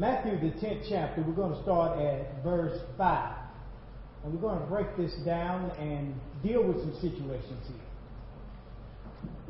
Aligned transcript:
Matthew, 0.00 0.40
the 0.40 0.56
10th 0.66 0.86
chapter, 0.88 1.20
we're 1.20 1.34
going 1.34 1.54
to 1.54 1.62
start 1.62 1.98
at 1.98 2.42
verse 2.42 2.80
5. 2.96 3.34
And 4.24 4.32
we're 4.32 4.40
going 4.40 4.58
to 4.58 4.64
break 4.64 4.96
this 4.96 5.12
down 5.26 5.70
and 5.72 6.14
deal 6.42 6.62
with 6.62 6.78
some 6.78 6.94
situations 7.02 7.68
here. 7.68 7.76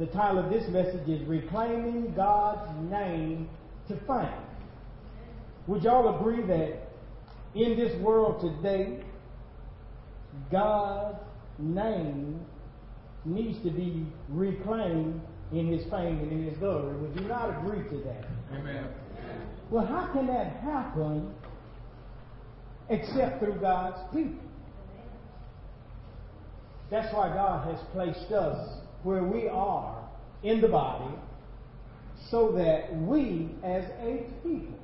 The 0.00 0.12
title 0.12 0.40
of 0.40 0.50
this 0.50 0.68
message 0.70 1.08
is 1.08 1.24
Reclaiming 1.28 2.14
God's 2.16 2.68
Name 2.90 3.48
to 3.86 3.94
Fame. 4.08 4.42
Would 5.68 5.84
y'all 5.84 6.18
agree 6.18 6.42
that 6.42 6.88
in 7.54 7.76
this 7.76 7.96
world 8.02 8.40
today, 8.40 9.04
God's 10.50 11.18
name 11.60 12.40
needs 13.24 13.62
to 13.62 13.70
be 13.70 14.04
reclaimed 14.28 15.20
in 15.52 15.68
his 15.68 15.84
fame 15.84 16.18
and 16.18 16.32
in 16.32 16.44
his 16.48 16.58
glory? 16.58 16.96
Would 16.96 17.20
you 17.20 17.28
not 17.28 17.56
agree 17.56 17.88
to 17.88 18.04
that? 18.04 18.24
Amen. 18.52 18.88
Well, 19.70 19.86
how 19.86 20.12
can 20.12 20.26
that 20.26 20.56
happen 20.56 21.32
except 22.88 23.38
through 23.38 23.60
God's 23.60 23.98
people? 24.12 24.44
That's 26.90 27.14
why 27.14 27.28
God 27.28 27.72
has 27.72 27.80
placed 27.92 28.32
us 28.32 28.80
where 29.04 29.22
we 29.22 29.48
are 29.48 29.96
in 30.42 30.60
the 30.60 30.68
body 30.68 31.14
so 32.30 32.50
that 32.52 32.94
we 32.96 33.50
as 33.62 33.84
a 34.02 34.26
people 34.42 34.78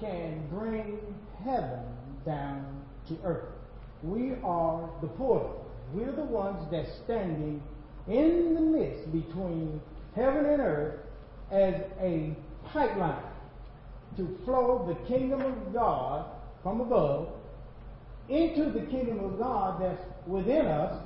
can 0.00 0.42
bring 0.48 0.98
heaven 1.44 1.84
down 2.24 2.82
to 3.08 3.18
earth. 3.24 3.48
We 4.02 4.32
are 4.42 4.88
the 5.02 5.08
portal. 5.08 5.70
We're 5.92 6.12
the 6.12 6.24
ones 6.24 6.66
that's 6.70 6.90
standing 7.04 7.62
in 8.08 8.54
the 8.54 8.60
midst 8.60 9.12
between 9.12 9.80
heaven 10.16 10.46
and 10.46 10.60
earth 10.60 11.00
as 11.50 11.74
a 12.00 12.34
pipeline 12.72 13.22
to 14.16 14.38
flow 14.44 14.84
the 14.86 15.08
kingdom 15.08 15.40
of 15.40 15.72
God 15.72 16.26
from 16.62 16.80
above 16.80 17.28
into 18.28 18.70
the 18.70 18.86
kingdom 18.86 19.20
of 19.24 19.38
God 19.38 19.82
that's 19.82 20.02
within 20.26 20.66
us 20.66 21.02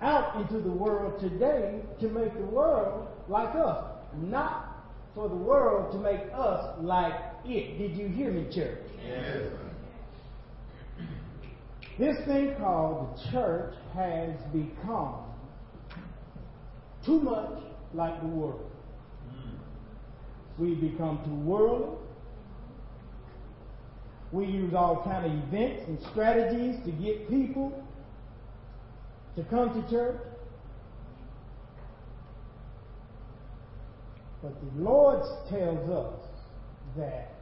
out 0.00 0.40
into 0.40 0.60
the 0.60 0.70
world 0.70 1.20
today 1.20 1.80
to 2.00 2.08
make 2.08 2.34
the 2.34 2.46
world 2.46 3.08
like 3.28 3.54
us, 3.54 3.84
not 4.16 4.84
for 5.14 5.28
the 5.28 5.34
world 5.34 5.92
to 5.92 5.98
make 5.98 6.20
us 6.34 6.76
like 6.80 7.14
it. 7.44 7.78
Did 7.78 7.96
you 7.96 8.08
hear 8.08 8.32
me, 8.32 8.52
church? 8.52 8.80
Yes. 9.06 9.42
This 11.98 12.16
thing 12.26 12.54
called 12.58 13.16
the 13.16 13.30
church 13.30 13.74
has 13.94 14.30
become 14.52 15.16
too 17.04 17.20
much 17.20 17.62
like 17.94 18.20
the 18.22 18.28
world. 18.28 18.71
We 20.62 20.76
become 20.76 21.18
too 21.24 21.34
worldly. 21.34 21.98
We 24.30 24.46
use 24.46 24.74
all 24.74 25.02
kind 25.02 25.26
of 25.26 25.32
events 25.48 25.82
and 25.88 25.98
strategies 26.12 26.76
to 26.84 26.92
get 26.92 27.28
people 27.28 27.84
to 29.34 29.42
come 29.42 29.74
to 29.74 29.90
church. 29.90 30.20
But 34.40 34.54
the 34.60 34.82
Lord 34.84 35.24
tells 35.50 35.90
us 35.90 36.28
that 36.96 37.34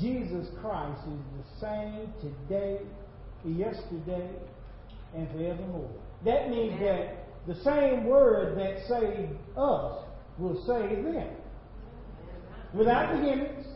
Jesus 0.00 0.48
Christ 0.60 1.02
is 1.06 1.20
the 1.38 1.60
same 1.60 2.12
today, 2.20 2.80
yesterday, 3.46 4.28
and 5.14 5.30
forevermore. 5.30 5.90
That 6.24 6.50
means 6.50 6.80
that 6.80 7.28
the 7.46 7.54
same 7.62 8.06
word 8.06 8.58
that 8.58 8.88
saved 8.88 9.38
us 9.56 10.04
will 10.36 10.64
save 10.66 11.04
them. 11.04 11.28
Without 12.72 13.14
the 13.14 13.22
gimmicks, 13.22 13.66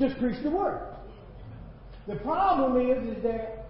just 0.00 0.18
preach 0.18 0.42
the 0.42 0.50
word. 0.50 0.80
The 2.06 2.16
problem 2.16 2.80
is, 2.90 3.16
is 3.16 3.22
that 3.24 3.66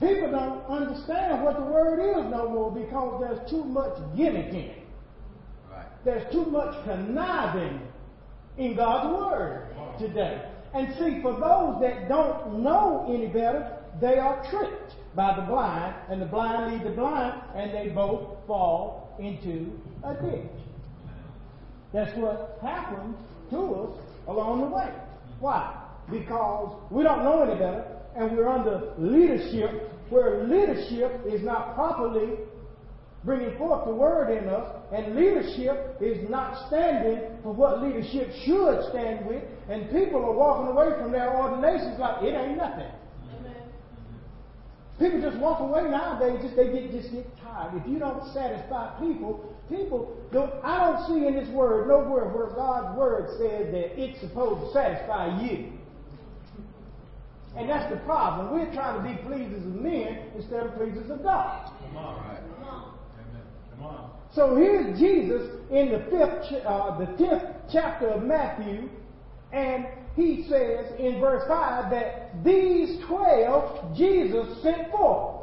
people 0.00 0.30
don't 0.30 0.64
understand 0.66 1.42
what 1.42 1.56
the 1.56 1.64
word 1.64 1.98
is 1.98 2.30
no 2.30 2.48
more 2.48 2.70
because 2.70 3.20
there's 3.20 3.50
too 3.50 3.64
much 3.64 3.96
gimmick 4.16 4.48
in 4.48 4.56
it. 4.56 4.86
Right. 5.70 5.86
There's 6.04 6.30
too 6.32 6.44
much 6.46 6.84
conniving 6.84 7.80
in 8.58 8.76
God's 8.76 9.16
Word 9.16 9.68
today. 9.98 10.42
And 10.74 10.88
see, 10.98 11.22
for 11.22 11.32
those 11.32 11.80
that 11.80 12.08
don't 12.08 12.62
know 12.62 13.06
any 13.08 13.28
better, 13.28 13.78
they 14.00 14.18
are 14.18 14.44
tricked 14.50 14.94
by 15.14 15.34
the 15.36 15.42
blind, 15.42 15.94
and 16.10 16.20
the 16.20 16.26
blind 16.26 16.72
lead 16.72 16.84
the 16.84 16.94
blind, 16.94 17.40
and 17.54 17.72
they 17.72 17.88
both 17.94 18.36
fall 18.46 19.16
into 19.18 19.80
a 20.04 20.14
ditch. 20.14 20.65
That's 21.96 22.14
what 22.18 22.58
happens 22.60 23.16
to 23.48 23.56
us 23.56 23.98
along 24.28 24.60
the 24.60 24.66
way. 24.66 24.92
Why? 25.40 25.82
Because 26.10 26.76
we 26.90 27.02
don't 27.02 27.24
know 27.24 27.40
any 27.42 27.54
better, 27.54 27.86
and 28.14 28.36
we're 28.36 28.48
under 28.48 28.92
leadership 28.98 29.90
where 30.10 30.44
leadership 30.44 31.22
is 31.26 31.42
not 31.42 31.74
properly 31.74 32.34
bringing 33.24 33.56
forth 33.56 33.86
the 33.86 33.94
word 33.94 34.30
in 34.30 34.46
us, 34.46 34.76
and 34.92 35.16
leadership 35.16 35.96
is 36.02 36.28
not 36.28 36.68
standing 36.68 37.18
for 37.42 37.54
what 37.54 37.82
leadership 37.82 38.28
should 38.44 38.84
stand 38.90 39.24
with, 39.26 39.42
and 39.70 39.90
people 39.90 40.22
are 40.22 40.36
walking 40.36 40.68
away 40.68 40.90
from 41.00 41.12
their 41.12 41.34
ordinations 41.34 41.98
like 41.98 42.22
it 42.22 42.34
ain't 42.34 42.58
nothing. 42.58 42.92
People 44.98 45.22
just 45.22 45.38
walk 45.38 45.60
away 45.60 45.90
nowadays. 45.90 46.40
Just 46.42 46.56
they 46.56 46.72
get 46.72 46.90
just 46.92 47.10
get 47.10 47.26
tired. 47.42 47.72
If 47.80 47.88
you 47.88 47.98
don't 47.98 48.22
satisfy 48.34 48.98
people, 49.00 49.55
people 49.68 50.16
don't. 50.32 50.52
I 50.62 50.78
don't 50.78 51.06
see 51.06 51.26
in 51.26 51.34
this 51.34 51.48
word 51.48 51.88
nowhere 51.88 52.28
where 52.28 52.48
God's 52.48 52.96
word 52.96 53.28
says 53.38 53.72
that 53.72 54.00
it's 54.00 54.20
supposed 54.20 54.66
to 54.66 54.72
satisfy 54.72 55.42
you. 55.42 55.72
And 57.56 57.70
that's 57.70 57.90
the 57.90 58.00
problem. 58.00 58.52
We're 58.52 58.72
trying 58.74 59.02
to 59.02 59.08
be 59.08 59.22
pleasers 59.26 59.64
of 59.64 59.74
men 59.74 60.30
instead 60.36 60.66
of 60.66 60.74
pleasers 60.74 61.10
of 61.10 61.22
God. 61.22 61.72
Come 61.86 61.96
on. 61.96 62.16
Right. 62.28 62.38
Amen. 62.60 63.42
Come 63.74 63.86
on. 63.86 64.10
So 64.34 64.56
here's 64.56 64.98
Jesus 64.98 65.50
in 65.70 65.90
the 65.90 66.00
fifth, 66.10 66.66
uh, 66.66 66.98
the 66.98 67.06
tenth 67.16 67.44
chapter 67.72 68.08
of 68.08 68.22
Matthew, 68.22 68.90
and 69.52 69.86
he 70.14 70.46
says 70.50 70.92
in 70.98 71.18
verse 71.20 71.44
five 71.48 71.90
that 71.90 72.44
these 72.44 72.98
twelve 73.06 73.96
Jesus 73.96 74.62
sent 74.62 74.90
forth, 74.90 75.35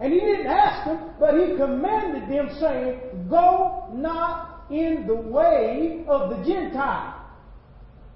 and 0.00 0.12
he 0.12 0.20
didn't 0.20 0.46
ask 0.46 0.86
them, 0.86 1.10
but 1.18 1.34
he 1.34 1.56
commanded 1.56 2.28
them, 2.28 2.54
saying, 2.58 3.26
"Go 3.30 3.88
not 3.92 4.66
in 4.70 5.06
the 5.06 5.14
way 5.14 6.04
of 6.08 6.30
the 6.30 6.44
Gentiles." 6.44 7.14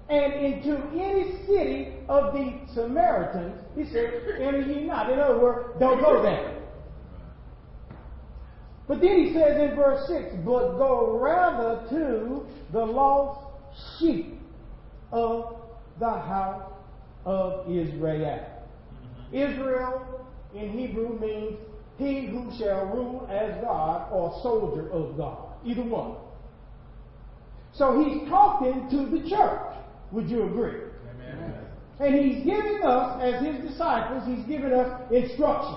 And 0.09 0.33
into 0.33 0.75
any 0.99 1.45
city 1.45 1.93
of 2.09 2.33
the 2.33 2.53
Samaritans, 2.73 3.61
he 3.75 3.85
said, 3.85 4.11
enter 4.39 4.61
ye 4.61 4.83
not. 4.83 5.11
In 5.11 5.19
other 5.19 5.37
words, 5.37 5.79
don't 5.79 6.01
go 6.01 6.23
there. 6.23 6.55
But 8.87 9.01
then 9.01 9.23
he 9.23 9.33
says 9.33 9.61
in 9.61 9.75
verse 9.75 10.07
6, 10.07 10.33
but 10.43 10.79
go 10.79 11.19
rather 11.19 11.87
to 11.89 12.43
the 12.71 12.83
lost 12.83 13.39
sheep 13.99 14.41
of 15.11 15.57
the 15.99 16.09
house 16.09 16.71
of 17.25 17.69
Israel. 17.69 18.43
Israel 19.31 20.25
in 20.55 20.71
Hebrew 20.71 21.19
means 21.19 21.59
he 21.99 22.27
who 22.27 22.49
shall 22.57 22.85
rule 22.85 23.27
as 23.29 23.61
God 23.61 24.11
or 24.11 24.39
soldier 24.41 24.89
of 24.91 25.17
God. 25.17 25.53
Either 25.65 25.83
one. 25.83 26.15
So 27.73 28.01
he's 28.01 28.27
talking 28.29 28.89
to 28.89 29.05
the 29.05 29.29
church. 29.29 29.75
Would 30.11 30.29
you 30.29 30.43
agree? 30.43 30.81
Amen. 31.13 31.53
And 31.99 32.15
he's 32.15 32.45
giving 32.45 32.81
us, 32.83 33.21
as 33.21 33.45
his 33.45 33.69
disciples, 33.69 34.23
he's 34.25 34.45
giving 34.47 34.71
us 34.71 35.01
instruction 35.11 35.75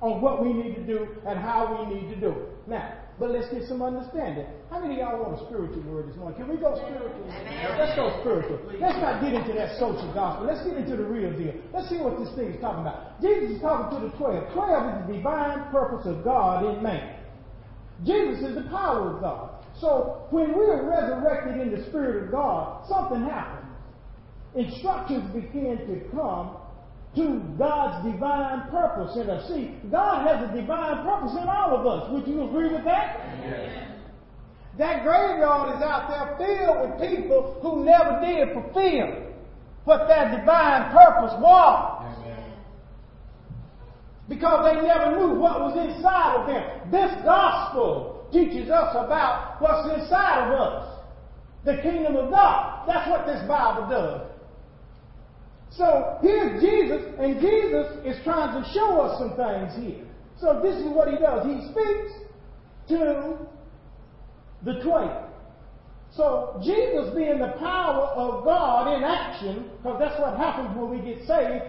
on 0.00 0.20
what 0.20 0.44
we 0.44 0.52
need 0.52 0.74
to 0.76 0.86
do 0.86 1.08
and 1.26 1.38
how 1.38 1.86
we 1.88 1.94
need 1.94 2.14
to 2.14 2.20
do 2.20 2.28
it. 2.28 2.68
Now, 2.68 2.92
but 3.18 3.30
let's 3.30 3.46
get 3.54 3.62
some 3.68 3.82
understanding. 3.82 4.46
How 4.70 4.80
many 4.80 4.98
of 4.98 5.06
y'all 5.06 5.22
want 5.22 5.38
a 5.38 5.46
spiritual 5.46 5.82
word 5.86 6.10
this 6.10 6.16
morning? 6.16 6.38
Can 6.38 6.48
we 6.50 6.56
go 6.58 6.74
spiritual? 6.74 7.22
Let's 7.78 7.94
go 7.94 8.10
spiritual. 8.20 8.58
Let's 8.80 8.98
not 8.98 9.22
get 9.22 9.34
into 9.34 9.54
that 9.54 9.78
social 9.78 10.10
gospel. 10.12 10.46
Let's 10.50 10.66
get 10.66 10.76
into 10.76 10.96
the 10.96 11.06
real 11.06 11.30
deal. 11.30 11.54
Let's 11.72 11.88
see 11.88 12.02
what 12.02 12.18
this 12.18 12.34
thing 12.34 12.50
is 12.50 12.60
talking 12.60 12.82
about. 12.82 13.22
Jesus 13.22 13.54
is 13.54 13.60
talking 13.62 13.94
to 13.94 14.10
the 14.10 14.12
twelve. 14.18 14.50
Twelve 14.50 14.82
is 14.90 14.96
the 15.06 15.14
divine 15.14 15.70
purpose 15.70 16.06
of 16.10 16.24
God 16.24 16.66
in 16.66 16.82
man. 16.82 17.22
Jesus 18.02 18.42
is 18.42 18.54
the 18.58 18.66
power 18.68 19.14
of 19.14 19.22
God. 19.22 19.62
So 19.78 20.26
when 20.30 20.50
we 20.50 20.64
are 20.66 20.82
resurrected 20.82 21.60
in 21.62 21.70
the 21.70 21.86
Spirit 21.88 22.24
of 22.24 22.30
God, 22.30 22.86
something 22.88 23.22
happens. 23.22 23.70
Instructions 24.54 25.30
begin 25.34 25.78
to 25.86 26.10
come 26.10 26.56
to 27.16 27.40
God's 27.56 28.04
divine 28.10 28.68
purpose 28.70 29.16
in 29.16 29.30
us. 29.30 29.46
See, 29.48 29.74
God 29.90 30.26
has 30.26 30.50
a 30.50 30.54
divine 30.54 31.04
purpose 31.04 31.32
in 31.40 31.48
all 31.48 31.76
of 31.78 31.86
us. 31.86 32.10
Would 32.12 32.26
you 32.26 32.42
agree 32.48 32.72
with 32.72 32.84
that? 32.84 33.20
Yes. 33.44 33.90
That 34.78 35.04
graveyard 35.04 35.76
is 35.76 35.82
out 35.82 36.08
there 36.10 36.34
filled 36.36 36.90
with 36.90 37.10
people 37.10 37.58
who 37.62 37.84
never 37.84 38.18
did 38.20 38.52
fulfill 38.52 39.30
what 39.84 40.08
their 40.08 40.36
divine 40.40 40.90
purpose 40.90 41.34
was 41.38 42.16
Amen. 42.18 42.52
because 44.28 44.64
they 44.64 44.86
never 44.86 45.14
knew 45.16 45.38
what 45.38 45.60
was 45.60 45.76
inside 45.76 46.40
of 46.40 46.46
them. 46.48 46.90
This 46.90 47.12
gospel 47.24 48.26
teaches 48.32 48.68
us 48.70 48.96
about 48.96 49.60
what's 49.60 49.86
inside 50.00 50.50
of 50.50 50.58
us. 50.58 50.98
the 51.64 51.76
kingdom 51.82 52.16
of 52.16 52.30
God. 52.30 52.84
That's 52.88 53.08
what 53.08 53.26
this 53.26 53.46
Bible 53.46 53.88
does. 53.88 54.20
So 55.76 56.18
here's 56.22 56.62
Jesus, 56.62 57.02
and 57.18 57.40
Jesus 57.40 57.86
is 58.04 58.22
trying 58.22 58.62
to 58.62 58.68
show 58.72 59.00
us 59.00 59.18
some 59.18 59.34
things 59.36 59.84
here. 59.84 60.06
So 60.40 60.60
this 60.62 60.76
is 60.76 60.86
what 60.86 61.08
he 61.08 61.16
does. 61.16 61.44
He 61.46 61.68
speaks 61.72 62.12
to 62.88 63.38
the 64.64 64.80
twelve. 64.84 65.30
So 66.16 66.60
Jesus 66.62 67.12
being 67.14 67.38
the 67.40 67.54
power 67.58 68.06
of 68.14 68.44
God 68.44 68.96
in 68.96 69.02
action, 69.02 69.70
because 69.78 69.98
that's 69.98 70.20
what 70.20 70.36
happens 70.36 70.78
when 70.78 70.90
we 70.90 71.04
get 71.04 71.26
saved, 71.26 71.64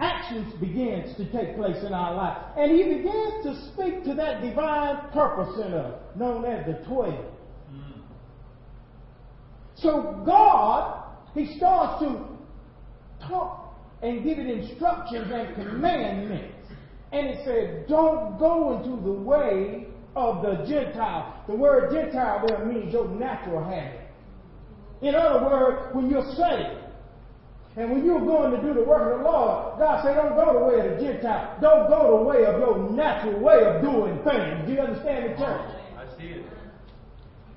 actions 0.00 0.52
begins 0.60 1.16
to 1.16 1.30
take 1.30 1.56
place 1.56 1.82
in 1.86 1.92
our 1.92 2.14
life. 2.14 2.36
And 2.58 2.72
he 2.72 2.82
begins 2.82 3.44
to 3.44 3.72
speak 3.72 4.02
to 4.04 4.14
that 4.14 4.42
divine 4.42 5.08
purpose 5.12 5.54
in 5.64 5.72
us, 5.72 5.94
known 6.16 6.44
as 6.44 6.66
the 6.66 6.84
twelve. 6.84 7.24
Mm. 7.72 8.02
So 9.76 10.20
God, 10.26 11.04
he 11.34 11.56
starts 11.56 12.02
to 12.02 12.35
talk 13.20 13.74
and 14.02 14.24
give 14.24 14.38
it 14.38 14.46
instructions 14.46 15.30
and 15.32 15.54
commandments. 15.54 16.54
And 17.12 17.28
it 17.28 17.44
said, 17.44 17.86
don't 17.88 18.38
go 18.38 18.76
into 18.78 19.02
the 19.02 19.12
way 19.12 19.86
of 20.16 20.42
the 20.42 20.64
Gentile. 20.66 21.44
The 21.46 21.54
word 21.54 21.92
Gentile 21.92 22.46
there 22.46 22.64
means 22.64 22.92
your 22.92 23.08
natural 23.08 23.64
habit. 23.64 24.00
In 25.02 25.14
other 25.14 25.44
words, 25.44 25.94
when 25.94 26.10
you're 26.10 26.34
saved, 26.34 26.82
and 27.76 27.90
when 27.90 28.04
you're 28.06 28.20
going 28.20 28.52
to 28.52 28.62
do 28.66 28.72
the 28.72 28.82
work 28.82 29.12
of 29.12 29.18
the 29.18 29.24
Lord, 29.24 29.78
God 29.78 30.02
said, 30.02 30.14
don't 30.14 30.34
go 30.34 30.58
the 30.58 30.64
way 30.64 30.80
of 30.80 30.98
the 30.98 31.04
Gentile. 31.04 31.58
Don't 31.60 31.88
go 31.88 32.18
the 32.18 32.24
way 32.24 32.46
of 32.46 32.58
your 32.58 32.90
natural 32.90 33.38
way 33.38 33.64
of 33.64 33.82
doing 33.82 34.18
things. 34.24 34.66
Do 34.66 34.72
you 34.72 34.80
understand 34.80 35.32
the 35.32 35.36
church? 35.36 35.70
I 35.96 36.18
see 36.18 36.28
it. 36.28 36.46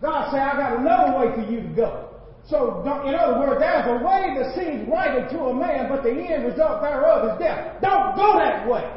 God 0.02 0.32
said, 0.32 0.42
I 0.42 0.58
got 0.58 0.80
another 0.80 1.20
way 1.20 1.36
for 1.36 1.52
you 1.52 1.62
to 1.62 1.68
go. 1.70 2.09
So, 2.50 2.82
in 3.06 3.14
other 3.14 3.40
words, 3.40 3.60
there's 3.60 3.86
a 3.86 4.04
way 4.04 4.34
that 4.36 4.56
seems 4.56 4.90
right 4.90 5.22
unto 5.22 5.38
a 5.38 5.54
man, 5.54 5.88
but 5.88 6.02
the 6.02 6.10
end 6.10 6.46
result 6.46 6.82
thereof 6.82 7.34
is 7.34 7.40
death. 7.40 7.80
Don't 7.80 8.16
go 8.16 8.40
that 8.40 8.68
way. 8.68 8.92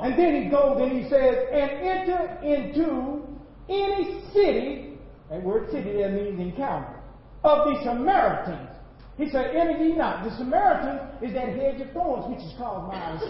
And 0.00 0.18
then 0.18 0.42
he 0.42 0.48
goes 0.48 0.80
and 0.80 0.92
he 0.92 1.08
says, 1.10 1.36
and 1.52 1.70
enter 1.70 2.38
into 2.42 3.26
any 3.68 4.22
city, 4.32 4.96
that 5.28 5.42
word 5.42 5.70
city 5.70 5.92
there 5.92 6.10
means 6.10 6.40
encounter, 6.40 6.96
of 7.44 7.66
the 7.66 7.82
Samaritans. 7.84 8.70
He 9.18 9.28
said, 9.28 9.54
enter 9.54 9.84
ye 9.84 9.96
not. 9.96 10.24
The 10.24 10.34
Samaritans 10.38 11.22
is 11.22 11.34
that 11.34 11.48
hedge 11.48 11.80
of 11.80 11.90
thorns 11.92 12.32
which 12.32 12.46
is 12.46 12.54
called 12.56 12.88
Mile 12.88 13.20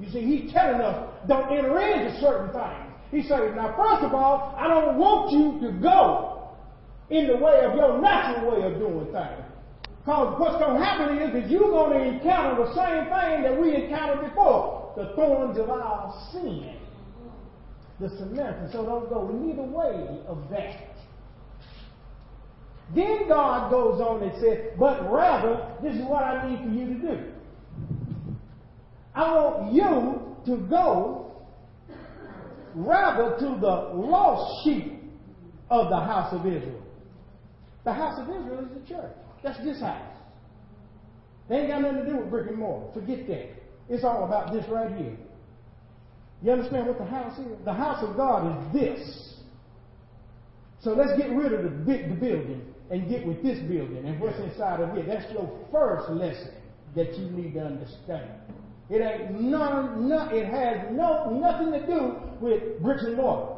You 0.00 0.10
see, 0.10 0.20
he's 0.20 0.52
telling 0.52 0.80
us, 0.80 1.08
don't 1.26 1.50
enter 1.52 1.78
into 1.78 2.20
certain 2.20 2.52
things. 2.52 2.87
He 3.10 3.22
said, 3.22 3.56
now 3.56 3.74
first 3.76 4.04
of 4.04 4.14
all, 4.14 4.54
I 4.56 4.68
don't 4.68 4.98
want 4.98 5.32
you 5.32 5.66
to 5.66 5.72
go 5.80 6.50
in 7.10 7.26
the 7.26 7.36
way 7.36 7.64
of 7.64 7.74
your 7.74 8.00
natural 8.00 8.52
way 8.52 8.66
of 8.66 8.78
doing 8.78 9.06
things. 9.06 9.44
Because 10.00 10.38
what's 10.40 10.56
going 10.58 10.78
to 10.78 10.84
happen 10.84 11.18
is 11.18 11.32
that 11.32 11.50
you're 11.50 11.70
going 11.70 11.98
to 11.98 12.04
encounter 12.04 12.64
the 12.64 12.74
same 12.74 13.04
thing 13.04 13.42
that 13.42 13.60
we 13.60 13.74
encountered 13.74 14.28
before. 14.28 14.92
The 14.96 15.12
thorns 15.14 15.58
of 15.58 15.70
our 15.70 16.14
sin. 16.32 16.76
The 18.00 18.08
Samaritan. 18.10 18.70
So 18.72 18.84
don't 18.84 19.08
go 19.08 19.28
neither 19.28 19.62
way 19.62 20.20
of 20.26 20.48
that. 20.50 20.96
Then 22.94 23.28
God 23.28 23.70
goes 23.70 24.00
on 24.00 24.22
and 24.22 24.32
says, 24.40 24.72
but 24.78 25.12
rather, 25.12 25.74
this 25.82 25.94
is 25.94 26.02
what 26.04 26.22
I 26.22 26.48
need 26.48 26.58
for 26.60 26.70
you 26.70 26.86
to 26.86 26.94
do. 26.94 27.32
I 29.14 29.34
want 29.34 29.72
you 29.74 30.36
to 30.46 30.60
go 30.68 31.27
rather 32.78 33.36
to 33.38 33.60
the 33.60 33.92
lost 33.94 34.64
sheep 34.64 35.02
of 35.70 35.90
the 35.90 36.00
house 36.00 36.32
of 36.32 36.46
Israel. 36.46 36.82
The 37.84 37.92
house 37.92 38.20
of 38.20 38.28
Israel 38.28 38.60
is 38.60 38.82
the 38.82 38.88
church. 38.88 39.16
That's 39.42 39.58
this 39.64 39.80
house. 39.80 40.16
They 41.48 41.56
ain't 41.56 41.68
got 41.68 41.82
nothing 41.82 42.04
to 42.04 42.10
do 42.10 42.16
with 42.18 42.30
brick 42.30 42.48
and 42.48 42.58
mortar. 42.58 43.00
Forget 43.00 43.26
that. 43.28 43.48
It's 43.88 44.04
all 44.04 44.24
about 44.24 44.52
this 44.52 44.64
right 44.68 44.94
here. 44.96 45.16
You 46.42 46.52
understand 46.52 46.86
what 46.86 46.98
the 46.98 47.04
house 47.04 47.38
is? 47.38 47.64
The 47.64 47.72
house 47.72 48.02
of 48.02 48.16
God 48.16 48.46
is 48.46 48.72
this. 48.72 49.34
So 50.80 50.92
let's 50.92 51.18
get 51.18 51.30
rid 51.30 51.52
of 51.52 51.64
the, 51.64 51.70
big 51.70 52.08
the 52.08 52.14
building 52.14 52.62
and 52.90 53.08
get 53.08 53.26
with 53.26 53.42
this 53.42 53.58
building 53.60 54.04
and 54.04 54.20
what's 54.20 54.38
inside 54.38 54.80
of 54.80 54.96
it. 54.96 55.06
That's 55.06 55.30
your 55.32 55.66
first 55.72 56.08
lesson 56.10 56.54
that 56.94 57.18
you 57.18 57.30
need 57.30 57.54
to 57.54 57.60
understand. 57.60 58.30
It 58.90 59.02
ain't 59.02 59.40
none, 59.40 60.08
none, 60.08 60.34
it 60.34 60.46
has 60.46 60.90
no 60.92 61.30
nothing 61.30 61.72
to 61.72 61.86
do 61.86 62.16
with 62.40 62.80
bricks 62.80 63.04
and 63.04 63.16
mortar. 63.16 63.54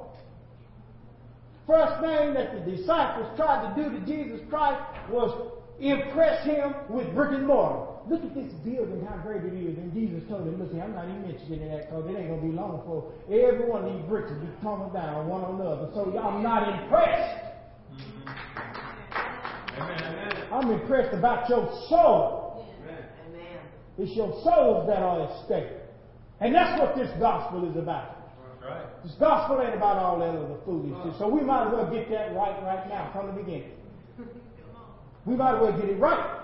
First 1.67 2.01
thing 2.01 2.35
that 2.35 2.53
the 2.53 2.77
disciples 2.77 3.29
tried 3.37 3.73
to 3.73 3.83
do 3.83 3.91
to 3.91 4.01
Jesus 4.05 4.41
Christ 4.51 4.81
was 5.09 5.53
impress 5.79 6.45
him 6.45 6.75
with 6.89 7.15
brick 7.15 7.31
and 7.33 7.47
mortar. 7.47 7.87
Look 8.09 8.25
at 8.25 8.35
this 8.35 8.53
building, 8.65 9.07
how 9.09 9.17
great 9.19 9.45
it 9.45 9.55
is. 9.55 9.79
And 9.79 9.93
Jesus 9.95 10.29
told 10.29 10.49
him, 10.49 10.59
look, 10.59 10.73
I'm 10.73 10.95
not 10.95 11.09
even 11.09 11.25
interested 11.25 11.63
in 11.63 11.69
that 11.69 11.89
because 11.89 12.11
it 12.11 12.17
ain't 12.19 12.29
going 12.29 12.41
to 12.41 12.47
be 12.47 12.53
long 12.53 12.79
before 12.79 13.13
every 13.29 13.71
one 13.71 13.85
of 13.85 13.93
these 13.95 14.03
bricks 14.09 14.31
will 14.31 14.41
be 14.41 14.49
tumbling 14.63 14.93
down 14.93 15.29
one 15.29 15.45
on 15.45 15.61
another. 15.61 15.89
So 15.95 16.11
I'm 16.19 16.43
not 16.43 16.83
impressed. 16.83 17.45
Mm-hmm. 17.95 18.51
I'm 20.53 20.71
impressed 20.73 21.15
about 21.15 21.49
your 21.49 21.71
soul. 21.89 22.50
It's 24.01 24.17
your 24.17 24.33
souls 24.43 24.89
that 24.89 25.03
are 25.03 25.29
at 25.29 25.45
stake. 25.45 25.69
And 26.41 26.55
that's 26.55 26.81
what 26.81 26.97
this 26.97 27.11
gospel 27.19 27.69
is 27.69 27.77
about. 27.77 28.17
Right. 28.65 28.87
This 29.05 29.13
gospel 29.21 29.61
ain't 29.61 29.75
about 29.75 29.97
all 29.97 30.19
that 30.21 30.31
other 30.31 30.57
foolishness. 30.65 31.17
So 31.19 31.29
we 31.29 31.43
might 31.43 31.69
as 31.69 31.73
well 31.73 31.91
get 31.91 32.09
that 32.11 32.35
right 32.35 32.63
right 32.63 32.89
now 32.89 33.11
from 33.13 33.27
the 33.29 33.33
beginning. 33.33 33.73
We 35.27 35.37
might 35.37 35.57
as 35.57 35.61
well 35.61 35.79
get 35.79 35.91
it 35.91 36.01
right. 36.01 36.41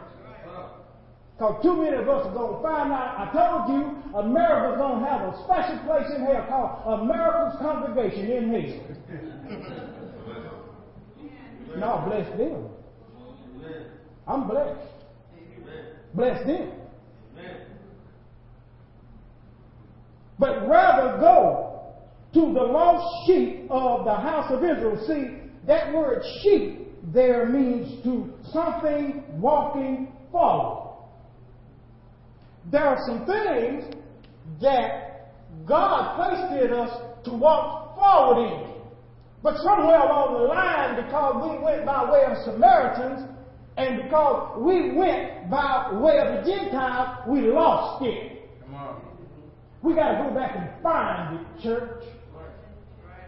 Because 1.32 1.62
too 1.62 1.76
many 1.76 1.96
of 1.96 2.06
us 2.08 2.26
are 2.26 2.32
going 2.34 2.56
to 2.56 2.62
find 2.62 2.92
out. 2.92 3.16
I 3.16 3.32
told 3.32 3.72
you, 3.72 4.18
America's 4.18 4.76
going 4.78 5.00
to 5.00 5.06
have 5.08 5.32
a 5.32 5.44
special 5.44 5.78
place 5.86 6.10
in 6.14 6.24
hell 6.26 6.44
called 6.46 7.00
America's 7.00 7.58
Congregation 7.58 8.30
in 8.30 8.50
hell. 8.52 8.80
no, 11.78 12.04
bless 12.06 12.38
them. 12.38 12.68
I'm 14.26 14.46
blessed. 14.46 14.80
Bless 16.14 16.46
them. 16.46 16.75
But 20.38 20.68
rather 20.68 21.18
go 21.18 21.94
to 22.34 22.40
the 22.40 22.60
lost 22.60 23.26
sheep 23.26 23.66
of 23.70 24.04
the 24.04 24.14
house 24.14 24.50
of 24.52 24.62
Israel. 24.62 25.02
See, 25.06 25.38
that 25.66 25.94
word 25.94 26.22
sheep 26.42 26.88
there 27.12 27.46
means 27.48 28.02
to 28.04 28.32
something 28.52 29.24
walking 29.40 30.12
forward 30.30 30.86
there 32.70 32.84
are 32.84 32.98
some 33.06 33.24
things 33.26 33.84
that 34.60 35.30
God 35.66 36.16
placed 36.16 36.64
in 36.64 36.72
us 36.72 36.90
to 37.24 37.32
walk 37.32 37.96
forward 37.96 38.42
in. 38.42 38.72
But 39.42 39.56
somewhere 39.58 40.00
along 40.00 40.34
the 40.34 40.48
line, 40.48 41.04
because 41.04 41.50
we 41.50 41.64
went 41.64 41.86
by 41.86 42.10
way 42.10 42.24
of 42.24 42.36
Samaritans, 42.44 43.30
and 43.76 44.02
because 44.02 44.60
we 44.60 44.96
went 44.96 45.50
by 45.50 45.92
way 45.92 46.18
of 46.18 46.44
the 46.44 46.50
Gentiles, 46.50 47.28
we 47.28 47.42
lost 47.42 48.04
it. 48.04 48.35
We 49.82 49.94
got 49.94 50.12
to 50.12 50.28
go 50.28 50.34
back 50.34 50.56
and 50.56 50.82
find 50.82 51.38
it, 51.38 51.62
church. 51.62 52.02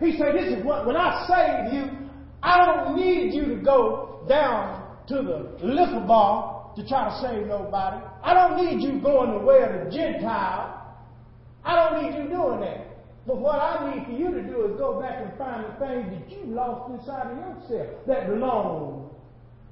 He 0.00 0.16
said, 0.16 0.34
This 0.34 0.58
is 0.58 0.64
what, 0.64 0.86
when 0.86 0.96
I 0.96 1.26
save 1.26 1.74
you, 1.74 2.08
I 2.42 2.64
don't 2.64 2.96
need 2.96 3.34
you 3.34 3.56
to 3.56 3.62
go 3.62 4.24
down 4.28 4.96
to 5.08 5.14
the 5.16 5.66
liquor 5.66 6.04
bar 6.06 6.72
to 6.76 6.86
try 6.86 7.08
to 7.08 7.20
save 7.20 7.46
nobody. 7.46 8.04
I 8.22 8.34
don't 8.34 8.64
need 8.64 8.82
you 8.82 9.00
going 9.00 9.32
the 9.32 9.44
way 9.44 9.62
of 9.62 9.84
the 9.84 9.90
Gentile. 9.90 10.96
I 11.64 11.74
don't 11.74 12.02
need 12.02 12.16
you 12.16 12.28
doing 12.28 12.60
that. 12.60 12.88
But 13.26 13.38
what 13.40 13.56
I 13.56 13.94
need 13.94 14.06
for 14.06 14.12
you 14.12 14.30
to 14.30 14.42
do 14.42 14.64
is 14.64 14.78
go 14.78 15.00
back 15.00 15.22
and 15.22 15.36
find 15.36 15.64
the 15.64 15.78
things 15.78 16.08
that 16.10 16.30
you 16.30 16.54
lost 16.54 16.90
inside 16.92 17.30
of 17.30 17.36
yourself 17.36 18.06
that 18.06 18.28
belong 18.28 19.10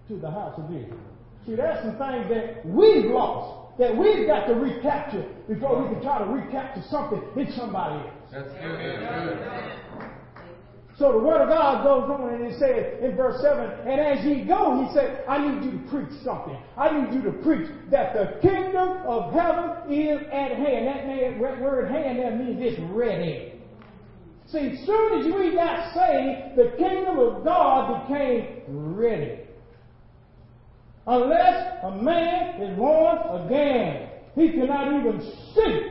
to 0.08 0.16
the 0.18 0.30
house 0.30 0.58
of 0.58 0.64
Israel. 0.66 0.98
See, 1.46 1.54
there's 1.54 1.82
some 1.82 1.96
things 1.96 2.28
that 2.28 2.66
we've 2.66 3.10
lost 3.10 3.65
that 3.78 3.96
we've 3.96 4.26
got 4.26 4.46
to 4.46 4.54
recapture 4.54 5.28
before 5.48 5.82
we 5.82 5.94
can 5.94 6.02
try 6.02 6.18
to 6.18 6.30
recapture 6.30 6.82
something 6.90 7.22
in 7.36 7.52
somebody 7.52 8.08
else. 8.08 8.30
That's 8.32 8.52
good. 8.52 9.96
So 10.98 11.12
the 11.12 11.18
word 11.18 11.42
of 11.42 11.50
God 11.50 11.84
goes 11.84 12.08
on 12.08 12.32
and 12.32 12.44
it 12.46 12.58
says 12.58 13.04
in 13.04 13.16
verse 13.16 13.42
7, 13.42 13.70
and 13.86 14.00
as 14.00 14.24
ye 14.24 14.46
go, 14.46 14.82
he 14.82 14.94
said, 14.94 15.24
I 15.28 15.46
need 15.46 15.64
you 15.64 15.72
to 15.72 15.90
preach 15.90 16.08
something. 16.24 16.56
I 16.74 16.98
need 16.98 17.12
you 17.12 17.22
to 17.24 17.32
preach 17.42 17.68
that 17.90 18.14
the 18.14 18.38
kingdom 18.40 19.04
of 19.04 19.30
heaven 19.30 19.92
is 19.92 20.22
at 20.32 20.56
hand. 20.56 20.88
That 20.88 21.38
word 21.60 21.90
hand 21.90 22.18
there 22.18 22.34
means 22.34 22.58
it's 22.62 22.80
ready. 22.92 23.52
See, 24.46 24.58
as 24.58 24.86
soon 24.86 25.20
as 25.20 25.26
we 25.34 25.54
got 25.54 25.92
saved, 25.92 26.56
the 26.56 26.76
kingdom 26.78 27.18
of 27.18 27.44
God 27.44 28.08
became 28.08 28.62
ready. 28.68 29.40
Unless 31.06 31.84
a 31.84 31.90
man 32.02 32.60
is 32.60 32.76
born 32.76 33.18
again, 33.44 34.08
he 34.34 34.50
cannot 34.50 35.00
even 35.00 35.20
see 35.54 35.90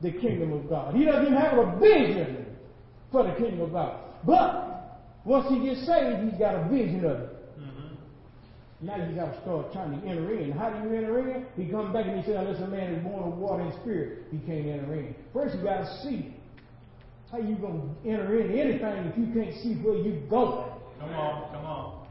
the 0.00 0.12
kingdom 0.12 0.52
of 0.52 0.68
God. 0.68 0.94
He 0.94 1.04
doesn't 1.04 1.26
even 1.26 1.36
have 1.36 1.58
a 1.58 1.78
vision 1.78 2.46
for 3.10 3.24
the 3.24 3.32
kingdom 3.32 3.62
of 3.62 3.72
God. 3.72 4.00
But 4.24 5.00
once 5.24 5.48
he 5.48 5.58
gets 5.66 5.84
saved, 5.86 6.22
he's 6.22 6.38
got 6.38 6.54
a 6.54 6.68
vision 6.68 7.04
of 7.04 7.20
it. 7.20 7.58
Mm-hmm. 7.58 8.86
Now 8.86 8.96
you 8.96 9.16
got 9.16 9.32
to 9.32 9.40
start 9.42 9.72
trying 9.72 10.00
to 10.00 10.06
enter 10.06 10.38
in. 10.38 10.52
How 10.52 10.70
do 10.70 10.88
you 10.88 10.94
enter 10.94 11.18
in? 11.18 11.46
He 11.56 11.70
comes 11.70 11.92
back 11.92 12.06
and 12.06 12.20
he 12.20 12.24
says, 12.24 12.36
unless 12.38 12.60
a 12.62 12.68
man 12.68 12.94
is 12.94 13.02
born 13.02 13.24
of 13.24 13.38
water 13.38 13.64
and 13.64 13.74
spirit, 13.80 14.24
he 14.30 14.38
can't 14.38 14.66
enter 14.66 14.94
in. 14.94 15.14
First 15.32 15.56
you 15.56 15.62
got 15.64 15.78
to 15.78 16.02
see. 16.02 16.34
How 17.32 17.38
you 17.38 17.56
going 17.56 17.94
to 18.02 18.08
enter 18.08 18.40
in 18.40 18.58
anything 18.58 19.12
if 19.12 19.18
you 19.18 19.26
can't 19.34 19.54
see 19.62 19.74
where 19.82 19.96
you're 19.96 20.26
going? 20.28 20.70
Come 21.00 21.10
on, 21.10 21.52
come 21.52 21.64
on. 21.66 22.06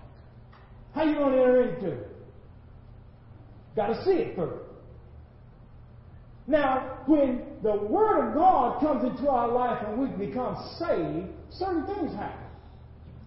How 0.93 1.03
you 1.03 1.15
going 1.15 1.34
to 1.34 1.39
enter 1.41 1.62
into 1.74 1.91
it? 1.91 2.16
Got 3.77 3.89
to 3.89 4.03
see 4.03 4.12
it 4.12 4.36
first. 4.36 4.65
Now, 6.48 7.03
when 7.05 7.43
the 7.62 7.75
Word 7.75 8.29
of 8.29 8.34
God 8.34 8.81
comes 8.81 9.03
into 9.03 9.29
our 9.29 9.51
life 9.51 9.86
and 9.86 10.00
we 10.00 10.07
become 10.25 10.57
saved, 10.79 11.27
certain 11.51 11.86
things 11.86 12.12
happen. 12.15 12.48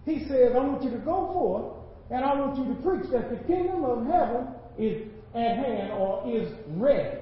He 0.05 0.27
says, 0.27 0.51
I 0.53 0.59
want 0.59 0.83
you 0.83 0.91
to 0.91 0.97
go 0.97 1.31
forth 1.31 1.77
and 2.11 2.25
I 2.25 2.35
want 2.35 2.57
you 2.57 2.75
to 2.75 2.81
preach 2.81 3.09
that 3.13 3.29
the 3.29 3.37
kingdom 3.47 3.85
of 3.85 4.05
heaven 4.05 4.47
is 4.77 5.07
at 5.33 5.55
hand 5.55 5.93
or 5.93 6.27
is 6.27 6.51
ready. 6.75 7.19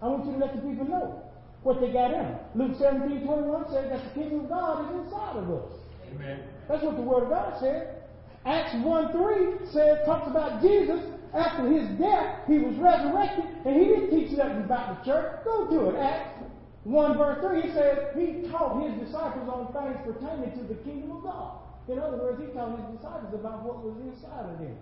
I 0.00 0.06
want 0.06 0.26
you 0.26 0.32
to 0.34 0.38
let 0.38 0.54
the 0.54 0.62
people 0.62 0.86
know 0.86 1.24
what 1.64 1.80
they 1.80 1.90
got 1.90 2.12
in 2.12 2.22
them. 2.22 2.38
Luke 2.54 2.76
17, 2.78 3.26
21 3.26 3.64
says 3.72 3.90
that 3.90 4.04
the 4.04 4.20
kingdom 4.20 4.44
of 4.44 4.48
God 4.48 4.86
is 4.86 5.06
inside 5.06 5.36
of 5.38 5.50
us. 5.50 5.72
Amen. 6.14 6.44
That's 6.68 6.84
what 6.84 6.94
the 6.94 7.02
Word 7.02 7.24
of 7.24 7.30
God 7.30 7.58
said. 7.58 7.96
Acts 8.46 8.76
1 8.84 9.12
3 9.12 9.72
says, 9.72 9.98
talks 10.06 10.30
about 10.30 10.62
Jesus. 10.62 11.00
After 11.32 11.70
his 11.70 11.86
death, 11.98 12.40
he 12.46 12.58
was 12.58 12.74
resurrected, 12.76 13.44
and 13.64 13.76
he 13.76 13.86
didn't 13.86 14.10
teach 14.10 14.36
nothing 14.36 14.64
about 14.64 14.98
the 14.98 15.12
church. 15.12 15.44
Go 15.44 15.70
to 15.70 15.90
it. 15.90 15.98
Acts 16.00 16.42
1 16.84 17.18
verse 17.18 17.38
3, 17.40 17.62
he 17.62 17.68
says, 17.72 17.98
he 18.16 18.48
taught 18.50 18.82
his 18.82 19.06
disciples 19.06 19.48
on 19.48 19.70
things 19.70 20.00
pertaining 20.02 20.50
to 20.58 20.64
the 20.64 20.80
kingdom 20.82 21.12
of 21.12 21.22
God. 21.22 21.58
In 21.88 21.98
other 21.98 22.16
words, 22.16 22.40
he 22.40 22.46
taught 22.52 22.78
his 22.78 22.96
disciples 22.96 23.34
about 23.34 23.62
what 23.62 23.84
was 23.84 23.96
inside 24.02 24.50
of 24.50 24.58
them. 24.58 24.76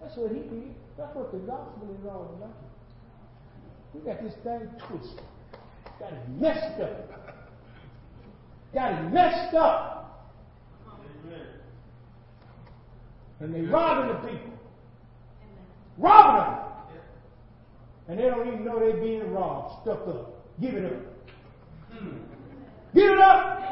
That's 0.00 0.16
what 0.16 0.30
he 0.30 0.38
did. 0.38 0.74
That's 0.98 1.14
what 1.16 1.32
the 1.32 1.38
gospel 1.38 1.96
is 1.98 2.06
all 2.06 2.36
about. 2.38 2.54
We 3.94 4.00
got 4.00 4.22
this 4.22 4.34
thing 4.44 4.68
twisted. 4.86 5.24
Got 5.98 6.12
it 6.12 6.28
messed 6.38 6.80
up. 6.80 7.10
Got 8.74 8.92
it 8.92 9.12
messed 9.12 9.54
up. 9.54 10.02
And 13.40 13.54
they're 13.54 13.64
robbing 13.64 14.08
the 14.14 14.28
people. 14.28 14.52
Robbing 15.98 16.42
them. 16.42 16.62
And 18.08 18.18
they 18.18 18.24
don't 18.24 18.46
even 18.46 18.64
know 18.64 18.78
they're 18.78 19.00
being 19.00 19.32
robbed. 19.32 19.82
Stuck 19.82 20.06
up. 20.06 20.44
Give 20.60 20.74
it 20.74 20.84
up. 20.84 21.02
Give 22.94 23.10
it 23.10 23.18
up. 23.18 23.62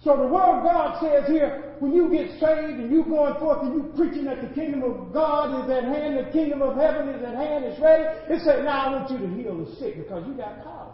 So 0.00 0.16
the 0.16 0.28
word 0.28 0.58
of 0.58 0.64
God 0.64 1.00
says 1.02 1.28
here, 1.28 1.76
when 1.80 1.92
you 1.92 2.08
get 2.08 2.30
saved 2.40 2.80
and 2.80 2.90
you 2.90 3.04
going 3.04 3.34
forth 3.38 3.62
and 3.62 3.74
you 3.74 3.92
preaching 3.96 4.24
that 4.24 4.40
the 4.40 4.54
kingdom 4.54 4.82
of 4.82 5.12
God 5.12 5.64
is 5.64 5.70
at 5.70 5.84
hand, 5.84 6.16
the 6.16 6.30
kingdom 6.32 6.62
of 6.62 6.76
heaven 6.76 7.08
is 7.08 7.22
at 7.22 7.34
hand, 7.34 7.64
it's 7.64 7.80
ready, 7.80 8.04
it 8.32 8.40
said, 8.44 8.64
now 8.64 8.86
I 8.86 8.92
want 8.92 9.10
you 9.10 9.18
to 9.18 9.34
heal 9.34 9.64
the 9.64 9.74
sick 9.76 9.96
because 9.96 10.26
you 10.26 10.34
got 10.34 10.62
power. 10.62 10.92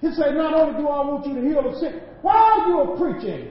He 0.00 0.12
said, 0.12 0.34
not 0.34 0.54
only 0.54 0.78
do 0.78 0.86
I 0.86 1.04
want 1.04 1.26
you 1.26 1.34
to 1.34 1.40
heal 1.40 1.62
the 1.62 1.76
sick, 1.78 1.94
while 2.22 2.68
you 2.68 2.78
are 2.78 2.96
preaching, 2.96 3.50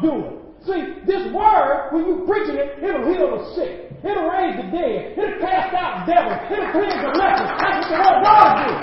do 0.00 0.12
it. 0.26 0.47
See, 0.68 1.00
this 1.08 1.32
word, 1.32 1.88
when 1.96 2.04
you 2.04 2.28
preaching 2.28 2.60
it, 2.60 2.76
it'll 2.84 3.08
heal 3.08 3.40
the 3.40 3.54
sick. 3.56 3.88
It'll 4.04 4.28
raise 4.28 4.52
the 4.60 4.68
dead. 4.68 5.16
It'll 5.16 5.40
cast 5.40 5.72
out 5.72 6.04
devils. 6.04 6.36
It'll 6.52 6.72
cleanse 6.76 7.00
the 7.00 7.08
lepers. 7.16 7.48
That's 7.56 7.88
what 7.88 7.88
the 7.88 7.96
word 8.04 8.20
God 8.20 8.68
do. 8.68 8.76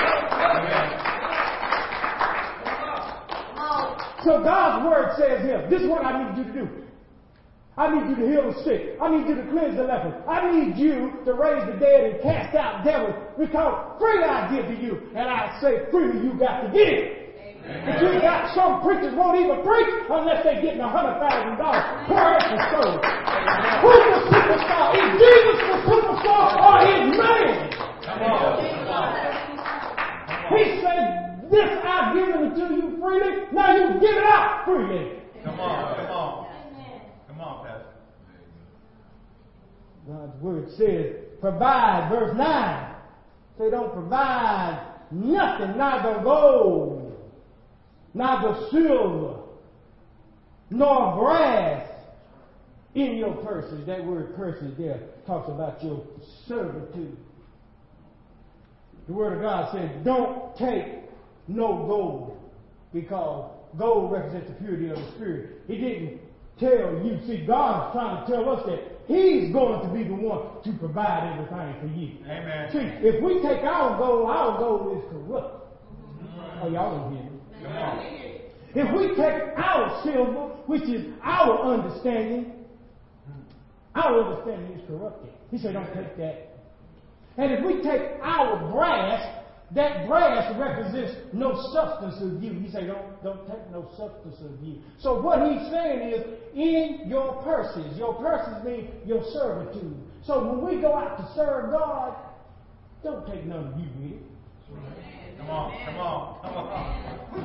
So 4.25 4.41
God's 4.41 4.89
word 4.89 5.13
says 5.15 5.45
here, 5.45 5.69
this 5.69 5.83
is 5.83 5.87
what 5.87 6.03
I 6.03 6.25
need 6.25 6.41
you 6.41 6.43
to 6.45 6.53
do. 6.57 6.65
I 7.77 7.93
need 7.93 8.09
you 8.09 8.15
to 8.15 8.31
heal 8.31 8.51
the 8.51 8.63
sick. 8.63 8.97
I 8.99 9.09
need 9.15 9.27
you 9.29 9.35
to 9.35 9.45
cleanse 9.51 9.77
the 9.77 9.83
leper. 9.83 10.23
I 10.27 10.49
need 10.49 10.77
you 10.77 11.21
to 11.25 11.33
raise 11.33 11.61
the 11.69 11.77
dead 11.77 12.09
and 12.09 12.21
cast 12.23 12.55
out 12.55 12.83
devils 12.83 13.13
because 13.37 13.99
freely 13.99 14.23
I 14.23 14.49
give 14.49 14.65
to 14.73 14.81
you. 14.81 14.97
And 15.13 15.29
I 15.29 15.59
say 15.61 15.85
freely 15.91 16.25
you 16.25 16.33
got 16.39 16.61
to 16.61 16.71
give. 16.73 17.24
But 17.65 18.01
you 18.01 18.21
got 18.21 18.53
some 18.53 18.81
preachers 18.81 19.13
won't 19.17 19.41
even 19.41 19.65
preach 19.65 19.89
unless 20.09 20.43
they're 20.43 20.61
getting 20.61 20.81
a 20.81 20.89
hundred 20.89 21.17
thousand 21.17 21.57
dollars 21.57 21.81
per 22.05 22.37
episode. 22.37 23.01
Who's 23.81 24.05
the 24.05 24.21
superstar? 24.29 24.93
Is 24.93 25.09
Jesus 25.17 25.57
the 25.65 25.77
superstar 25.89 26.61
or 26.61 26.77
is 26.85 27.17
man? 27.17 27.73
Come 28.05 28.21
on. 28.21 28.61
He 30.53 30.77
said, 30.81 31.25
this 31.49 31.69
I've 31.83 32.13
given 32.13 32.45
it 32.45 32.55
to 32.55 32.73
you 32.73 32.97
freely. 33.01 33.45
Now 33.51 33.75
you 33.75 33.99
give 33.99 34.15
it 34.15 34.23
out 34.23 34.65
freely. 34.65 35.19
Come 35.43 35.59
on, 35.59 35.95
come 35.95 36.11
on. 36.11 36.47
Come 37.27 37.41
on, 37.41 37.65
Pastor. 37.65 37.85
God's 40.07 40.41
word 40.41 40.69
says, 40.77 41.15
provide, 41.41 42.09
verse 42.11 42.35
9. 42.37 42.95
Say, 43.57 43.69
don't 43.71 43.93
provide 43.93 44.85
nothing, 45.11 45.77
neither 45.77 46.21
gold, 46.23 47.04
neither 48.15 48.67
silver, 48.71 49.41
nor 50.71 51.17
brass 51.19 51.87
in 52.95 53.17
your 53.17 53.33
purses. 53.43 53.85
That 53.85 54.03
word 54.03 54.35
purses 54.35 54.75
there 54.77 55.01
talks 55.27 55.49
about 55.49 55.83
your 55.83 56.03
servitude. 56.47 57.17
The 59.07 59.13
word 59.13 59.33
of 59.33 59.41
God 59.41 59.71
says, 59.71 59.91
don't 60.03 60.55
take 60.57 61.03
no 61.47 61.85
gold 61.85 62.37
because 62.93 63.51
gold 63.77 64.11
represents 64.11 64.47
the 64.47 64.55
purity 64.55 64.89
of 64.89 64.97
the 64.97 65.11
spirit. 65.11 65.61
He 65.67 65.77
didn't 65.77 66.21
tell 66.59 67.03
you. 67.03 67.19
See, 67.27 67.45
God's 67.45 67.93
trying 67.93 68.25
to 68.25 68.31
tell 68.31 68.49
us 68.49 68.65
that 68.65 68.79
He's 69.07 69.53
going 69.53 69.87
to 69.87 69.93
be 69.93 70.03
the 70.03 70.15
one 70.15 70.63
to 70.63 70.73
provide 70.79 71.31
everything 71.33 71.75
for 71.79 71.99
you. 71.99 72.17
Amen. 72.25 72.71
See, 72.71 73.07
if 73.07 73.21
we 73.21 73.35
take 73.41 73.63
our 73.63 73.99
gold, 73.99 74.27
our 74.27 74.57
gold 74.57 74.97
is 74.97 75.03
corrupt. 75.11 75.61
Oh, 76.63 76.69
y'all 76.69 76.97
don't 76.97 77.13
hear 77.13 77.23
me. 77.23 77.24
Come 77.24 77.24
on. 77.24 77.24
If 78.75 78.93
we 78.97 79.15
take 79.15 79.57
our 79.57 80.01
silver, 80.03 80.49
which 80.67 80.83
is 80.83 81.13
our 81.23 81.73
understanding, 81.73 82.51
our 83.95 84.23
understanding 84.23 84.77
is 84.77 84.87
corrupted. 84.87 85.29
He 85.51 85.57
said, 85.57 85.73
don't 85.73 85.93
take 85.93 86.17
that. 86.17 86.59
And 87.37 87.51
if 87.53 87.65
we 87.65 87.81
take 87.81 88.19
our 88.21 88.71
brass, 88.71 89.43
that 89.73 90.07
brass 90.07 90.53
represents 90.59 91.15
no 91.33 91.53
substance 91.73 92.15
of 92.21 92.43
you. 92.43 92.53
He 92.53 92.69
said, 92.69 92.87
don't, 92.87 93.23
don't 93.23 93.47
take 93.47 93.71
no 93.71 93.89
substance 93.97 94.35
of 94.41 94.61
you. 94.61 94.77
So 94.99 95.21
what 95.21 95.39
he's 95.49 95.69
saying 95.71 96.11
is, 96.11 96.21
in 96.53 97.09
your 97.09 97.41
purses, 97.43 97.97
your 97.97 98.13
purses 98.15 98.63
mean 98.65 98.91
your 99.05 99.23
servitude. 99.33 99.97
So 100.25 100.45
when 100.45 100.65
we 100.65 100.81
go 100.81 100.95
out 100.95 101.17
to 101.17 101.33
serve 101.35 101.71
God, 101.71 102.15
don't 103.03 103.25
take 103.27 103.45
none 103.45 103.67
of 103.67 103.79
you 103.79 103.87
with 104.01 104.13
it. 104.13 104.21
Come 105.45 105.55
on, 105.55 105.85
come 105.85 105.97
on, 105.97 106.41
come 106.41 106.57
on. 106.57 107.35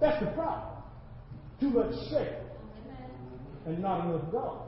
That's 0.00 0.24
the 0.24 0.30
problem. 0.30 0.82
Too 1.60 1.68
much 1.68 1.94
self 2.08 2.26
and 3.66 3.82
not 3.82 4.06
enough 4.06 4.32
God. 4.32 4.62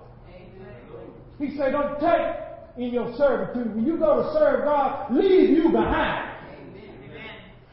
He 1.39 1.57
said, 1.57 1.73
don't 1.73 1.99
take 2.01 2.37
in 2.77 2.93
your 2.93 3.17
servitude. 3.17 3.75
When 3.75 3.87
you 3.87 3.97
go 3.97 4.25
to 4.25 4.33
serve 4.35 4.65
God, 4.65 5.11
leave 5.15 5.49
you 5.49 5.71
behind. 5.71 6.37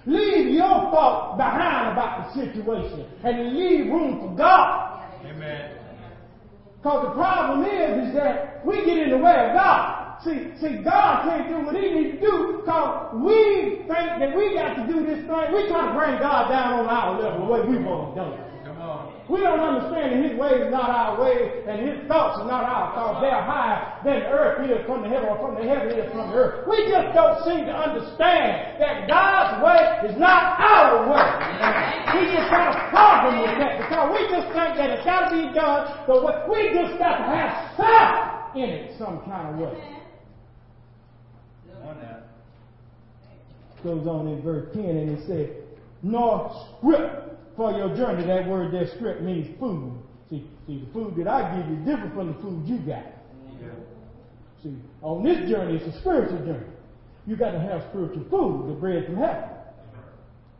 Leave 0.05 0.53
your 0.53 0.89
thought 0.89 1.35
behind 1.35 1.91
about 1.91 2.33
the 2.33 2.45
situation 2.45 3.05
and 3.25 3.57
leave 3.57 3.87
room 3.87 4.21
for 4.21 4.35
God. 4.37 5.03
Amen. 5.25 5.71
Because 6.77 7.07
the 7.07 7.13
problem 7.13 7.65
is, 7.65 8.07
is 8.07 8.15
that 8.15 8.65
we 8.65 8.85
get 8.85 8.97
in 8.97 9.09
the 9.09 9.17
way 9.17 9.49
of 9.49 9.53
God. 9.53 9.98
See, 10.23 10.51
see, 10.59 10.83
God 10.83 11.23
can't 11.23 11.47
do 11.47 11.65
what 11.65 11.75
He 11.75 11.91
needs 11.95 12.19
to 12.19 12.21
do 12.21 12.59
because 12.59 13.23
we 13.23 13.87
think 13.87 14.19
that 14.19 14.35
we 14.35 14.53
got 14.53 14.75
to 14.75 14.83
do 14.83 15.05
this 15.05 15.23
thing. 15.23 15.45
We 15.55 15.67
try 15.71 15.87
to 15.87 15.95
bring 15.95 16.19
God 16.19 16.51
down 16.51 16.83
on 16.83 16.85
our 16.91 17.15
level 17.15 17.47
the 17.47 17.51
way 17.51 17.61
we 17.63 17.79
want 17.79 18.15
to 18.15 18.19
do 18.19 18.27
it. 18.35 18.39
Come 18.67 18.81
on. 18.83 19.15
We 19.31 19.39
don't 19.39 19.63
understand 19.63 20.11
that 20.11 20.21
His 20.27 20.35
ways 20.35 20.59
are 20.67 20.73
not 20.73 20.89
our 20.89 21.23
ways, 21.23 21.63
and 21.63 21.87
His 21.87 22.03
thoughts 22.11 22.41
are 22.43 22.49
not 22.51 22.67
our 22.67 22.91
thoughts. 22.91 23.23
They're 23.23 23.45
higher 23.47 23.79
than 24.03 24.27
the 24.27 24.29
earth 24.33 24.59
is 24.67 24.83
from 24.83 25.07
the 25.07 25.09
heaven, 25.09 25.29
or 25.31 25.39
from 25.39 25.55
the 25.55 25.63
heaven 25.63 25.87
is 25.87 26.11
from 26.11 26.27
the 26.27 26.35
earth. 26.35 26.67
We 26.67 26.83
just 26.91 27.15
don't 27.15 27.39
seem 27.47 27.63
to 27.63 27.71
understand 27.71 28.75
that 28.83 29.07
God's 29.07 29.63
way 29.63 30.11
is 30.11 30.19
not 30.19 30.59
our 30.59 31.07
way. 31.07 31.29
We 32.11 32.27
just 32.35 32.49
got 32.51 32.75
a 32.75 32.89
problem 32.91 33.39
with 33.39 33.55
that 33.55 33.87
because 33.87 34.05
we 34.11 34.21
just 34.27 34.51
think 34.51 34.75
that 34.75 34.99
it's 34.99 35.05
got 35.07 35.29
to 35.29 35.31
be 35.31 35.47
done, 35.55 35.87
but 36.03 36.19
what 36.19 36.49
we 36.49 36.75
just 36.75 36.99
got 36.99 37.23
to 37.23 37.27
have 37.31 37.51
self 37.79 38.55
in 38.57 38.67
it 38.67 38.97
some 38.97 39.23
kind 39.23 39.53
of 39.53 39.61
way. 39.61 39.77
Come 41.69 41.85
on 41.85 42.01
now. 42.01 42.17
Goes 43.83 44.07
on 44.07 44.27
in 44.27 44.41
verse 44.41 44.73
10 44.73 44.83
and 44.83 45.17
it 45.17 45.25
says, 45.25 45.49
nor 46.03 46.67
script 46.77 47.55
for 47.55 47.71
your 47.71 47.95
journey. 47.95 48.25
That 48.25 48.47
word 48.47 48.73
there, 48.73 48.87
script, 48.95 49.21
means 49.21 49.47
food. 49.59 49.93
See, 50.29 50.47
see, 50.67 50.85
the 50.85 50.93
food 50.93 51.15
that 51.17 51.27
I 51.27 51.57
give 51.57 51.69
you 51.69 51.77
is 51.77 51.85
different 51.85 52.13
from 52.13 52.27
the 52.27 52.41
food 52.41 52.67
you 52.67 52.77
got. 52.79 53.03
Yeah. 53.61 53.67
See, 54.63 54.75
on 55.01 55.23
this 55.23 55.49
journey, 55.49 55.77
it's 55.77 55.95
a 55.95 55.99
spiritual 55.99 56.39
journey. 56.39 56.65
you 57.25 57.35
got 57.35 57.51
to 57.51 57.59
have 57.59 57.83
spiritual 57.89 58.25
food, 58.29 58.69
the 58.69 58.79
bread 58.79 59.05
from 59.05 59.17
heaven. 59.17 59.49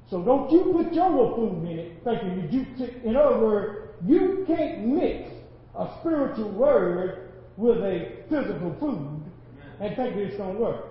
So 0.09 0.23
don't 0.23 0.51
you 0.51 0.73
put 0.75 0.93
your 0.93 1.09
little 1.09 1.35
food 1.35 1.69
in 1.69 1.79
it 1.79 2.03
thinking 2.03 2.41
that 2.41 2.51
you, 2.51 2.65
in 3.03 3.15
other 3.15 3.39
words, 3.39 3.89
you 4.05 4.43
can't 4.47 4.87
mix 4.87 5.29
a 5.77 5.87
spiritual 5.99 6.51
word 6.51 7.31
with 7.57 7.77
a 7.77 8.23
physical 8.29 8.75
food 8.79 9.21
and 9.79 9.95
think 9.95 10.15
that 10.15 10.21
it's 10.21 10.37
going 10.37 10.55
to 10.55 10.61
work. 10.61 10.85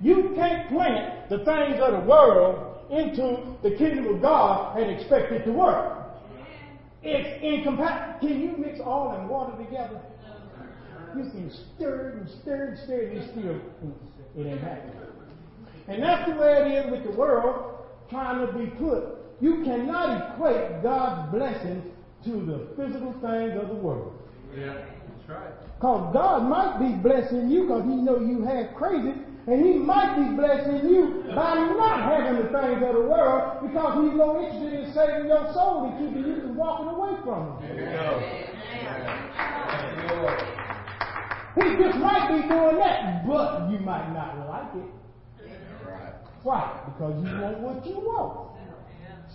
You 0.00 0.32
can't 0.36 0.68
plant 0.68 1.28
the 1.28 1.38
things 1.38 1.80
of 1.80 1.92
the 1.92 2.08
world 2.08 2.78
into 2.90 3.56
the 3.62 3.76
kingdom 3.76 4.14
of 4.14 4.22
God 4.22 4.78
and 4.78 4.90
expect 4.90 5.32
it 5.32 5.44
to 5.44 5.52
work. 5.52 5.98
It's 7.02 7.42
incompatible. 7.42 8.18
Can 8.20 8.40
you 8.40 8.56
mix 8.56 8.80
oil 8.80 9.16
and 9.18 9.28
water 9.28 9.56
together? 9.62 10.00
You 11.16 11.22
can 11.30 11.50
stir 11.76 12.10
it 12.10 12.14
and 12.16 12.28
stir 12.42 12.64
it 12.64 12.68
and 12.70 12.84
stir 12.84 13.00
it 13.00 13.16
and 13.16 13.30
still 13.30 13.60
it 14.36 14.46
ain't 14.46 14.60
happening. 14.60 14.94
And 15.88 16.02
that's 16.02 16.30
the 16.30 16.36
way 16.36 16.62
it 16.62 16.86
is 16.86 16.90
with 16.90 17.10
the 17.10 17.18
world 17.18 17.78
trying 18.10 18.46
to 18.46 18.52
be 18.52 18.66
put. 18.76 19.04
You 19.40 19.64
cannot 19.64 20.34
equate 20.34 20.82
God's 20.82 21.30
blessings 21.32 21.84
to 22.24 22.30
the 22.30 22.66
physical 22.76 23.12
things 23.12 23.60
of 23.60 23.68
the 23.68 23.74
world. 23.74 24.12
Yeah, 24.56 24.74
that's 24.74 25.28
right. 25.28 25.50
Because 25.76 26.12
God 26.12 26.48
might 26.48 26.78
be 26.78 26.94
blessing 27.00 27.48
you 27.48 27.62
because 27.62 27.84
He 27.84 27.94
know 27.94 28.18
you 28.18 28.42
have 28.42 28.74
crazy, 28.74 29.14
and 29.48 29.64
He 29.64 29.78
might 29.78 30.14
be 30.16 30.36
blessing 30.36 30.88
you 30.88 31.24
by 31.34 31.54
not 31.54 32.04
having 32.04 32.36
the 32.36 32.48
things 32.52 32.82
of 32.84 32.94
the 32.94 33.00
world 33.00 33.64
because 33.64 34.04
He's 34.04 34.14
more 34.14 34.44
interested 34.44 34.72
in 34.76 34.92
saving 34.92 35.26
your 35.26 35.52
soul 35.54 35.88
than 35.88 35.96
keeping 35.96 36.24
you 36.28 36.40
from 36.42 36.56
walking 36.56 36.88
away 36.88 37.16
from 37.24 37.56
Him. 37.64 37.78
He 41.56 41.64
just 41.82 41.98
might 41.98 42.28
be 42.28 42.46
doing 42.46 42.76
that, 42.76 43.26
but 43.26 43.70
you 43.70 43.78
might 43.80 44.12
not 44.12 44.36
like 44.48 44.74
it. 44.84 44.90
Why? 46.42 46.80
Because 46.86 47.24
you 47.24 47.40
want 47.40 47.58
what 47.60 47.86
you 47.86 47.96
want. 47.96 48.58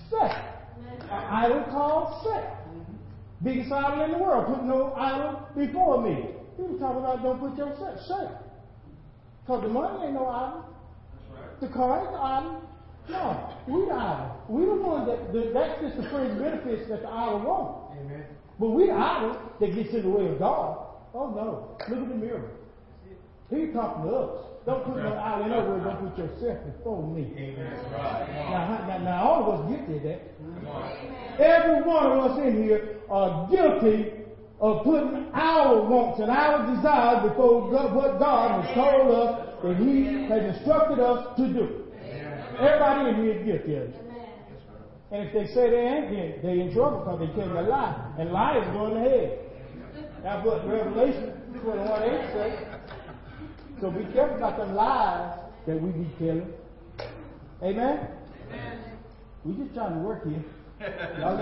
Sex. 0.09 0.35
An 1.09 1.09
idol 1.09 1.63
called 1.71 2.23
sex. 2.23 2.47
Biggest 3.43 3.71
idol 3.71 4.05
in 4.05 4.11
the 4.11 4.17
world. 4.19 4.45
Put 4.47 4.63
no 4.63 4.93
idol 4.93 5.47
before 5.57 6.01
me. 6.01 6.29
People 6.55 6.77
talk 6.77 6.97
about 6.97 7.23
don't 7.23 7.39
put 7.39 7.57
your 7.57 7.75
sex 7.77 8.05
straight. 8.05 8.42
Because 9.45 9.61
the 9.63 9.69
money 9.69 10.05
ain't 10.05 10.13
no 10.13 10.27
idol. 10.27 10.65
The 11.59 11.67
car 11.67 12.01
ain't 12.01 12.11
the 12.11 12.17
idol. 12.17 12.61
No, 13.09 13.53
we 13.67 13.85
the 13.85 13.93
idol. 13.93 14.43
We 14.47 14.65
the 14.65 14.75
one 14.75 15.05
that, 15.07 15.33
that 15.33 15.53
that's 15.53 15.81
just 15.81 15.97
the 15.97 16.09
fringe 16.09 16.39
benefits 16.39 16.87
that 16.89 17.01
the 17.01 17.09
idol 17.09 17.39
wants. 17.39 17.99
Amen. 17.99 18.25
But 18.59 18.69
we 18.69 18.87
the 18.87 18.93
idol 18.93 19.37
that 19.59 19.75
gets 19.75 19.93
in 19.93 20.03
the 20.03 20.09
way 20.09 20.27
of 20.27 20.39
God. 20.39 20.87
Oh 21.13 21.29
no. 21.31 21.77
Look 21.89 22.03
at 22.03 22.09
the 22.09 22.15
mirror. 22.15 22.51
He's 23.49 23.73
talking 23.73 24.09
to 24.09 24.15
us. 24.15 24.45
Don't 24.65 24.85
put 24.85 25.03
no 25.03 25.13
idol 25.13 25.45
in 25.45 25.51
other 25.51 25.69
words, 25.69 25.83
don't 25.83 26.09
put 26.09 26.17
yourself 26.17 26.57
before 26.65 27.03
me. 27.03 27.55
That's 27.57 27.83
right. 27.91 28.27
Now, 28.49 28.87
now, 28.87 28.97
now 29.03 29.23
all 29.23 29.51
of 29.51 29.59
us 29.59 29.71
get 29.71 29.87
to 29.87 30.07
that. 30.07 30.39
Come. 30.39 31.15
Every 31.39 31.81
one 31.83 32.05
of 32.05 32.31
us 32.31 32.39
in 32.39 32.63
here 32.63 32.97
are 33.09 33.49
guilty 33.51 34.22
of 34.63 34.83
putting 34.85 35.27
our 35.33 35.83
wants 35.83 36.21
and 36.21 36.31
our 36.31 36.63
desires 36.73 37.29
before 37.29 37.69
what 37.69 38.17
God 38.17 38.63
has 38.63 38.73
told 38.73 39.11
us 39.11 39.59
that 39.61 39.75
He 39.75 40.23
has 40.31 40.55
instructed 40.55 41.03
us 41.03 41.35
to 41.35 41.51
do. 41.51 41.83
Everybody 42.57 43.09
in 43.09 43.15
here 43.19 43.33
is 43.33 43.45
guilty 43.45 43.75
of 43.75 43.83
it. 43.91 43.95
And 45.11 45.27
if 45.27 45.33
they 45.33 45.53
say 45.53 45.69
they 45.69 45.83
ain't, 45.83 46.11
then 46.11 46.39
they 46.41 46.61
in 46.61 46.73
trouble 46.73 46.99
because 46.99 47.19
they 47.19 47.27
telling 47.35 47.57
a 47.57 47.67
lie. 47.67 48.15
And 48.17 48.31
lie 48.31 48.57
is 48.57 48.67
going 48.71 48.93
to 48.95 49.01
hell. 49.03 49.31
That's 50.23 50.45
what 50.45 50.65
Revelation 50.65 51.33
21 51.61 52.03
8 52.03 52.31
says. 52.31 52.55
So 53.81 53.91
be 53.91 54.05
careful 54.13 54.37
about 54.37 54.57
the 54.57 54.65
lies 54.73 55.39
that 55.67 55.81
we 55.81 55.91
be 55.91 56.09
telling. 56.17 56.53
Amen? 57.61 58.07
We 59.43 59.55
just 59.61 59.73
trying 59.75 59.95
to 59.95 59.99
work 59.99 60.23
here. 60.25 60.43
Y'all 61.19 61.37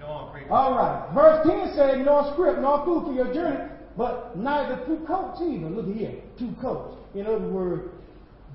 Come 0.00 0.10
on, 0.10 0.32
preach. 0.32 0.39
All 0.50 0.74
right. 0.76 1.10
Verse 1.14 1.46
10 1.46 1.74
said, 1.74 2.04
no 2.04 2.32
script, 2.32 2.60
no 2.60 2.84
food 2.84 3.04
for 3.06 3.12
your 3.12 3.32
journey, 3.32 3.70
but 3.96 4.36
neither 4.36 4.84
two 4.86 5.04
coats 5.06 5.40
either. 5.42 5.70
Look 5.70 5.94
here. 5.96 6.14
Two 6.38 6.54
coats. 6.60 6.96
In 7.14 7.26
other 7.26 7.48
words, 7.48 7.88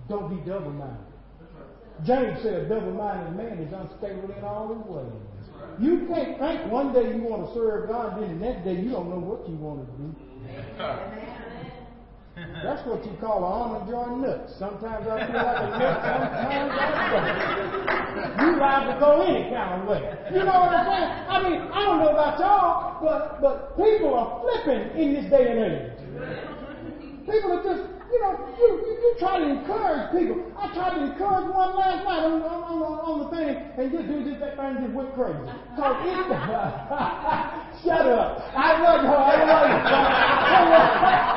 don't 0.09 0.29
be 0.29 0.49
double 0.49 0.71
minded. 0.71 0.97
James 2.05 2.41
said 2.43 2.67
double 2.67 2.91
minded 2.91 3.35
man 3.37 3.57
is 3.59 3.71
unstable 3.73 4.31
in 4.35 4.43
all 4.43 4.67
his 4.75 4.85
ways. 4.85 5.21
You 5.79 6.07
can't 6.07 6.37
think 6.39 6.71
one 6.71 6.93
day 6.93 7.15
you 7.15 7.21
want 7.23 7.47
to 7.47 7.53
serve 7.53 7.87
God, 7.89 8.21
then 8.21 8.39
the 8.39 8.45
next 8.45 8.63
day 8.65 8.75
you 8.75 8.91
don't 8.91 9.09
know 9.09 9.19
what 9.19 9.47
you 9.47 9.55
want 9.55 9.85
to 9.85 9.91
do. 9.97 10.15
That's 12.35 12.85
what 12.85 13.05
you 13.05 13.15
call 13.21 13.79
an 13.79 13.87
joy 13.87 14.15
nut. 14.15 14.49
Sometimes 14.59 15.07
I 15.07 15.25
feel 15.25 15.39
like 15.39 15.55
a 15.55 15.69
nut, 15.71 16.03
sometimes 16.03 16.71
I 16.75 17.07
don't. 17.15 18.43
You 18.43 18.59
liable 18.59 18.93
to 18.93 18.99
go 18.99 19.21
any 19.21 19.49
kind 19.49 19.81
of 19.81 19.87
way. 19.87 20.03
You 20.33 20.39
know 20.43 20.59
what 20.59 20.75
I'm 20.75 20.85
saying? 20.85 21.09
I 21.31 21.49
mean, 21.49 21.61
I 21.71 21.79
don't 21.85 21.99
know 21.99 22.11
about 22.11 22.39
y'all, 22.39 22.99
but 23.01 23.39
but 23.39 23.77
people 23.77 24.13
are 24.13 24.41
flipping 24.41 24.99
in 24.99 25.13
this 25.13 25.29
day 25.31 25.47
and 25.51 25.59
age. 25.63 25.95
People 27.25 27.53
are 27.53 27.63
just, 27.63 27.83
you 28.11 28.19
know, 28.21 28.31
you, 28.59 28.67
you, 28.85 28.93
you 29.01 29.15
try 29.19 29.39
to 29.39 29.45
encourage 29.49 30.11
people. 30.11 30.37
I 30.57 30.73
tried 30.73 30.95
to 30.99 31.03
encourage 31.11 31.47
one 31.53 31.75
last 31.75 32.03
night 32.05 32.23
on, 32.25 32.41
on, 32.41 32.63
on, 32.63 32.99
on 33.05 33.15
the 33.25 33.29
thing, 33.35 33.49
and 33.77 33.91
just 33.91 34.07
do 34.07 34.23
just 34.25 34.39
that 34.39 34.55
thing 34.57 34.77
just 34.81 34.93
went 34.93 35.13
crazy. 35.15 35.45
Cause 35.75 35.95
it, 36.05 36.17
shut 37.83 38.05
up. 38.07 38.39
I 38.55 38.69
wasn't 38.81 39.09
her. 39.09 39.19
I 39.19 39.35
wasn't. 39.45 39.85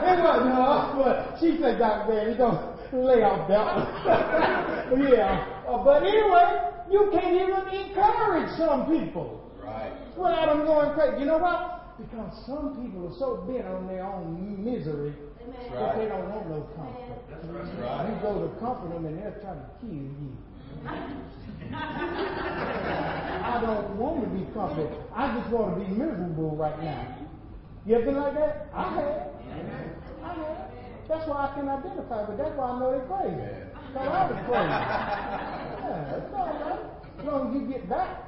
It 0.00 0.18
wasn't 0.22 0.54
her, 0.54 0.94
but 0.96 1.38
she 1.40 1.58
said, 1.60 1.78
Dr. 1.78 2.12
Man, 2.12 2.30
you 2.30 2.36
don't 2.36 2.60
lay 2.92 3.22
off 3.22 3.46
that 3.48 3.66
one. 3.76 5.02
yeah. 5.12 5.46
Uh, 5.68 5.84
but 5.84 6.02
anyway, 6.02 6.70
you 6.90 7.08
can't 7.12 7.34
even 7.34 7.68
encourage 7.68 8.50
some 8.58 8.86
people 8.90 9.40
Right. 9.62 9.92
without 10.16 10.46
them 10.48 10.64
going 10.66 10.92
crazy. 10.94 11.20
You 11.20 11.26
know 11.26 11.38
what? 11.38 11.79
Because 12.00 12.32
some 12.46 12.80
people 12.80 13.12
are 13.12 13.16
so 13.18 13.44
bent 13.46 13.66
on 13.66 13.86
their 13.86 14.04
own 14.04 14.64
misery 14.64 15.12
that 15.72 15.96
they 15.98 16.06
don't 16.08 16.28
want 16.30 16.48
no 16.48 16.62
comfort. 16.74 17.20
That's 17.28 17.44
You 17.44 17.52
right. 17.84 18.22
go 18.22 18.48
to 18.48 18.48
comfort 18.60 18.90
them 18.94 19.04
and 19.06 19.18
they're 19.18 19.36
trying 19.42 19.60
to 19.60 19.68
kill 19.80 19.90
you. 19.92 20.32
I 21.72 23.60
don't 23.60 23.96
want 23.96 24.24
to 24.24 24.30
be 24.30 24.44
comforted. 24.54 24.90
I 25.14 25.38
just 25.38 25.50
want 25.52 25.78
to 25.78 25.84
be 25.84 25.90
miserable 25.92 26.56
right 26.56 26.82
now. 26.82 27.16
You 27.86 27.96
ever 27.96 28.04
been 28.06 28.16
like 28.16 28.34
that? 28.34 28.66
I 28.74 28.82
have. 28.94 29.28
I 30.24 30.34
have. 30.34 30.70
That's 31.08 31.28
why 31.28 31.48
I 31.50 31.54
can 31.54 31.68
identify, 31.68 32.24
but 32.24 32.36
that's 32.38 32.56
why 32.56 32.70
I 32.70 32.78
know 32.78 32.90
they're 32.92 33.06
crazy. 33.06 33.36
Because 33.92 34.08
I 34.08 34.30
was 34.30 34.38
crazy. 34.46 34.72
Yeah, 35.84 36.16
it's 36.16 36.34
all 36.34 36.46
right. 36.46 36.80
As 37.18 37.24
long 37.26 37.48
as 37.48 37.54
you 37.60 37.68
get 37.68 37.88
back. 37.88 38.24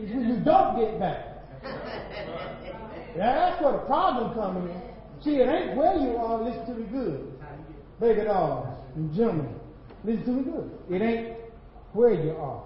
It's 0.00 0.10
when 0.12 0.24
you 0.28 0.36
don't 0.42 0.76
get 0.76 0.98
back. 0.98 1.28
Yeah, 3.16 3.50
that's 3.50 3.62
where 3.62 3.72
the 3.72 3.78
problem 3.78 4.34
coming 4.34 4.72
in. 4.72 4.80
See, 5.22 5.36
it 5.36 5.48
ain't 5.48 5.76
where 5.76 5.96
you 5.96 6.16
are, 6.16 6.42
listen 6.42 6.66
to 6.66 6.74
me 6.74 6.86
good. 6.86 7.38
Baby 8.00 8.24
dolls 8.24 8.66
and 8.96 9.14
gentlemen, 9.14 9.54
listen 10.04 10.24
to 10.24 10.30
me 10.32 10.42
good. 10.42 10.70
It 10.90 11.02
ain't 11.02 11.36
where 11.92 12.12
you 12.12 12.32
are. 12.32 12.64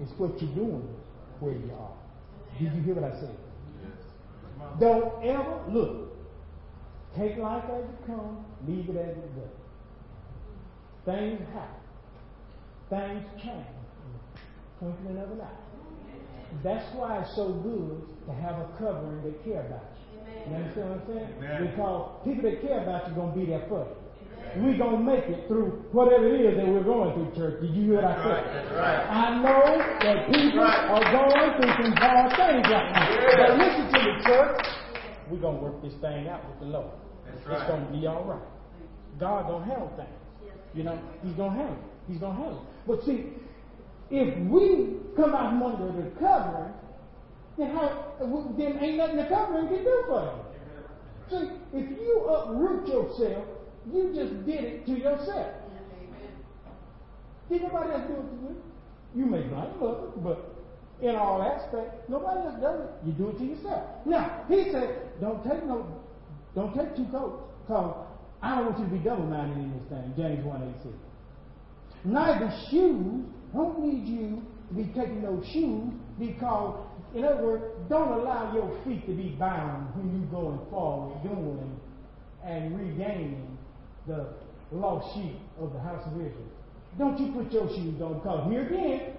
It's 0.00 0.12
what 0.18 0.40
you're 0.42 0.54
doing 0.54 0.88
where 1.40 1.52
you 1.52 1.70
are. 1.78 1.92
Did 2.58 2.74
you 2.74 2.82
hear 2.82 2.94
what 2.94 3.04
I 3.12 3.18
said? 3.18 3.36
Yes. 3.82 3.92
Don't 4.80 5.24
ever 5.24 5.60
look. 5.70 6.08
Take 7.16 7.38
life 7.38 7.64
as 7.64 7.84
it 7.84 8.06
comes, 8.06 8.44
leave 8.66 8.88
it 8.90 8.96
as 8.96 9.16
it 9.16 9.34
goes. 9.34 9.48
Things 11.04 11.40
happen. 11.54 11.80
Things 12.90 13.24
change. 13.42 13.66
Twinkling 14.78 15.18
of 15.18 15.30
an 15.32 15.40
eye. 15.40 15.67
That's 16.64 16.84
why 16.96 17.20
it's 17.22 17.34
so 17.36 17.52
good 17.52 18.02
to 18.26 18.32
have 18.32 18.58
a 18.58 18.68
covering 18.78 19.22
that 19.22 19.44
care 19.44 19.66
about 19.66 19.84
you. 19.94 20.18
You 20.48 20.56
understand 20.56 20.90
what 20.90 21.00
I'm 21.00 21.06
saying? 21.06 21.32
Amen. 21.38 21.70
Because 21.70 22.24
people 22.24 22.42
that 22.50 22.60
care 22.62 22.80
about 22.82 23.08
you 23.08 23.12
are 23.12 23.16
going 23.16 23.32
to 23.34 23.38
be 23.38 23.46
there 23.46 23.64
for 23.68 23.84
you. 23.84 23.96
We're 24.56 24.78
going 24.78 24.98
to 24.98 25.04
make 25.04 25.24
it 25.28 25.46
through 25.46 25.84
whatever 25.92 26.24
it 26.24 26.40
is 26.40 26.56
that 26.56 26.66
we're 26.66 26.82
going 26.82 27.12
through, 27.12 27.36
church. 27.36 27.60
Did 27.60 27.74
you 27.76 27.92
hear 27.92 28.00
what 28.00 28.04
I 28.04 28.16
said? 28.16 28.72
right. 28.72 28.80
Right. 28.80 29.04
I 29.04 29.26
know 29.44 29.76
that 29.76 30.18
people 30.32 30.64
right. 30.64 30.88
are 30.88 31.04
going 31.04 31.50
through 31.60 31.74
some 31.84 31.92
hard 32.00 32.32
things 32.32 32.64
right 32.64 32.88
now. 32.96 33.06
Yeah. 33.12 33.36
But 33.36 33.50
listen 33.60 33.84
to 33.92 33.98
me, 34.00 34.12
church. 34.24 34.66
We're 35.28 35.44
going 35.44 35.56
to 35.58 35.62
work 35.62 35.82
this 35.82 35.92
thing 36.00 36.28
out 36.28 36.48
with 36.48 36.60
the 36.60 36.66
Lord. 36.72 36.96
That's 37.26 37.44
It's 37.44 37.68
going 37.68 37.84
to 37.86 37.92
be 37.92 38.06
all 38.06 38.24
right. 38.24 38.48
God 39.20 39.46
going 39.48 39.64
to 39.64 39.68
handle 39.68 39.92
things. 39.96 40.16
You 40.72 40.84
know, 40.84 40.98
He's 41.22 41.36
going 41.36 41.52
to 41.52 41.56
handle 41.56 41.76
it. 41.76 41.84
He's 42.08 42.20
going 42.20 42.36
to 42.36 42.40
handle 42.40 42.62
it. 42.64 42.86
But 42.88 43.04
see, 43.04 43.36
if 44.10 44.38
we 44.48 44.96
come 45.16 45.34
out 45.34 45.50
from 45.50 45.62
under 45.62 46.02
the 46.02 46.10
covering, 46.18 46.72
then 47.58 47.70
how, 47.74 48.14
then 48.56 48.78
ain't 48.80 48.96
nothing 48.96 49.16
the 49.16 49.26
covering 49.26 49.68
can 49.68 49.84
do 49.84 50.04
for 50.06 50.22
you. 50.22 50.48
See, 51.30 51.50
if 51.74 51.90
you 51.98 52.24
uproot 52.24 52.88
yourself, 52.88 53.44
you 53.92 54.12
just 54.14 54.46
did 54.46 54.64
it 54.64 54.86
to 54.86 54.92
yourself. 54.92 55.54
Did 57.50 57.62
nobody 57.62 57.92
else 57.92 58.02
do 58.08 58.14
it 58.14 58.16
to 58.16 58.36
you? 58.44 58.62
You 59.14 59.26
may 59.26 59.40
blame 59.42 59.72
others, 59.82 60.12
but 60.22 60.54
in 61.00 61.16
all 61.16 61.42
aspects, 61.42 61.96
nobody 62.08 62.40
else 62.40 62.60
does 62.60 62.80
it. 62.80 62.90
You 63.06 63.12
do 63.12 63.30
it 63.30 63.38
to 63.38 63.44
yourself. 63.44 63.84
Now, 64.04 64.44
he 64.48 64.70
said, 64.70 65.20
don't 65.20 65.42
take 65.44 65.64
no 65.64 65.86
Don't 66.54 66.74
take 66.74 66.96
two 66.96 67.06
coats, 67.10 67.42
because 67.66 68.06
I 68.42 68.56
don't 68.56 68.66
want 68.66 68.78
you 68.78 68.84
to 68.84 68.90
be 68.90 68.98
double-minded 68.98 69.56
in 69.56 69.72
this 69.72 69.88
thing, 69.88 70.12
James 70.16 70.44
1 70.44 70.74
8 70.78 70.82
6. 70.82 70.94
Neither 72.04 72.52
shoes, 72.70 73.24
don't 73.54 73.80
need 73.80 74.06
you 74.06 74.42
to 74.68 74.74
be 74.74 74.84
taking 74.92 75.22
those 75.22 75.44
shoes 75.52 75.92
because, 76.18 76.84
in 77.14 77.24
other 77.24 77.42
words, 77.42 77.64
don't 77.88 78.12
allow 78.20 78.52
your 78.54 78.78
feet 78.84 79.06
to 79.06 79.12
be 79.12 79.30
bound 79.38 79.94
when 79.94 80.12
you 80.12 80.26
going 80.26 80.60
forward 80.70 81.22
doing 81.22 81.80
and 82.44 82.78
regaining 82.78 83.58
the 84.06 84.26
lost 84.72 85.14
sheep 85.14 85.38
of 85.60 85.72
the 85.72 85.80
house 85.80 86.02
of 86.06 86.12
Israel. 86.14 86.48
Don't 86.98 87.18
you 87.18 87.32
put 87.32 87.52
your 87.52 87.68
shoes 87.68 88.00
on 88.02 88.14
because 88.18 88.50
here 88.50 88.66
again, 88.66 89.12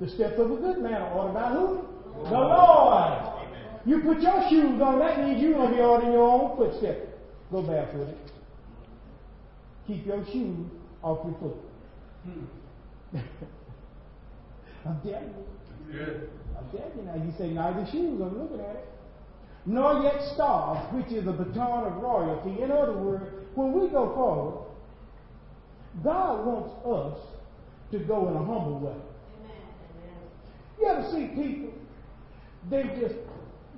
the 0.00 0.08
steps 0.08 0.38
of 0.38 0.50
a 0.50 0.56
good 0.56 0.78
man 0.78 0.94
are 0.94 1.12
ordered 1.12 1.34
by 1.34 1.50
who? 1.50 1.84
The 2.24 2.30
Lord. 2.30 3.32
You 3.84 4.00
put 4.00 4.20
your 4.20 4.48
shoes 4.48 4.80
on, 4.82 4.98
that 4.98 5.20
means 5.20 5.40
you're 5.40 5.54
going 5.54 5.70
to 5.70 5.76
be 5.76 5.80
ordering 5.80 6.12
your 6.12 6.28
own 6.28 6.56
footsteps. 6.56 7.06
Go 7.52 7.62
barefooted. 7.62 8.16
Keep 9.86 10.06
your 10.06 10.24
shoes 10.26 10.66
off 11.02 11.24
your 11.24 11.38
foot. 11.38 11.56
Hmm. 12.24 13.18
I'm 14.86 15.00
telling 15.02 15.34
you. 15.34 15.92
Good. 15.92 16.30
I'm 16.56 16.70
telling 16.70 16.96
you 16.96 17.02
now. 17.02 17.14
You 17.14 17.32
say 17.38 17.50
neither 17.50 17.86
shoes. 17.90 18.20
I'm 18.20 18.38
looking 18.38 18.60
at 18.60 18.76
it. 18.76 18.88
Nor 19.66 20.02
yet 20.02 20.20
stars, 20.34 20.94
which 20.94 21.12
is 21.12 21.26
a 21.26 21.32
baton 21.32 21.92
of 21.92 22.02
royalty. 22.02 22.62
In 22.62 22.70
other 22.70 22.96
words, 22.96 23.24
when 23.56 23.72
we 23.72 23.88
go 23.88 24.14
forward, 24.14 24.66
God 26.04 26.46
wants 26.46 26.72
us 26.86 27.18
to 27.90 27.98
go 28.06 28.28
in 28.28 28.36
a 28.36 28.38
humble 28.38 28.78
way. 28.80 28.96
You 30.80 30.86
ever 30.86 31.10
see 31.10 31.28
people? 31.28 31.72
They 32.70 32.82
just, 33.00 33.14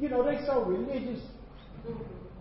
you 0.01 0.09
know, 0.09 0.23
they 0.25 0.45
so 0.47 0.63
religious. 0.63 1.21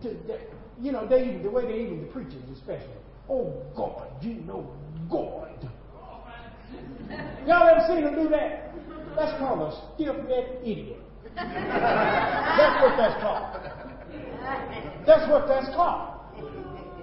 To, 0.04 0.10
they, 0.28 0.42
you 0.82 0.92
know, 0.92 1.08
they 1.08 1.24
even 1.24 1.44
the 1.44 1.50
way 1.50 1.66
they 1.66 1.80
even 1.82 2.02
the 2.02 2.08
preachers 2.08 2.44
especially. 2.54 2.88
Oh 3.30 3.64
God, 3.76 4.08
you 4.22 4.36
know 4.36 4.72
God. 5.10 5.70
Y'all 7.46 7.68
ever 7.70 7.86
seen 7.88 8.04
them 8.04 8.16
do 8.16 8.30
that? 8.30 8.74
That's 9.16 9.38
called 9.40 9.62
a 9.62 9.72
stiff-necked 9.96 10.64
idiot. 10.64 11.00
That's 11.36 12.82
what 12.82 12.98
that's 12.98 13.22
called. 13.22 13.46
That's 15.06 15.30
what 15.32 15.48
that's 15.48 15.70
called. 15.76 16.20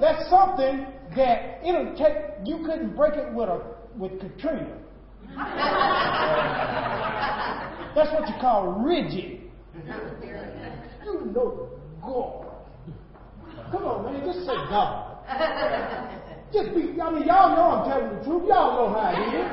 That's 0.00 0.28
something 0.28 0.86
that 1.16 1.60
it'll 1.64 1.94
take. 1.96 2.16
You 2.44 2.58
couldn't 2.66 2.94
break 2.96 3.14
it 3.14 3.32
with 3.32 3.48
a 3.48 3.60
with 3.96 4.20
Katrina. 4.20 4.76
That's 7.94 8.12
what 8.12 8.28
you 8.28 8.34
call 8.40 8.72
rigid. 8.84 9.40
You 11.04 11.20
know 11.34 11.70
God. 12.02 12.46
Come 13.70 13.84
on, 13.84 14.04
man, 14.04 14.24
just 14.24 14.40
say 14.46 14.56
God. 14.68 15.18
Just 16.54 16.70
be, 16.70 16.94
I 17.02 17.10
mean, 17.10 17.26
y'all 17.26 17.50
know 17.50 17.66
I'm 17.66 17.90
telling 17.90 18.14
the 18.14 18.22
truth. 18.22 18.46
Y'all 18.46 18.78
know 18.78 18.94
how 18.94 19.10
it 19.10 19.18
is. 19.18 19.50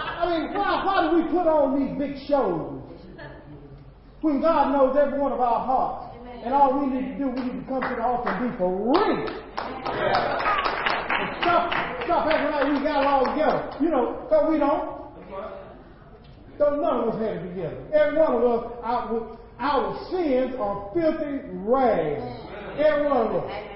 I 0.00 0.24
mean, 0.32 0.56
why, 0.56 0.80
why 0.80 1.04
do 1.04 1.20
we 1.20 1.28
put 1.28 1.44
on 1.44 1.76
these 1.76 1.92
big 2.00 2.16
shows 2.24 2.80
when 4.22 4.40
God 4.40 4.72
knows 4.72 4.96
every 4.96 5.20
one 5.20 5.32
of 5.32 5.40
our 5.44 5.60
hearts? 5.60 6.16
And 6.42 6.54
all 6.54 6.80
we 6.80 6.86
need 6.88 7.12
to 7.12 7.18
do, 7.20 7.28
we 7.28 7.52
need 7.52 7.60
to 7.60 7.66
come 7.68 7.84
to 7.84 7.94
the 7.94 8.02
altar 8.02 8.32
and 8.32 8.48
be 8.48 8.56
for 8.56 8.72
real. 8.72 9.28
And 11.12 11.36
stop, 11.44 11.68
stop 12.08 12.24
acting 12.32 12.48
like 12.48 12.64
we 12.72 12.80
got 12.80 13.04
it 13.04 13.08
all 13.12 13.28
together. 13.28 13.68
You 13.84 13.90
know, 13.92 14.24
because 14.24 14.48
we 14.48 14.56
don't. 14.56 14.88
Don't 16.56 16.80
none 16.80 17.08
of 17.08 17.14
us 17.14 17.20
have 17.20 17.44
it 17.44 17.48
together. 17.48 17.76
Every 17.92 18.18
one 18.18 18.40
of 18.40 18.44
us, 18.48 18.72
our, 18.82 19.36
our 19.60 20.00
sins 20.08 20.56
are 20.58 20.90
filthy 20.96 21.44
rags. 21.68 22.24
Every 22.80 23.04
one 23.04 23.36
of 23.36 23.44
us. 23.44 23.71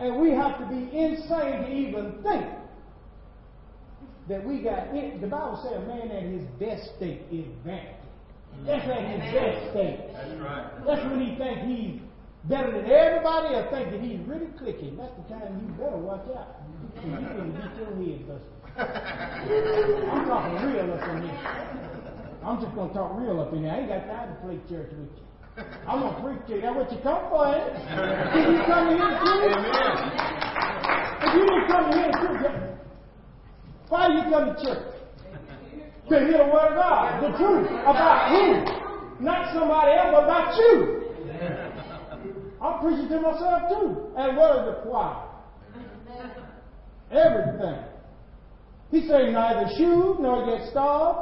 And 0.00 0.18
we 0.18 0.30
have 0.30 0.58
to 0.58 0.66
be 0.66 0.96
insane 0.96 1.62
to 1.62 1.68
even 1.70 2.22
think 2.22 2.46
that 4.28 4.44
we 4.46 4.62
got 4.62 4.94
it. 4.96 5.20
The 5.20 5.26
Bible 5.26 5.60
says 5.62 5.76
a 5.76 5.86
man 5.86 6.10
at 6.10 6.22
his 6.22 6.44
best 6.58 6.96
state 6.96 7.22
is 7.30 7.44
vanity. 7.64 7.96
That's 8.64 8.88
at 8.88 9.04
his 9.04 9.20
best 9.32 9.70
state. 9.70 10.00
That's 10.12 10.40
right. 10.40 10.64
That's 10.86 11.04
when 11.04 11.20
he 11.20 11.36
thinks 11.36 11.62
he's 11.66 12.00
better 12.44 12.72
than 12.72 12.90
everybody 12.90 13.54
or 13.54 13.68
think 13.70 13.90
that 13.92 14.00
he's 14.00 14.20
really 14.26 14.48
clicking. 14.58 14.96
That's 14.96 15.12
the 15.20 15.34
time 15.34 15.60
you 15.60 15.68
better 15.76 15.98
watch 15.98 16.26
out. 16.34 16.62
You 16.96 17.12
can 17.12 17.52
get 17.52 17.76
your 17.76 17.92
head 17.92 18.24
busted. 18.26 18.56
I'm 20.08 20.24
talking 20.26 20.56
real 20.64 20.92
up 20.94 21.08
in 21.08 21.22
here. 21.28 21.38
I'm 22.42 22.60
just 22.62 22.74
going 22.74 22.88
to 22.88 22.94
talk 22.94 23.12
real 23.20 23.40
up 23.40 23.52
in 23.52 23.64
here. 23.64 23.72
I 23.72 23.80
ain't 23.80 23.88
got 23.88 24.06
time 24.06 24.28
to 24.34 24.40
play 24.40 24.56
church 24.68 24.90
with 24.96 25.12
you. 25.12 25.26
I'm 25.86 26.00
going 26.00 26.14
to 26.14 26.20
preach 26.22 26.46
to 26.48 26.54
you. 26.54 26.60
That's 26.62 26.76
what 26.76 26.92
you 26.92 26.98
come 27.02 27.22
for, 27.28 27.46
it? 27.54 27.72
Did 28.34 28.44
you 28.52 28.62
come 28.66 28.88
here 28.94 29.10
to 29.10 29.16
preach? 29.20 29.56
If 31.20 31.30
you 31.34 31.42
didn't 31.46 31.66
come 31.68 31.92
here 31.92 32.10
to 32.10 32.18
preach, 32.38 32.60
why 33.88 34.08
do 34.08 34.14
you 34.14 34.22
come 34.30 34.44
to 34.46 34.54
church? 34.62 34.86
To 36.08 36.18
hear 36.18 36.38
the 36.38 36.50
word 36.50 36.72
of 36.72 36.74
God, 36.74 37.22
the 37.22 37.30
truth 37.38 37.68
about 37.82 38.30
who? 38.30 39.24
Not 39.24 39.52
somebody 39.54 39.92
else, 39.92 40.10
but 40.12 40.24
about 40.24 40.56
you. 40.56 41.00
I'm 42.60 42.80
preaching 42.80 43.08
to 43.08 43.20
myself 43.20 43.62
too. 43.70 44.12
And 44.16 44.36
what 44.36 44.56
is 44.58 44.64
the 44.66 44.80
choir? 44.82 45.28
Everything. 47.10 47.84
He 48.90 49.06
saying 49.08 49.32
neither 49.32 49.68
shoes 49.76 50.16
nor 50.20 50.46
get 50.46 50.68
starve, 50.70 51.16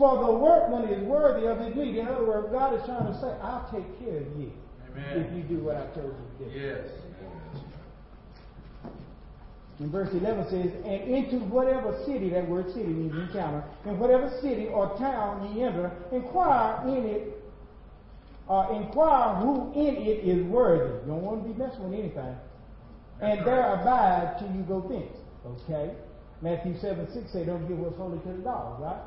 for 0.00 0.16
the 0.24 0.32
workman 0.32 0.88
is 0.88 1.04
worthy 1.04 1.46
of 1.46 1.60
his 1.60 1.76
meat. 1.76 1.94
In 1.98 2.08
other 2.08 2.24
words, 2.24 2.48
God 2.50 2.72
is 2.72 2.80
trying 2.86 3.04
to 3.04 3.14
say, 3.20 3.28
I'll 3.42 3.68
take 3.70 3.84
care 4.00 4.16
of 4.16 4.40
you 4.40 4.50
Amen. 4.96 5.18
if 5.20 5.36
you 5.36 5.42
do 5.42 5.62
what 5.62 5.76
I 5.76 5.84
told 5.92 6.16
you 6.40 6.46
to 6.46 6.52
do. 6.52 6.58
Yes. 6.58 6.88
And 9.78 9.92
verse 9.92 10.08
11 10.12 10.44
says, 10.48 10.72
And 10.86 11.02
into 11.04 11.36
whatever 11.44 12.02
city, 12.06 12.30
that 12.30 12.48
word 12.48 12.72
city 12.72 12.88
means 12.88 13.12
encounter, 13.12 13.62
in 13.84 13.98
whatever 13.98 14.32
city 14.40 14.68
or 14.68 14.96
town 14.96 15.54
ye 15.54 15.64
enter, 15.64 15.92
inquire 16.12 16.88
in 16.88 17.04
it, 17.04 17.44
uh, 18.48 18.68
inquire 18.72 19.36
who 19.36 19.70
in 19.74 19.96
it 19.96 20.24
is 20.24 20.42
worthy. 20.46 20.94
You 21.04 21.12
don't 21.12 21.22
want 21.22 21.42
to 21.44 21.52
be 21.52 21.58
messing 21.58 21.90
with 21.90 21.98
anything. 21.98 22.36
And 23.20 23.46
there 23.46 23.74
abide 23.74 24.36
till 24.38 24.50
you 24.56 24.62
go 24.62 24.80
thence. 24.80 25.12
Okay? 25.44 25.92
Matthew 26.40 26.78
7 26.80 27.06
6 27.12 27.32
say, 27.32 27.44
Don't 27.44 27.68
give 27.68 27.78
what's 27.78 27.98
holy 27.98 28.18
to 28.20 28.28
the 28.28 28.42
dogs, 28.42 28.80
right? 28.80 29.00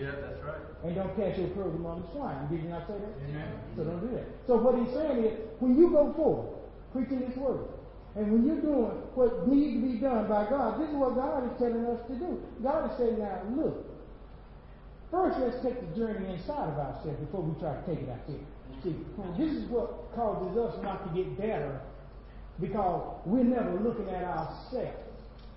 Yeah, 0.00 0.12
that's 0.20 0.42
right. 0.44 0.60
And 0.84 0.94
don't 0.94 1.16
cast 1.16 1.38
your 1.38 1.48
pearls 1.48 1.74
among 1.74 2.02
the 2.02 2.08
swine. 2.12 2.48
Did 2.50 2.62
you 2.62 2.68
not 2.68 2.86
say 2.86 2.94
that? 3.00 3.14
Amen. 3.28 3.48
So 3.76 3.84
don't 3.84 4.00
do 4.00 4.14
that. 4.16 4.26
So 4.46 4.56
what 4.56 4.76
he's 4.76 4.92
saying 4.94 5.24
is, 5.24 5.32
when 5.58 5.76
you 5.76 5.90
go 5.90 6.12
forward, 6.12 6.52
preaching 6.92 7.20
this 7.20 7.36
word, 7.36 7.68
and 8.16 8.32
when 8.32 8.46
you're 8.46 8.60
doing 8.60 8.96
what 9.12 9.46
needs 9.48 9.76
to 9.76 9.92
be 9.92 9.98
done 10.00 10.28
by 10.28 10.48
God, 10.48 10.80
this 10.80 10.88
is 10.88 10.96
what 10.96 11.14
God 11.16 11.44
is 11.44 11.52
telling 11.58 11.84
us 11.84 12.00
to 12.08 12.14
do. 12.16 12.40
God 12.62 12.90
is 12.90 12.96
saying, 12.96 13.18
now 13.18 13.42
look, 13.52 13.84
first 15.10 15.38
let's 15.38 15.60
take 15.60 15.76
the 15.76 15.92
journey 15.96 16.24
inside 16.32 16.72
of 16.72 16.78
ourselves 16.80 17.20
before 17.20 17.42
we 17.42 17.52
try 17.60 17.76
to 17.76 17.84
take 17.84 18.00
it 18.00 18.08
out 18.08 18.24
there. 18.28 18.44
See, 18.82 18.96
this 19.36 19.52
is 19.52 19.68
what 19.68 20.14
causes 20.14 20.56
us 20.56 20.82
not 20.82 21.04
to 21.04 21.10
get 21.12 21.36
better 21.36 21.80
because 22.60 23.20
we're 23.26 23.44
never 23.44 23.78
looking 23.80 24.08
at 24.08 24.24
ourselves 24.24 24.96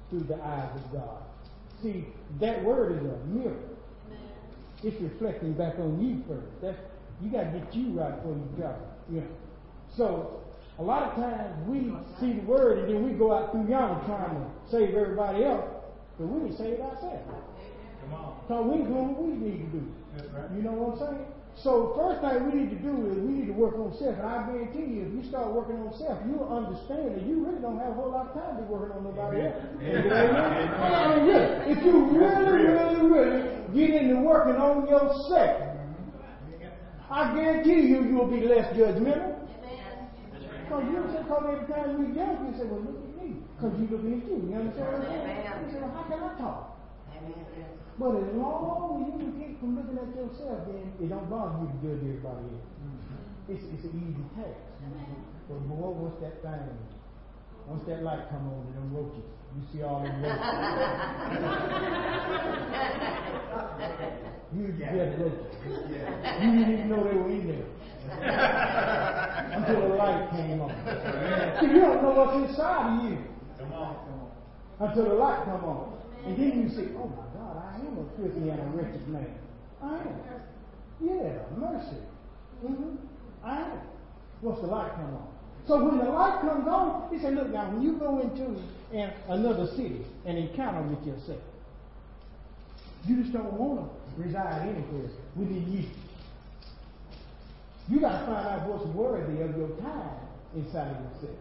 through 0.10 0.28
the 0.28 0.36
eyes 0.43 0.69
of 0.75 0.91
God. 0.91 1.23
See, 1.82 2.08
that 2.41 2.63
word 2.63 2.91
is 2.91 3.08
a 3.08 3.17
mirror. 3.28 3.68
It's 4.83 5.01
reflecting 5.01 5.53
back 5.53 5.77
on 5.79 5.99
you 5.99 6.23
first. 6.27 6.47
That's 6.61 6.77
you 7.21 7.29
got 7.29 7.51
to 7.51 7.59
get 7.59 7.75
you 7.75 7.99
right 7.99 8.15
before 8.15 8.35
you 8.35 8.49
go. 8.57 8.75
Know. 9.09 9.23
So 9.95 10.41
a 10.77 10.83
lot 10.83 11.11
of 11.11 11.15
times 11.15 11.67
we 11.67 11.91
see 12.19 12.39
the 12.39 12.45
word 12.45 12.79
and 12.79 12.87
then 12.87 13.03
we 13.03 13.11
go 13.17 13.33
out 13.33 13.51
through 13.51 13.67
yonder 13.67 13.99
trying 14.05 14.35
to 14.35 14.45
save 14.71 14.95
everybody 14.95 15.43
else, 15.43 15.67
but 16.17 16.27
we 16.27 16.47
didn't 16.47 16.57
save 16.57 16.79
ourselves. 16.79 17.27
Come 18.01 18.13
on. 18.13 18.39
So 18.47 18.61
we 18.61 18.77
doing 18.77 19.15
what 19.15 19.23
we 19.23 19.35
need 19.35 19.59
to 19.59 19.79
do. 19.79 19.83
Right. 20.31 20.51
You 20.55 20.63
know 20.63 20.71
what 20.71 21.01
I'm 21.01 21.15
saying? 21.15 21.27
So 21.59 21.91
first 21.99 22.23
thing 22.23 22.47
we 22.47 22.63
need 22.63 22.71
to 22.71 22.79
do 22.79 23.11
is 23.11 23.19
we 23.19 23.43
need 23.43 23.47
to 23.47 23.57
work 23.59 23.75
on 23.75 23.91
self. 23.99 24.15
And 24.15 24.23
I 24.23 24.47
guarantee 24.47 24.95
you, 24.95 25.11
if 25.11 25.11
you 25.11 25.23
start 25.27 25.51
working 25.51 25.75
on 25.75 25.91
self, 25.99 26.23
you'll 26.23 26.47
understand 26.47 27.19
that 27.19 27.27
you 27.27 27.43
really 27.43 27.59
don't 27.59 27.77
have 27.83 27.91
a 27.91 27.93
whole 27.99 28.15
lot 28.15 28.31
of 28.31 28.39
time 28.39 28.55
to 28.55 28.63
be 28.63 28.71
working 28.71 28.95
on 28.95 29.03
nobody 29.03 29.43
else. 29.43 29.59
Amen. 29.83 30.07
I 30.79 31.19
mean, 31.19 31.27
really, 31.27 31.51
if 31.67 31.83
you 31.83 31.95
really, 32.15 32.63
really, 32.63 33.01
really 33.11 33.59
get 33.73 33.89
into 33.89 34.21
working 34.21 34.55
on 34.55 34.88
yourself, 34.88 35.77
I 37.10 37.34
guarantee 37.34 37.89
you, 37.89 38.03
you'll 38.05 38.27
be 38.29 38.41
less 38.41 38.69
judgmental. 38.77 39.36
Because 40.69 40.86
you 40.86 40.93
don't 40.93 41.10
say, 41.10 41.21
because 41.25 41.43
every 41.49 41.65
time 41.65 41.97
we 41.97 42.13
judge, 42.13 42.38
you 42.45 42.53
say, 42.53 42.65
well, 42.69 42.86
look 42.86 43.01
at 43.01 43.17
me. 43.17 43.41
Because 43.58 43.73
you 43.82 43.88
look 43.89 44.05
at 44.05 44.21
you. 44.29 44.38
You 44.45 44.53
understand 44.53 44.86
what 44.86 45.01
I'm 45.01 45.10
saying? 45.10 45.65
You 45.65 45.71
say, 45.73 45.79
well, 45.82 45.93
how 45.97 46.05
can 46.05 46.21
I 46.21 46.38
talk? 46.38 46.77
But 47.99 48.15
as 48.15 48.32
long 48.32 49.01
as 49.01 49.12
you 49.12 49.13
can 49.19 49.32
keep 49.36 49.60
from 49.60 49.75
looking 49.75 49.97
at 49.99 50.13
yourself, 50.15 50.69
then 50.69 50.93
it 51.01 51.10
don't 51.10 51.27
bother 51.27 51.58
you 51.60 51.67
to 51.67 51.77
judge 51.84 51.99
everybody 52.05 52.47
else. 52.53 52.69
It's, 53.49 53.65
it's 53.73 53.84
an 53.89 53.97
easy 53.97 54.23
task. 54.38 54.62
But 55.49 55.60
boy, 55.67 55.89
once 55.97 56.15
that 56.21 56.39
thing, 56.45 56.69
once 57.67 57.84
that 57.89 58.05
light 58.05 58.29
come 58.29 58.45
on 58.53 58.69
to 58.69 58.71
them 58.77 58.93
roaches, 58.93 59.25
you 59.55 59.62
see 59.73 59.81
all 59.83 60.01
roaches. 60.01 60.15
you 64.55 64.67
dead 64.73 65.19
roaches. 65.19 65.55
You 65.65 66.51
didn't 66.51 66.73
even 66.73 66.88
know 66.89 67.03
they 67.03 67.15
were 67.17 67.29
in 67.29 67.47
there. 67.47 67.65
until 68.09 69.81
the 69.89 69.95
light 69.95 70.29
came 70.31 70.62
on. 70.62 70.69
See, 71.59 71.67
you 71.67 71.79
don't 71.79 72.01
know 72.01 72.12
what's 72.12 72.35
inside 72.49 72.88
of 72.89 72.93
you. 73.05 73.17
Come 73.59 73.73
on. 73.73 73.95
Until 74.79 75.03
the 75.05 75.13
light 75.13 75.43
come 75.45 75.63
on. 75.65 75.93
And 76.25 76.35
then 76.38 76.63
you 76.63 76.69
say, 76.69 76.88
oh 76.97 77.07
my 77.07 77.25
God, 77.38 77.57
I 77.57 77.75
am 77.79 77.97
a 77.97 78.05
filthy 78.17 78.49
and 78.49 78.59
a 78.59 78.63
wretched 78.75 79.07
man. 79.07 79.35
I 79.81 79.97
am. 79.97 80.19
Yeah, 80.99 81.39
mercy. 81.57 81.97
Mm-hmm. 82.65 82.95
I 83.43 83.62
am. 83.62 83.79
Once 84.41 84.59
the 84.62 84.67
light 84.67 84.91
come 84.95 85.15
on. 85.15 85.27
So 85.67 85.83
when 85.83 85.97
the 85.99 86.05
light 86.12 86.41
comes 86.41 86.67
on, 86.67 87.09
he 87.13 87.19
said, 87.21 87.35
look 87.35 87.49
now, 87.51 87.69
when 87.71 87.81
you 87.81 87.93
go 87.99 88.19
into 88.19 88.59
an, 88.93 89.13
another 89.30 89.67
city 89.75 90.06
and 90.25 90.38
encounter 90.38 90.82
with 90.84 91.06
yourself, 91.06 91.39
you 93.08 93.21
just 93.21 93.34
don't 93.34 93.54
want 93.54 93.89
to 93.89 94.21
reside 94.21 94.67
anywhere 94.67 95.10
within 95.36 95.71
you. 95.71 95.86
You 97.88 97.99
got 97.99 98.19
to 98.19 98.25
find 98.25 98.47
out 98.47 98.67
what's 98.67 98.86
worthy 98.88 99.41
of 99.41 99.58
your 99.58 99.69
time 99.80 100.19
inside 100.56 100.95
of 100.95 101.04
yourself. 101.04 101.38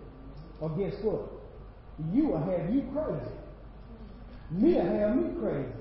Or 0.61 0.71
guess 0.71 0.95
what? 1.03 1.29
You 2.13 2.29
will 2.29 2.39
have 2.39 2.75
you 2.75 2.89
crazy. 2.93 3.35
Me 4.51 4.75
will 4.75 4.83
have 4.83 5.17
me 5.17 5.41
crazy. 5.41 5.73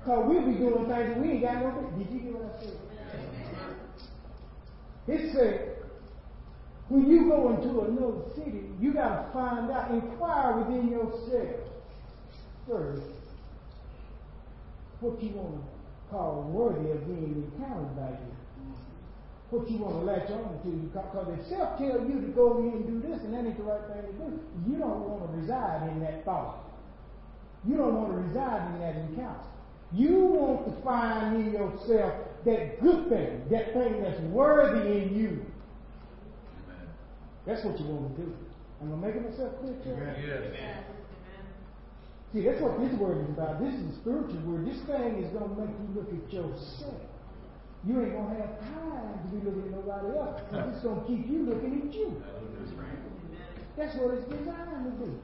Because 0.00 0.28
we'll 0.28 0.46
be 0.46 0.54
doing 0.54 0.86
things 0.88 1.16
we 1.18 1.30
ain't 1.32 1.42
got 1.42 1.62
no 1.62 1.92
Did 1.96 2.10
you 2.10 2.20
hear 2.20 2.32
what 2.32 2.56
I 2.56 2.64
said? 2.64 2.76
It 5.06 5.32
said, 5.32 5.73
when 6.88 7.10
you 7.10 7.28
go 7.28 7.54
into 7.54 7.80
another 7.80 8.30
city, 8.34 8.64
you 8.80 8.92
got 8.92 9.26
to 9.26 9.32
find 9.32 9.70
out, 9.70 9.90
inquire 9.90 10.58
within 10.58 10.90
yourself 10.90 11.56
first 12.68 13.02
what 15.00 15.22
you 15.22 15.30
want 15.30 15.56
to 15.56 16.10
call 16.10 16.42
worthy 16.50 16.90
of 16.90 17.06
being 17.06 17.50
encountered 17.52 17.96
by 17.96 18.08
you. 18.10 18.32
What 19.50 19.70
you 19.70 19.78
want 19.78 20.00
to 20.00 20.04
latch 20.04 20.30
on 20.30 20.60
to. 20.62 20.68
Because 20.68 21.38
if 21.38 21.46
self 21.46 21.78
tell 21.78 22.00
you 22.08 22.20
to 22.20 22.28
go 22.34 22.58
in 22.58 22.70
and 22.70 22.86
do 22.86 23.08
this 23.08 23.20
and 23.22 23.34
that 23.34 23.44
ain't 23.44 23.56
the 23.56 23.62
right 23.64 23.80
thing 23.92 24.02
to 24.02 24.12
do, 24.12 24.40
you 24.66 24.78
don't 24.78 25.08
want 25.08 25.30
to 25.30 25.38
reside 25.38 25.90
in 25.90 26.00
that 26.00 26.24
thought. 26.24 26.64
You 27.66 27.76
don't 27.76 27.94
want 27.94 28.12
to 28.12 28.18
reside 28.18 28.74
in 28.74 28.80
that 28.80 28.96
encounter. 28.96 29.48
You 29.92 30.18
want 30.18 30.66
to 30.66 30.82
find 30.82 31.36
in 31.36 31.52
yourself 31.52 32.14
that 32.44 32.80
good 32.82 33.08
thing, 33.08 33.42
that 33.50 33.72
thing 33.72 34.02
that's 34.02 34.20
worthy 34.22 35.02
in 35.02 35.16
you. 35.16 35.46
Amen. 37.44 37.54
That's 37.54 37.64
what 37.64 37.78
you 37.78 37.86
want 37.86 38.16
to 38.16 38.22
do. 38.22 38.34
Am 38.82 38.92
I 38.92 38.96
making 39.06 39.24
myself 39.30 39.52
clear? 39.60 39.76
Yes. 39.84 40.84
See, 42.32 42.42
that's 42.42 42.60
what 42.60 42.80
this 42.80 42.92
word 42.98 43.22
is 43.22 43.28
about. 43.30 43.60
This 43.62 43.74
is 43.74 43.94
a 43.94 44.00
spiritual 44.00 44.42
word. 44.42 44.66
This 44.66 44.80
thing 44.90 45.22
is 45.22 45.30
going 45.30 45.54
to 45.54 45.56
make 45.60 45.70
you 45.70 45.88
look 45.94 46.10
at 46.10 46.32
yourself. 46.32 46.98
You 47.86 48.00
ain't 48.02 48.12
going 48.16 48.34
to 48.34 48.40
have 48.42 48.58
time 48.58 49.22
to 49.22 49.26
be 49.30 49.38
looking 49.44 49.70
at 49.70 49.76
nobody 49.76 50.18
else. 50.18 50.40
It's 50.74 50.82
going 50.82 50.98
to 50.98 51.06
keep 51.06 51.30
you 51.30 51.46
looking 51.46 51.86
at 51.86 51.94
you. 51.94 52.22
That's 53.76 53.94
what 53.96 54.14
it's 54.14 54.26
designed 54.26 54.84
to 54.88 54.92
do. 55.04 55.14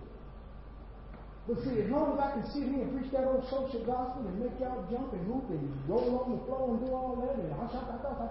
But 1.48 1.64
see, 1.64 1.82
as 1.82 1.90
long 1.90 2.14
as 2.14 2.20
I 2.20 2.30
can 2.38 2.44
sit 2.52 2.62
here 2.68 2.82
and 2.84 2.94
preach 2.94 3.10
that 3.10 3.24
old 3.24 3.42
social 3.50 3.82
gospel 3.82 4.22
and 4.28 4.38
make 4.38 4.54
y'all 4.60 4.86
jump 4.86 5.12
and 5.12 5.26
hoop 5.26 5.50
and 5.50 5.66
roll 5.88 6.22
on 6.22 6.38
the 6.38 6.44
floor 6.46 6.78
and 6.78 6.86
do 6.86 6.92
all 6.94 7.16
that 7.26 7.42
and 7.42 7.50
hush, 7.58 7.74
hush, 7.74 7.90
hush, 7.90 8.30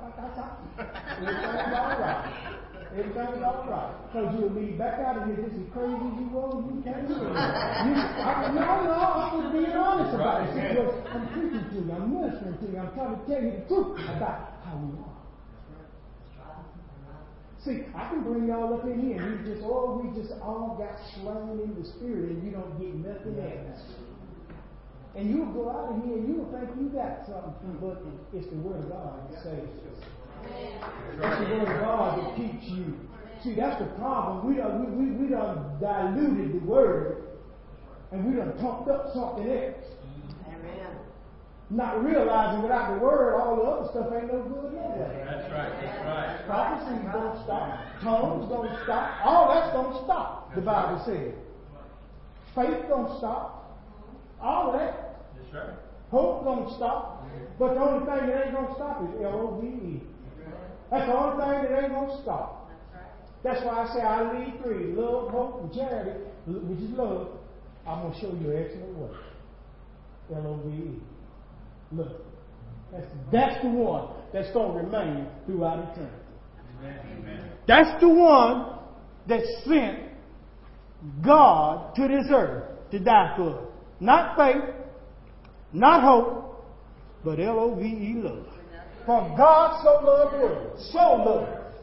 everything's 1.20 1.76
all 1.76 2.00
right. 2.00 2.69
Everything's 2.90 3.44
all 3.46 3.70
right. 3.70 3.94
Because 4.10 4.34
you'll 4.34 4.50
be 4.50 4.74
back 4.74 5.00
out 5.00 5.22
of 5.22 5.30
here 5.30 5.46
just 5.46 5.62
as 5.62 5.68
crazy 5.70 5.94
as 5.94 6.16
you 6.18 6.28
were 6.34 6.50
when 6.58 6.78
you 6.78 6.82
came 6.82 7.06
in. 7.06 7.14
You, 7.80 7.94
I, 7.96 8.50
no, 8.50 8.66
no, 8.84 8.98
I'm 8.98 9.42
just 9.42 9.54
being 9.54 9.78
honest 9.78 10.16
about 10.18 10.42
it. 10.42 10.58
See, 10.58 10.74
I'm 10.74 11.24
preaching 11.30 11.66
to 11.70 11.76
you. 11.86 11.94
I'm 11.94 12.10
ministering 12.10 12.58
to 12.58 12.66
you. 12.66 12.78
I'm 12.82 12.92
trying 12.98 13.14
to 13.14 13.22
tell 13.30 13.42
you 13.46 13.52
the 13.56 13.64
truth 13.70 13.94
about 14.10 14.58
how 14.66 14.76
we 14.82 14.98
are. 15.06 15.20
See, 17.64 17.84
I 17.94 18.10
can 18.10 18.24
bring 18.24 18.48
y'all 18.48 18.74
up 18.74 18.86
in 18.86 19.00
here 19.04 19.22
and 19.22 19.46
you 19.46 19.54
just, 19.54 19.64
oh, 19.68 20.00
we 20.00 20.10
just 20.20 20.34
all 20.42 20.80
got 20.80 20.96
slain 21.20 21.60
in 21.60 21.76
the 21.76 21.86
spirit 21.92 22.32
and 22.32 22.44
you 22.44 22.52
don't 22.52 22.80
get 22.80 22.96
nothing 22.96 23.36
else. 23.36 23.84
And 25.16 25.30
you'll 25.30 25.52
go 25.52 25.70
out 25.70 25.92
of 25.92 26.04
here 26.06 26.18
and 26.18 26.28
you'll 26.28 26.48
think 26.56 26.72
you 26.80 26.88
got 26.90 27.28
something, 27.28 27.78
but 27.84 28.02
it's 28.32 28.48
the 28.50 28.56
Word 28.64 28.80
of 28.84 28.90
God 28.90 29.28
that 29.30 29.44
saves 29.44 29.68
you. 29.76 29.92
It's 30.46 31.50
the 31.50 31.56
word 31.56 31.68
of 31.68 31.82
God 31.82 32.20
that 32.20 32.36
keeps 32.36 32.66
you. 32.66 32.98
See, 33.44 33.56
that's 33.56 33.80
the 33.80 33.88
problem. 33.98 34.48
We 34.48 34.58
done, 34.58 34.98
we, 34.98 35.06
we, 35.06 35.12
we 35.24 35.30
done 35.30 35.78
diluted 35.80 36.62
the 36.62 36.66
word 36.66 37.24
and 38.12 38.26
we 38.26 38.36
done 38.36 38.54
pumped 38.60 38.90
up 38.90 39.14
something 39.14 39.48
else. 39.48 39.86
Amen. 40.48 40.88
Not 41.70 42.04
realizing 42.04 42.64
without 42.64 42.94
the 42.94 43.06
word, 43.06 43.40
all 43.40 43.56
the 43.56 43.62
other 43.62 43.90
stuff 43.92 44.12
ain't 44.14 44.34
no 44.34 44.42
good 44.42 44.74
anyway. 44.74 45.24
That's 45.26 45.52
right, 45.52 45.72
that's 45.82 46.06
right. 46.06 46.46
Prophecies 46.48 47.06
don't 47.14 47.44
stop. 47.44 47.80
Tongues 48.02 48.50
don't 48.50 48.84
stop. 48.84 49.26
All 49.26 49.54
that's 49.54 49.74
don't 49.74 50.04
stop, 50.04 50.56
the 50.56 50.62
Bible 50.62 51.02
says. 51.06 51.34
Faith 52.56 52.90
don't 52.90 53.18
stop. 53.20 53.80
All 54.42 54.74
of 54.74 54.80
that. 54.80 55.22
That's 55.38 55.54
right. 55.54 55.78
Hope 56.12 56.44
don't 56.44 56.76
stop. 56.76 57.28
But 57.60 57.76
the 57.76 57.82
only 57.82 58.06
thing 58.06 58.28
that 58.28 58.46
ain't 58.46 58.56
going 58.56 58.68
to 58.68 58.74
stop 58.76 59.04
is 59.04 59.22
L-O-V-E. 59.22 60.02
That's 60.92 61.06
the 61.08 61.16
only 61.16 61.44
thing 61.44 61.72
that 61.72 61.84
ain't 61.84 61.94
going 61.94 62.10
to 62.10 62.22
stop. 62.24 62.70
That's 63.44 63.64
why 63.64 63.86
I 63.86 63.94
say 63.94 64.02
I 64.02 64.34
lead 64.34 64.62
three 64.64 64.94
love, 64.94 65.32
hope, 65.32 65.64
and 65.64 65.74
charity, 65.74 66.20
which 66.46 66.80
is 66.80 66.92
love. 66.98 67.28
I'm 67.88 68.02
going 68.02 68.14
to 68.14 68.20
show 68.20 68.28
you 68.28 68.52
an 68.52 68.66
excellent 68.66 68.98
way. 68.98 69.10
L 70.36 70.48
O 70.48 70.70
V 70.70 70.76
E. 70.76 71.00
Look. 71.92 72.26
That's, 72.92 73.06
that's 73.32 73.64
the 73.64 73.70
one 73.70 74.10
that's 74.34 74.52
going 74.52 74.74
to 74.74 74.84
remain 74.84 75.28
throughout 75.46 75.92
eternity. 75.92 76.16
Amen. 76.84 77.52
That's 77.68 78.02
the 78.02 78.10
one 78.10 78.80
that 79.28 79.42
sent 79.66 80.00
God 81.24 81.96
to 81.96 82.08
this 82.08 82.26
earth 82.32 82.64
to 82.92 83.00
die 83.00 83.34
for 83.38 83.60
us. 83.60 83.66
Not 84.00 84.38
faith, 84.38 84.76
not 85.72 86.04
hope, 86.04 86.66
but 87.24 87.40
L 87.40 87.60
O 87.60 87.76
V 87.76 87.86
E 87.86 88.14
love. 88.16 88.48
For 89.10 89.34
God 89.36 89.82
so 89.82 90.06
loved 90.06 90.36
the 90.36 90.38
world. 90.38 90.80
So 90.92 91.00
loved. 91.00 91.74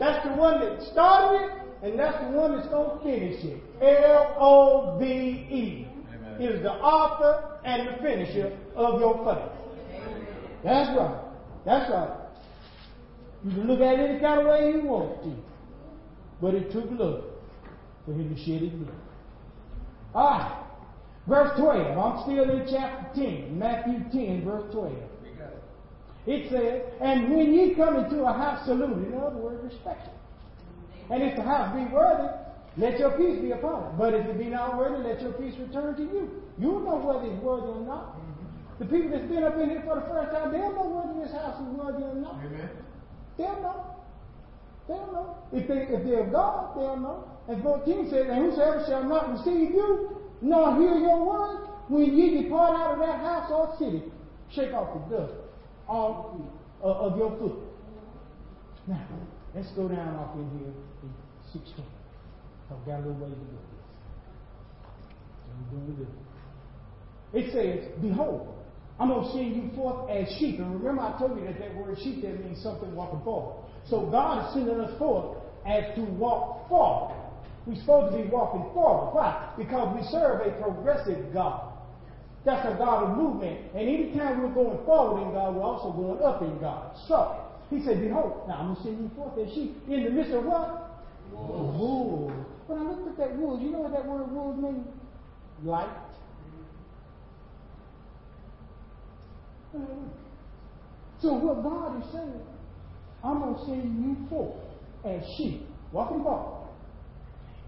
That's 0.00 0.26
the 0.26 0.34
one 0.34 0.58
that 0.58 0.82
started 0.90 1.46
it, 1.46 1.52
and 1.84 1.96
that's 1.96 2.18
the 2.24 2.36
one 2.36 2.56
that's 2.56 2.66
going 2.66 2.98
to 2.98 3.04
finish 3.04 3.44
it. 3.44 3.62
L 3.80 4.36
O 4.40 4.98
V 4.98 5.06
E. 5.06 5.86
Is 6.40 6.64
the 6.64 6.72
author 6.72 7.60
and 7.64 7.86
the 7.86 8.02
finisher 8.02 8.58
of 8.74 8.98
your 8.98 9.24
faith. 9.24 9.52
That's 10.64 10.98
right. 10.98 11.22
That's 11.64 11.88
right. 11.92 12.10
You 13.44 13.50
can 13.52 13.68
look 13.68 13.80
at 13.80 14.00
it 14.00 14.10
any 14.10 14.18
kind 14.18 14.40
of 14.40 14.46
way 14.46 14.72
you 14.72 14.88
want 14.88 15.22
to. 15.22 15.36
But 16.42 16.54
it 16.54 16.72
took 16.72 16.86
love 16.90 17.22
for 18.04 18.14
him 18.14 18.34
to 18.34 18.44
shed 18.44 18.62
his 18.62 18.72
blood. 18.72 18.94
Alright. 20.16 20.64
Verse 21.28 21.56
12. 21.56 21.96
I'm 21.96 22.22
still 22.24 22.50
in 22.50 22.66
chapter 22.68 23.14
10. 23.14 23.56
Matthew 23.56 24.00
10, 24.10 24.44
verse 24.44 24.72
12. 24.72 25.09
It 26.26 26.50
says, 26.50 26.82
and 27.00 27.34
when 27.34 27.54
ye 27.54 27.74
come 27.74 27.96
into 27.96 28.22
a 28.24 28.32
house, 28.32 28.66
salute. 28.66 29.08
In 29.08 29.14
other 29.14 29.36
words, 29.36 29.64
respect 29.64 30.06
it. 30.06 30.12
And 31.10 31.22
if 31.22 31.36
the 31.36 31.42
house 31.42 31.74
be 31.74 31.84
worthy, 31.92 32.28
let 32.76 32.98
your 32.98 33.12
peace 33.12 33.40
be 33.40 33.52
upon 33.52 33.84
it. 33.84 33.98
But 33.98 34.14
if 34.14 34.26
it 34.26 34.38
be 34.38 34.44
not 34.44 34.76
worthy, 34.76 35.02
let 35.02 35.20
your 35.22 35.32
peace 35.32 35.54
return 35.58 35.96
to 35.96 36.02
you. 36.02 36.42
You'll 36.58 36.80
know 36.80 36.96
whether 36.96 37.26
it's 37.26 37.42
worthy 37.42 37.72
or 37.72 37.80
not. 37.86 38.16
The 38.78 38.84
people 38.84 39.10
that's 39.10 39.28
been 39.28 39.44
up 39.44 39.58
in 39.58 39.70
here 39.70 39.82
for 39.84 39.96
the 39.96 40.06
first 40.06 40.30
time, 40.32 40.52
they'll 40.52 40.72
know 40.72 40.88
whether 40.88 41.20
this 41.20 41.32
house 41.32 41.60
is 41.60 41.68
worthy 41.76 42.04
or 42.04 42.14
not. 42.14 42.36
Amen. 42.44 42.70
They'll 43.36 43.60
know. 43.60 43.96
They'll 44.88 45.12
know. 45.12 45.36
If, 45.52 45.68
they, 45.68 45.88
if 45.88 46.04
they're 46.04 46.24
of 46.24 46.32
God, 46.32 46.76
they'll 46.76 46.96
know. 46.96 47.28
And 47.48 47.62
14 47.62 48.10
says, 48.10 48.26
And 48.28 48.44
whosoever 48.44 48.84
shall 48.86 49.04
not 49.04 49.32
receive 49.32 49.72
you, 49.72 50.20
nor 50.42 50.76
hear 50.76 50.96
your 50.96 51.24
words, 51.24 51.68
when 51.88 52.16
ye 52.16 52.42
depart 52.42 52.78
out 52.78 52.94
of 52.94 53.00
that 53.00 53.20
house 53.20 53.50
or 53.50 53.74
city, 53.78 54.02
shake 54.50 54.72
off 54.72 54.94
the 55.10 55.16
dust 55.16 55.34
of 55.90 57.18
your 57.18 57.36
foot. 57.38 57.58
Now, 58.86 59.06
let's 59.54 59.70
go 59.72 59.88
down 59.88 60.16
off 60.16 60.34
in 60.36 60.48
here 60.58 60.72
in 61.02 61.12
16. 61.52 61.84
I've 62.70 62.86
got 62.86 62.96
a 62.96 62.98
little 62.98 63.14
way 63.14 63.28
to 63.30 63.34
go. 63.34 63.58
It 67.32 67.52
says, 67.52 67.90
Behold, 68.00 68.54
I'm 68.98 69.08
going 69.08 69.24
to 69.24 69.32
send 69.32 69.56
you 69.56 69.70
forth 69.76 70.10
as 70.10 70.28
sheep. 70.38 70.58
And 70.58 70.74
remember, 70.74 71.02
I 71.02 71.18
told 71.18 71.38
you 71.38 71.44
that 71.46 71.58
that 71.58 71.74
word 71.74 71.98
sheep 72.02 72.22
there 72.22 72.34
means 72.34 72.62
something 72.62 72.94
walking 72.94 73.22
forward. 73.22 73.64
So 73.88 74.06
God 74.06 74.46
is 74.46 74.54
sending 74.54 74.80
us 74.80 74.98
forth 74.98 75.38
as 75.66 75.94
to 75.96 76.02
walk 76.02 76.68
forward. 76.68 77.16
We're 77.66 77.80
supposed 77.80 78.16
to 78.16 78.22
be 78.22 78.28
walking 78.28 78.72
forward. 78.72 79.14
Why? 79.14 79.52
Because 79.56 79.96
we 79.96 80.02
serve 80.10 80.46
a 80.46 80.50
progressive 80.62 81.32
God. 81.32 81.69
That's 82.44 82.66
a 82.66 82.76
God 82.78 83.10
of 83.10 83.16
movement. 83.18 83.60
And 83.74 83.88
anytime 83.88 84.42
we're 84.42 84.54
going 84.54 84.84
forward 84.86 85.22
in 85.22 85.32
God, 85.32 85.54
we're 85.54 85.62
also 85.62 85.92
going 85.92 86.22
up 86.22 86.40
in 86.42 86.58
God. 86.58 86.96
So, 87.06 87.36
he 87.68 87.84
said, 87.84 88.00
Behold, 88.00 88.48
now 88.48 88.54
I'm 88.54 88.74
going 88.74 88.76
to 88.76 88.82
send 88.82 88.98
you 88.98 89.10
forth 89.14 89.38
as 89.38 89.52
sheep 89.54 89.76
in 89.88 90.04
the 90.04 90.10
midst 90.10 90.32
of 90.32 90.44
what? 90.44 90.90
Wolves. 91.32 91.78
wolves. 91.78 92.34
When 92.66 92.78
I 92.78 92.82
looked 92.82 93.08
at 93.08 93.16
that 93.18 93.36
wolves, 93.36 93.62
you 93.62 93.70
know 93.70 93.80
what 93.80 93.92
that 93.92 94.06
word 94.06 94.32
wolves 94.32 94.62
means? 94.62 94.86
Light. 95.64 95.90
So 101.20 101.34
what 101.34 101.62
God 101.62 102.02
is 102.02 102.12
saying, 102.12 102.40
I'm 103.22 103.40
going 103.40 103.54
to 103.54 103.64
send 103.66 104.04
you 104.04 104.28
forth 104.28 104.56
as 105.04 105.22
sheep, 105.36 105.68
walking 105.92 106.22
forward, 106.22 106.68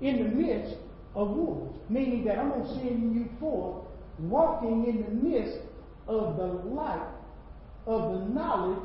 in 0.01 0.19
the 0.19 0.29
midst 0.31 0.77
of 1.15 1.31
wolves, 1.31 1.79
meaning 1.89 2.25
that 2.25 2.39
I'm 2.39 2.49
going 2.49 2.63
to 2.63 2.75
send 2.75 3.15
you 3.15 3.29
forth 3.39 3.85
walking 4.31 4.87
in 4.87 5.03
the 5.03 5.29
midst 5.29 5.59
of 6.09 6.37
the 6.37 6.47
light 6.71 7.09
of 7.87 8.13
the 8.13 8.19
knowledge 8.33 8.83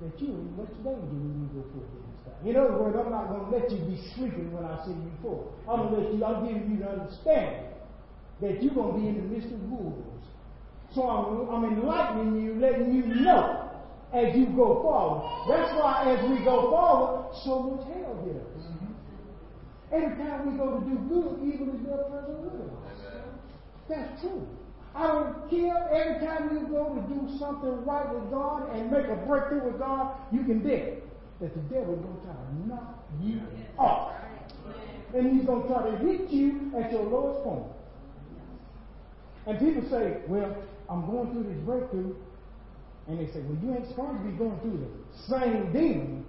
that 0.00 0.20
you 0.20 0.28
in 0.28 0.56
much 0.56 0.72
danger 0.82 1.16
when 1.16 1.48
you 1.48 1.62
go 1.62 1.62
forth 1.72 1.88
in 1.92 2.02
this 2.10 2.20
time. 2.24 2.40
In 2.48 2.56
other 2.56 2.76
words, 2.76 2.96
I'm 2.98 3.10
not 3.10 3.28
going 3.28 3.44
to 3.44 3.50
let 3.56 3.70
you 3.70 3.78
be 3.86 3.96
sleeping 4.14 4.52
when 4.52 4.64
I 4.64 4.82
send 4.84 5.02
you 5.04 5.12
forth. 5.22 5.48
I'm 5.68 5.88
going 5.88 5.94
to 5.94 6.00
let 6.00 6.14
you, 6.14 6.24
I'm 6.24 6.46
giving 6.46 6.70
you 6.72 6.78
the 6.78 6.90
understanding 6.90 7.70
that 8.40 8.62
you're 8.62 8.74
going 8.74 8.94
to 8.94 9.00
be 9.00 9.08
in 9.08 9.16
the 9.16 9.28
midst 9.28 9.52
of 9.52 9.60
wolves. 9.70 10.26
So 10.94 11.08
I'm, 11.08 11.48
I'm 11.50 11.64
enlightening 11.78 12.42
you, 12.42 12.54
letting 12.54 12.94
you 12.94 13.04
know 13.22 13.70
as 14.12 14.34
you 14.36 14.46
go 14.54 14.82
forward. 14.82 15.26
That's 15.48 15.74
why 15.74 16.14
as 16.14 16.22
we 16.30 16.44
go 16.44 16.70
forward, 16.70 17.34
so 17.44 17.62
much 17.62 17.86
hell 17.90 18.14
hit 18.22 18.36
us. 18.38 18.62
Mm-hmm. 18.62 18.94
Every 19.94 20.14
time 20.16 20.50
we 20.50 20.58
go 20.58 20.78
to 20.78 20.82
do 20.86 20.94
good, 21.10 21.42
evil 21.42 21.74
is 21.74 21.82
there 21.86 22.04
present 22.10 22.38
with 22.40 22.54
us. 22.54 22.93
That's 23.88 24.20
true. 24.20 24.46
I 24.94 25.06
don't 25.08 25.50
care. 25.50 25.88
Every 25.92 26.26
time 26.26 26.50
you 26.52 26.66
go 26.68 26.94
to 26.94 27.00
do 27.14 27.38
something 27.38 27.84
right 27.84 28.14
with 28.14 28.30
God 28.30 28.74
and 28.74 28.90
make 28.90 29.06
a 29.06 29.16
breakthrough 29.26 29.64
with 29.64 29.78
God, 29.78 30.16
you 30.32 30.44
can 30.44 30.60
bet 30.60 31.02
that 31.40 31.54
the 31.54 31.74
devil 31.74 31.96
going 31.96 32.16
to 32.18 32.24
try 32.24 32.34
to 32.34 32.68
knock 32.68 33.04
you 33.20 33.40
off. 33.78 34.12
And 35.14 35.36
he's 35.36 35.46
going 35.46 35.62
to 35.62 35.68
try 35.68 35.90
to 35.90 35.96
hit 35.98 36.30
you 36.30 36.72
at 36.78 36.92
your 36.92 37.02
lowest 37.02 37.44
point. 37.44 37.66
And 39.46 39.58
people 39.58 39.88
say, 39.90 40.18
well, 40.28 40.56
I'm 40.88 41.06
going 41.06 41.32
through 41.32 41.44
this 41.52 41.60
breakthrough. 41.64 42.14
And 43.06 43.20
they 43.20 43.30
say, 43.32 43.40
well, 43.40 43.58
you 43.62 43.76
ain't 43.76 43.88
supposed 43.88 44.18
to 44.18 44.24
be 44.24 44.36
going 44.36 44.58
through 44.60 44.78
the 44.78 45.38
same 45.38 45.72
demon. 45.72 46.24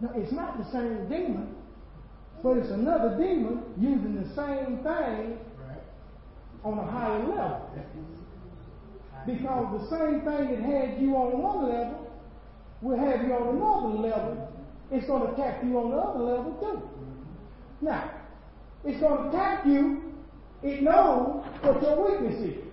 No, 0.00 0.10
it's 0.14 0.32
not 0.32 0.58
the 0.58 0.70
same 0.70 1.08
demon, 1.08 1.54
but 2.42 2.56
it's 2.56 2.70
another 2.70 3.16
demon 3.16 3.62
using 3.78 4.16
the 4.22 4.28
same 4.34 4.78
thing 4.82 5.38
on 6.64 6.78
a 6.78 6.90
higher 6.90 7.18
level. 7.18 7.70
Because 9.26 9.80
the 9.80 9.96
same 9.96 10.20
thing 10.20 10.50
that 10.50 10.62
had 10.62 11.00
you 11.00 11.14
on 11.16 11.40
one 11.40 11.68
level 11.68 12.10
will 12.80 12.98
have 12.98 13.22
you 13.22 13.34
on 13.34 13.56
another 13.56 14.08
level. 14.08 14.52
It's 14.90 15.06
going 15.06 15.26
to 15.26 15.32
attack 15.34 15.62
you 15.62 15.78
on 15.78 15.90
the 15.90 15.96
other 15.96 16.20
level 16.20 16.56
too. 16.60 16.82
Now, 17.84 18.10
it's 18.84 19.00
going 19.00 19.22
to 19.22 19.28
attack 19.28 19.66
you. 19.66 20.02
It 20.62 20.82
knows 20.82 21.44
what 21.62 21.82
your 21.82 22.10
weakness 22.10 22.40
is. 22.42 22.64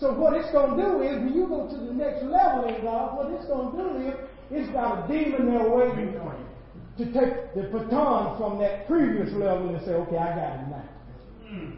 So 0.00 0.12
what 0.12 0.34
it's 0.34 0.50
going 0.50 0.76
to 0.76 0.82
do 0.82 1.02
is, 1.02 1.18
when 1.22 1.34
you 1.34 1.46
go 1.46 1.68
to 1.68 1.76
the 1.76 1.92
next 1.92 2.24
level 2.24 2.66
in 2.66 2.82
God, 2.82 3.16
what 3.16 3.30
it's 3.32 3.46
going 3.46 3.70
to 3.70 3.78
do 3.78 4.08
is, 4.08 4.14
it's 4.50 4.72
got 4.72 5.04
a 5.04 5.12
demon 5.12 5.46
there 5.46 5.70
waiting 5.70 6.18
on 6.18 6.36
you 6.38 7.04
to 7.04 7.12
take 7.12 7.54
the 7.54 7.62
baton 7.62 8.36
from 8.38 8.58
that 8.58 8.86
previous 8.86 9.32
level 9.32 9.74
and 9.74 9.84
say, 9.84 9.92
okay, 9.92 10.16
I 10.18 10.36
got 10.36 10.60
it 10.60 10.68
now. 10.68 10.88
Hmm. 11.46 11.70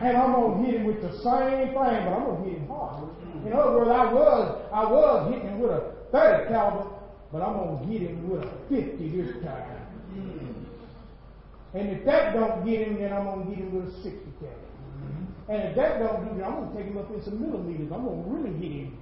And 0.00 0.16
I'm 0.16 0.32
gonna 0.32 0.64
hit 0.64 0.74
him 0.76 0.84
with 0.86 1.02
the 1.02 1.12
same 1.18 1.68
thing, 1.68 1.74
but 1.74 1.80
I'm 1.84 2.24
gonna 2.24 2.44
hit 2.44 2.54
him 2.58 2.68
hard. 2.68 3.04
In 3.46 3.52
other 3.52 3.76
words, 3.76 3.90
I 3.90 4.12
was 4.12 4.62
I 4.72 4.84
was 4.84 5.32
hitting 5.32 5.48
him 5.48 5.60
with 5.60 5.70
a 5.72 5.92
30 6.12 6.48
caliber, 6.48 6.86
but 7.32 7.42
I'm 7.42 7.52
gonna 7.54 7.86
hit 7.86 8.02
him 8.02 8.28
with 8.28 8.42
a 8.42 8.50
50 8.68 9.08
this 9.10 9.44
time. 9.44 9.76
And 11.74 11.88
if 11.90 12.04
that 12.04 12.34
don't 12.34 12.64
get 12.64 12.88
him, 12.88 12.98
then 12.98 13.12
I'm 13.12 13.24
gonna 13.24 13.44
get 13.44 13.58
him 13.58 13.74
with 13.74 13.94
a 13.94 14.02
60 14.02 14.10
caliber. 14.40 14.56
And 15.48 15.68
if 15.68 15.76
that 15.76 15.98
don't 15.98 16.24
do 16.24 16.40
it, 16.40 16.44
I'm 16.44 16.54
gonna 16.54 16.74
take 16.76 16.86
him 16.86 16.98
up 16.98 17.10
in 17.12 17.22
some 17.22 17.40
millimeters. 17.40 17.90
I'm 17.92 18.04
gonna 18.04 18.22
really 18.26 18.56
hit 18.58 18.72
him. 18.72 18.98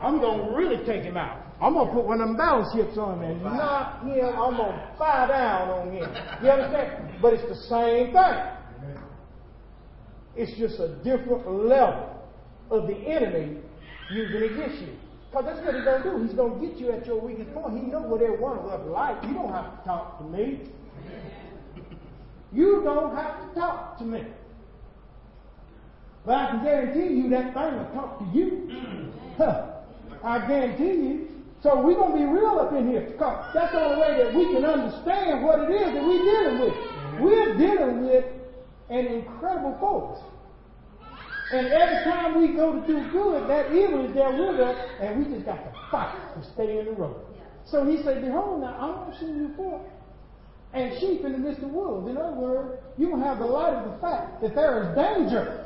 I'm 0.00 0.20
gonna 0.20 0.56
really 0.56 0.84
take 0.84 1.02
him 1.02 1.16
out. 1.16 1.38
I'm 1.60 1.74
gonna 1.74 1.92
put 1.92 2.04
one 2.04 2.20
of 2.20 2.28
them 2.28 2.36
battleships 2.36 2.96
on 2.98 3.18
him 3.22 3.30
and 3.30 3.42
knock 3.42 4.02
him. 4.02 4.24
I'm 4.24 4.56
gonna 4.56 4.90
fire 4.98 5.28
down 5.28 5.70
on 5.70 5.90
him. 5.92 6.08
You 6.42 6.50
understand? 6.50 7.20
But 7.22 7.34
it's 7.34 7.48
the 7.48 7.56
same 7.68 8.12
thing. 8.12 8.34
It's 10.36 10.56
just 10.58 10.80
a 10.80 10.96
different 11.04 11.48
level 11.48 12.10
of 12.70 12.86
the 12.86 12.96
enemy 12.96 13.58
using 14.10 14.42
against 14.42 14.80
you. 14.80 14.94
Because 15.30 15.46
that's 15.46 15.66
what 15.66 15.74
he's 15.74 15.84
going 15.84 16.02
to 16.02 16.10
do. 16.10 16.22
He's 16.24 16.34
going 16.34 16.60
to 16.60 16.66
get 16.66 16.78
you 16.78 16.92
at 16.92 17.06
your 17.06 17.20
weakest 17.20 17.52
point. 17.52 17.76
He 17.76 17.90
knows 17.90 18.06
what 18.06 18.22
every 18.22 18.38
one 18.38 18.58
of 18.58 18.66
us 18.66 18.80
like. 18.86 19.22
You 19.24 19.34
don't 19.34 19.52
have 19.52 19.78
to 19.78 19.84
talk 19.84 20.18
to 20.18 20.24
me. 20.24 20.60
You 22.52 22.82
don't 22.84 23.14
have 23.16 23.40
to 23.40 23.60
talk 23.60 23.98
to 23.98 24.04
me. 24.04 24.24
But 26.24 26.36
I 26.36 26.50
can 26.52 26.64
guarantee 26.64 27.14
you 27.14 27.28
that 27.30 27.52
thing 27.52 27.78
will 27.78 27.92
talk 27.94 28.18
to 28.20 28.38
you. 28.38 29.12
I 30.24 30.46
guarantee 30.46 31.02
you. 31.02 31.28
So 31.62 31.80
we're 31.80 31.94
going 31.94 32.12
to 32.12 32.18
be 32.18 32.24
real 32.24 32.60
up 32.60 32.72
in 32.72 32.88
here. 32.88 33.00
Because 33.10 33.50
that's 33.54 33.72
the 33.72 33.84
only 33.84 34.00
way 34.00 34.22
that 34.22 34.34
we 34.34 34.52
can 34.54 34.64
understand 34.64 35.44
what 35.44 35.60
it 35.60 35.70
is 35.74 35.94
that 35.94 36.04
we're 36.04 36.22
dealing 36.22 36.60
with. 36.60 36.74
We're 37.20 37.58
dealing 37.58 38.06
with 38.06 38.24
an 38.90 39.06
incredible 39.06 39.76
force. 39.78 40.20
And 41.52 41.66
every 41.68 42.04
time 42.04 42.40
we 42.40 42.48
go 42.56 42.80
to 42.80 42.86
do 42.86 43.10
good, 43.12 43.48
that 43.48 43.72
evil 43.72 44.06
is 44.06 44.14
there 44.14 44.32
with 44.32 44.60
us, 44.60 44.76
and 45.00 45.18
we 45.18 45.32
just 45.32 45.44
got 45.44 45.56
to 45.56 45.72
fight 45.90 46.16
to 46.34 46.52
stay 46.52 46.78
in 46.78 46.86
the 46.86 46.92
road. 46.92 47.16
So 47.66 47.84
he 47.84 48.02
said, 48.02 48.22
Behold, 48.22 48.60
now 48.60 48.76
I'm 48.78 49.12
to 49.12 49.18
send 49.18 49.36
you 49.36 49.54
forth. 49.54 49.82
And 50.72 50.98
sheep 50.98 51.24
in 51.24 51.32
the 51.32 51.38
midst 51.38 51.62
of 51.62 51.70
wolves. 51.70 52.08
In 52.10 52.16
other 52.16 52.36
words, 52.36 52.82
you 52.98 53.10
will 53.10 53.20
have 53.20 53.38
the 53.38 53.46
light 53.46 53.74
of 53.74 53.92
the 53.92 53.98
fact 53.98 54.42
that 54.42 54.54
there 54.54 54.82
is 54.82 54.96
danger. 54.96 55.64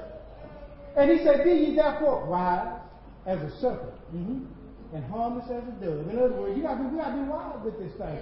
And 0.97 1.11
he 1.11 1.25
said, 1.25 1.45
Be 1.45 1.51
ye 1.51 1.77
therefore 1.77 2.27
wise 2.27 2.81
as 3.27 3.39
a 3.41 3.61
serpent, 3.61 3.95
mm-hmm. 4.15 4.45
and 4.95 5.05
harmless 5.07 5.47
as 5.47 5.63
a 5.63 5.85
dove. 5.85 6.09
In 6.11 6.19
other 6.19 6.35
words, 6.35 6.57
you 6.57 6.63
gotta 6.63 6.83
be, 6.83 6.89
we 6.89 6.99
gotta 6.99 7.17
be 7.17 7.29
wise 7.29 7.57
with 7.65 7.79
this 7.79 7.93
thing. 7.99 8.19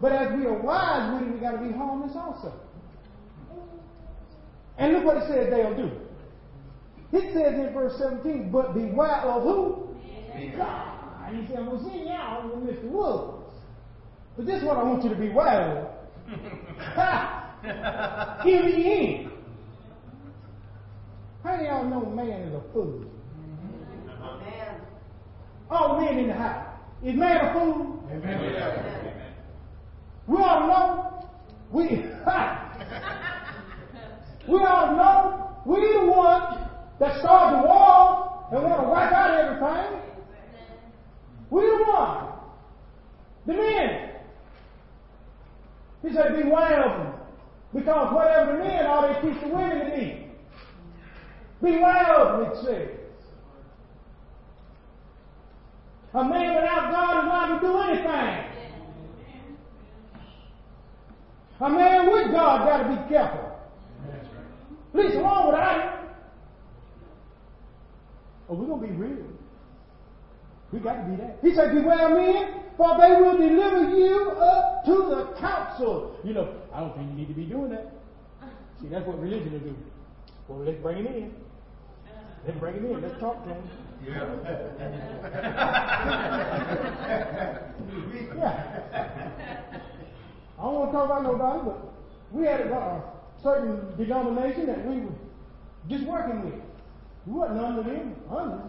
But 0.00 0.12
as 0.12 0.36
we 0.38 0.46
are 0.46 0.60
wise 0.60 1.12
with 1.14 1.28
it, 1.28 1.34
we 1.34 1.40
gotta 1.40 1.58
be 1.58 1.72
harmless 1.72 2.14
also. 2.14 2.52
And 4.78 4.92
look 4.92 5.04
what 5.04 5.16
it 5.18 5.28
says 5.28 5.50
they'll 5.50 5.74
do. 5.76 5.90
It 7.12 7.32
says 7.32 7.54
in 7.54 7.72
verse 7.72 7.96
17, 7.98 8.50
but 8.50 8.74
beware 8.74 9.20
of 9.22 9.42
who? 9.42 9.88
God. 10.56 10.94
And 11.26 11.40
he 11.40 11.46
said, 11.48 11.56
I'm 11.58 11.66
going 11.66 11.78
to 11.78 11.84
send 11.90 12.06
y'all 12.06 12.44
in 12.44 12.50
the 12.60 12.66
midst 12.66 12.84
of 12.84 12.90
wolves. 12.90 13.52
But 14.36 14.46
this 14.46 14.58
is 14.60 14.64
what 14.64 14.76
I 14.76 14.82
want 14.84 15.02
you 15.02 15.10
to 15.10 15.16
beware 15.16 15.78
of. 15.78 15.88
Hear 18.44 18.62
me 18.62 18.92
in. 18.92 19.30
How 21.42 21.56
do 21.56 21.64
y'all 21.64 21.84
know 21.84 22.04
man 22.06 22.42
is 22.42 22.54
a 22.54 22.60
fool? 22.72 23.04
Amen. 24.22 24.80
All 25.70 26.00
men 26.00 26.18
in 26.18 26.28
the 26.28 26.34
house. 26.34 26.66
Is 27.02 27.16
man 27.16 27.36
a 27.36 27.52
fool? 27.52 28.04
Amen. 28.12 29.14
We 30.26 30.36
all 30.36 30.66
know. 30.68 31.28
We, 31.70 31.88
we 34.48 34.60
all 34.60 34.96
know 34.96 35.48
we 35.64 35.80
the 35.92 36.10
ones 36.10 36.56
that 36.98 37.18
start 37.20 37.60
the 37.60 37.66
war 37.68 38.46
and 38.50 38.64
want 38.64 38.82
to 38.82 38.88
wipe 38.88 39.12
out 39.12 39.38
everything. 39.38 40.00
We 41.50 41.60
the 41.62 41.84
one. 41.84 42.28
The 43.46 43.54
men. 43.54 44.10
He 46.02 46.12
said, 46.12 46.34
beware 46.34 46.82
of 46.82 47.04
them. 47.04 47.12
Because 47.74 48.14
whatever 48.14 48.52
the 48.52 48.58
men 48.58 48.86
are, 48.86 49.12
they 49.12 49.28
teach 49.28 49.40
the 49.42 49.48
women 49.48 49.78
to 49.78 49.84
be. 49.94 50.24
Beware 51.60 52.14
of 52.14 52.40
them, 52.40 52.52
it 52.52 52.56
says. 52.64 52.94
A 56.14 56.24
man 56.24 56.54
without 56.54 56.90
God 56.90 57.22
is 57.22 57.28
liable 57.28 57.60
to 57.60 57.66
do 57.66 57.78
anything. 57.78 58.44
A 61.60 61.70
man 61.70 62.10
with 62.10 62.32
God 62.32 62.66
got 62.66 62.88
to 62.88 62.96
be 62.96 63.08
careful. 63.08 63.57
At 64.98 65.04
least 65.04 65.16
along 65.16 65.46
without 65.46 65.78
it. 65.78 65.84
Oh, 68.48 68.54
we're 68.54 68.66
going 68.66 68.80
to 68.80 68.86
be 68.88 68.92
real. 68.94 69.26
We 70.72 70.80
got 70.80 70.94
to 70.94 71.04
be 71.08 71.14
that. 71.16 71.38
He 71.40 71.54
said, 71.54 71.72
Beware 71.72 72.08
men, 72.14 72.62
for 72.76 72.98
they 72.98 73.14
will 73.20 73.36
deliver 73.38 73.90
you 73.96 74.30
up 74.32 74.84
to 74.86 74.92
the 74.92 75.34
council. 75.38 76.18
You 76.24 76.34
know, 76.34 76.52
I 76.74 76.80
don't 76.80 76.96
think 76.96 77.10
you 77.10 77.16
need 77.16 77.28
to 77.28 77.34
be 77.34 77.44
doing 77.44 77.70
that. 77.70 77.92
See, 78.82 78.88
that's 78.88 79.06
what 79.06 79.20
religion 79.20 79.52
will 79.52 79.60
do. 79.60 79.76
Well, 80.48 80.58
let's 80.64 80.82
bring 80.82 80.96
him 80.98 81.06
in. 81.06 81.32
Let's 82.44 82.58
bring 82.58 82.74
him 82.74 82.86
in. 82.86 83.00
Let's 83.02 83.20
talk 83.20 83.44
to 83.44 83.50
him. 83.50 83.62
Yeah. 84.04 84.14
yeah. 88.36 88.80
I 90.58 90.62
don't 90.62 90.74
want 90.74 90.90
to 90.90 90.96
talk 90.96 91.04
about 91.06 91.22
nobody, 91.22 91.60
but 91.64 91.78
we 92.32 92.44
had 92.46 92.60
a, 92.62 92.74
a 92.74 93.02
certain 93.42 93.96
denomination 93.96 94.66
that 94.66 94.86
we 94.86 95.00
were 95.00 95.12
just 95.88 96.04
working 96.04 96.44
with. 96.44 96.60
We 97.26 97.32
wasn't 97.32 97.60
under 97.60 97.82
them, 97.82 98.16
under. 98.30 98.62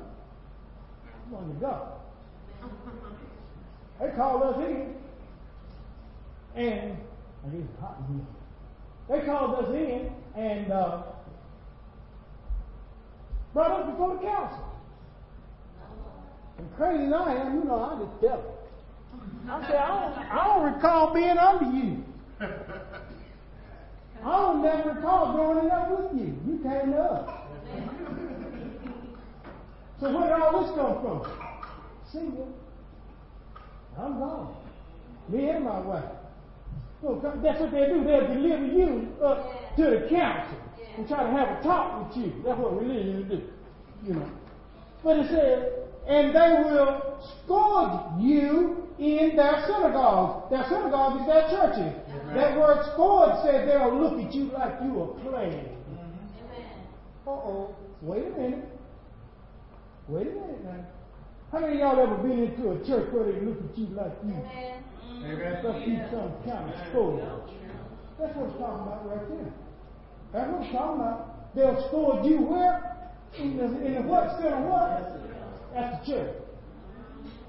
We 1.28 1.36
were 1.36 1.42
under 1.42 1.56
God. 1.56 1.92
They 4.00 4.12
called 4.16 4.44
us 4.44 4.56
in, 4.66 4.96
and 6.56 6.98
I 7.44 7.56
it's 7.56 7.80
hot 7.82 7.98
in 8.08 8.16
here. 8.16 9.20
They 9.20 9.26
called 9.26 9.66
us 9.66 9.74
in 9.74 10.10
and 10.36 10.72
uh, 10.72 11.02
brought 13.54 13.72
us 13.72 13.92
before 13.92 14.16
the 14.16 14.22
council. 14.22 14.66
And 16.60 16.76
crazy 16.76 17.06
as 17.06 17.14
I 17.14 17.36
am, 17.36 17.56
you 17.56 17.64
know, 17.66 17.84
I 17.84 18.00
just 18.00 18.22
tell 18.22 18.42
them. 18.42 19.50
I 19.50 19.68
said, 19.68 19.76
I 19.76 19.88
don't, 19.88 20.18
I 20.18 20.48
don't 20.48 20.74
recall 20.74 21.14
being 21.14 21.38
under 21.38 21.66
you. 21.66 22.04
I 24.24 24.30
don't 24.30 24.62
never 24.62 24.92
recall 24.92 25.34
growing 25.34 25.72
up 25.72 25.90
with 25.90 26.20
you. 26.20 26.38
You 26.46 26.60
came 26.62 26.94
us. 26.94 27.30
So 30.00 30.18
where 30.18 30.30
did 30.30 30.42
all 30.42 30.62
this 30.62 30.72
come 30.76 31.02
from? 31.02 31.26
Single. 32.12 32.54
I'm 33.98 34.20
gone. 34.20 34.56
Me 35.28 35.50
and 35.50 35.66
my 35.66 35.80
wife. 35.80 36.06
Well, 37.02 37.20
that's 37.42 37.60
what 37.60 37.72
they 37.72 37.86
do. 37.86 38.04
They'll 38.04 38.28
deliver 38.28 38.66
you 38.66 39.16
up 39.24 39.76
to 39.78 39.84
the 39.84 40.08
council 40.10 40.58
and 40.98 41.08
try 41.08 41.24
to 41.24 41.32
have 41.32 41.60
a 41.60 41.64
talk 41.64 42.08
with 42.08 42.18
you. 42.18 42.34
That's 42.44 42.60
what 42.60 42.82
religion 42.82 43.28
do. 43.30 43.42
You 44.06 44.20
know. 44.20 44.30
But 45.04 45.20
it 45.20 45.30
says, 45.30 45.66
and 46.08 46.36
they 46.36 46.70
will 46.70 47.20
scourge 47.46 48.22
you 48.22 48.89
in 49.00 49.36
their 49.36 49.64
synagogues. 49.66 50.50
Their 50.52 50.66
synagogue 50.68 51.22
is 51.22 51.28
their 51.28 51.48
churches. 51.50 51.94
That 52.36 52.60
word 52.60 52.84
scourge 52.94 53.42
says 53.44 53.66
they'll 53.66 53.96
look 53.98 54.20
at 54.20 54.34
you 54.34 54.52
like 54.52 54.76
you 54.84 55.02
are 55.02 55.08
playing. 55.24 55.70
Uh 57.26 57.30
oh. 57.32 57.76
Wait 58.02 58.26
a 58.28 58.30
minute. 58.30 58.66
Wait 60.08 60.28
a 60.28 60.32
minute 60.32 60.64
now. 60.64 60.86
How 61.52 61.60
many 61.60 61.74
of 61.74 61.80
y'all 61.80 62.00
ever 62.00 62.18
been 62.18 62.44
into 62.44 62.72
a 62.72 62.78
church 62.86 63.12
where 63.14 63.26
they 63.32 63.40
look 63.42 63.58
at 63.58 63.78
you 63.78 63.88
like 63.96 64.14
you 64.24 64.34
must 65.64 65.86
be 65.86 65.96
some 66.12 66.32
kind 66.46 66.70
of 66.70 66.88
scourge? 66.90 67.24
That's 68.20 68.36
what 68.36 68.50
it's 68.50 68.60
talking 68.60 68.84
about 68.84 69.08
right 69.08 69.30
there. 69.30 69.54
That's 70.34 70.52
what 70.52 70.62
it's 70.62 70.72
talking 70.72 71.02
about. 71.02 71.56
They'll 71.56 71.88
scourge 71.88 72.26
you 72.26 72.42
where? 72.42 72.98
In 73.38 73.58
the, 73.58 73.66
in 73.86 73.96
the 73.96 74.02
what? 74.02 74.38
Still 74.38 74.54
in 74.54 74.64
what? 74.70 74.90
That's 75.74 76.06
the 76.06 76.14
church. 76.14 76.36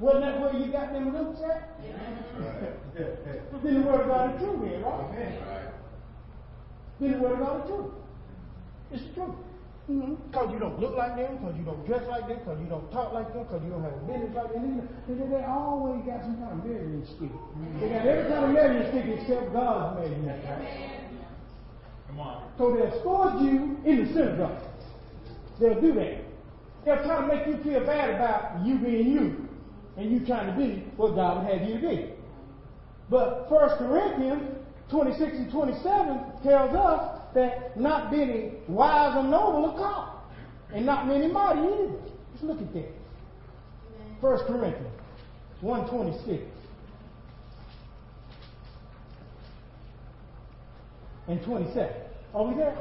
Wasn't 0.01 0.24
that 0.24 0.40
where 0.40 0.55
you 0.57 0.72
got 0.72 0.94
them 0.94 1.12
roots 1.12 1.42
at? 1.44 1.76
then 3.62 3.74
the 3.74 3.80
word 3.84 4.01
of 4.01 4.09
God 4.09 4.34
is 4.34 4.40
true 4.40 4.59
then, 4.64 4.82
right? 4.82 5.68
Then 6.98 7.12
the 7.12 7.18
word 7.18 7.32
of 7.32 7.38
God 7.40 7.61
is 7.61 7.66
true. 7.68 7.94
It's 8.92 9.05
the 9.05 9.12
truth. 9.12 9.36
Mm-hmm. 9.90 10.14
Because 10.30 10.53
you 10.53 10.59
don't 10.59 10.80
look 10.80 10.96
like 10.96 11.16
them, 11.16 11.36
because 11.36 11.55
you 11.59 11.64
don't 11.64 11.84
dress 11.84 12.09
like 12.09 12.28
them, 12.28 12.38
because 12.38 12.61
you 12.61 12.66
don't 12.66 12.90
talk 12.92 13.12
like 13.12 13.28
them, 13.34 13.44
because 13.44 13.61
you 13.62 13.70
don't 13.70 13.84
have 13.84 13.92
a 13.92 14.05
business 14.09 14.32
like 14.32 14.53
them. 14.55 14.88
They, 15.05 15.14
they, 15.20 15.26
they 15.36 15.44
always 15.44 16.01
got 16.09 16.22
some 16.24 16.40
kind 16.40 16.53
of 16.57 16.64
measuring 16.64 17.05
stick. 17.05 17.34
They 17.80 17.88
got 17.92 18.07
every 18.07 18.30
kind 18.32 18.44
of 18.44 18.51
measuring 18.57 18.88
stick 18.88 19.05
except 19.20 19.53
God's 19.53 20.01
measuring 20.01 20.32
stick. 20.32 20.64
Come 22.09 22.20
on. 22.20 22.48
So 22.57 22.72
they'll 22.72 23.01
scourge 23.05 23.42
you 23.44 23.76
in 23.84 24.07
the 24.07 24.14
synagogue. 24.16 24.64
They'll 25.61 25.80
do 25.80 25.92
that. 25.92 26.24
They'll 26.88 27.05
try 27.05 27.20
to 27.20 27.26
make 27.28 27.46
you 27.46 27.61
feel 27.62 27.84
bad 27.84 28.16
about 28.16 28.64
you 28.64 28.78
being 28.78 29.12
you 29.12 29.49
and 30.01 30.11
you 30.11 30.26
trying 30.26 30.46
to 30.46 30.59
be 30.59 30.82
what 30.96 31.14
God 31.14 31.44
would 31.44 31.53
have 31.53 31.68
you 31.68 31.74
to 31.74 31.88
be. 31.88 32.11
But 33.11 33.51
1 33.51 33.78
Corinthians 33.78 34.57
26 34.90 35.36
and 35.36 35.53
27 35.53 36.20
tells 36.42 36.74
us 36.74 37.20
that 37.34 37.78
not 37.78 38.11
many 38.11 38.53
wise 38.66 39.16
or 39.16 39.22
noble 39.22 39.70
are 39.70 39.76
called, 39.76 40.20
and 40.74 40.86
not 40.86 41.07
many 41.07 41.28
mighty 41.28 41.61
either. 41.61 41.92
Let's 42.32 42.42
look 42.42 42.61
at 42.61 42.72
that. 42.72 42.92
1 44.20 44.38
Corinthians 44.46 45.01
126 45.61 46.42
and 51.28 51.42
27. 51.44 51.92
Are 52.34 52.44
we 52.44 52.55
there? 52.55 52.78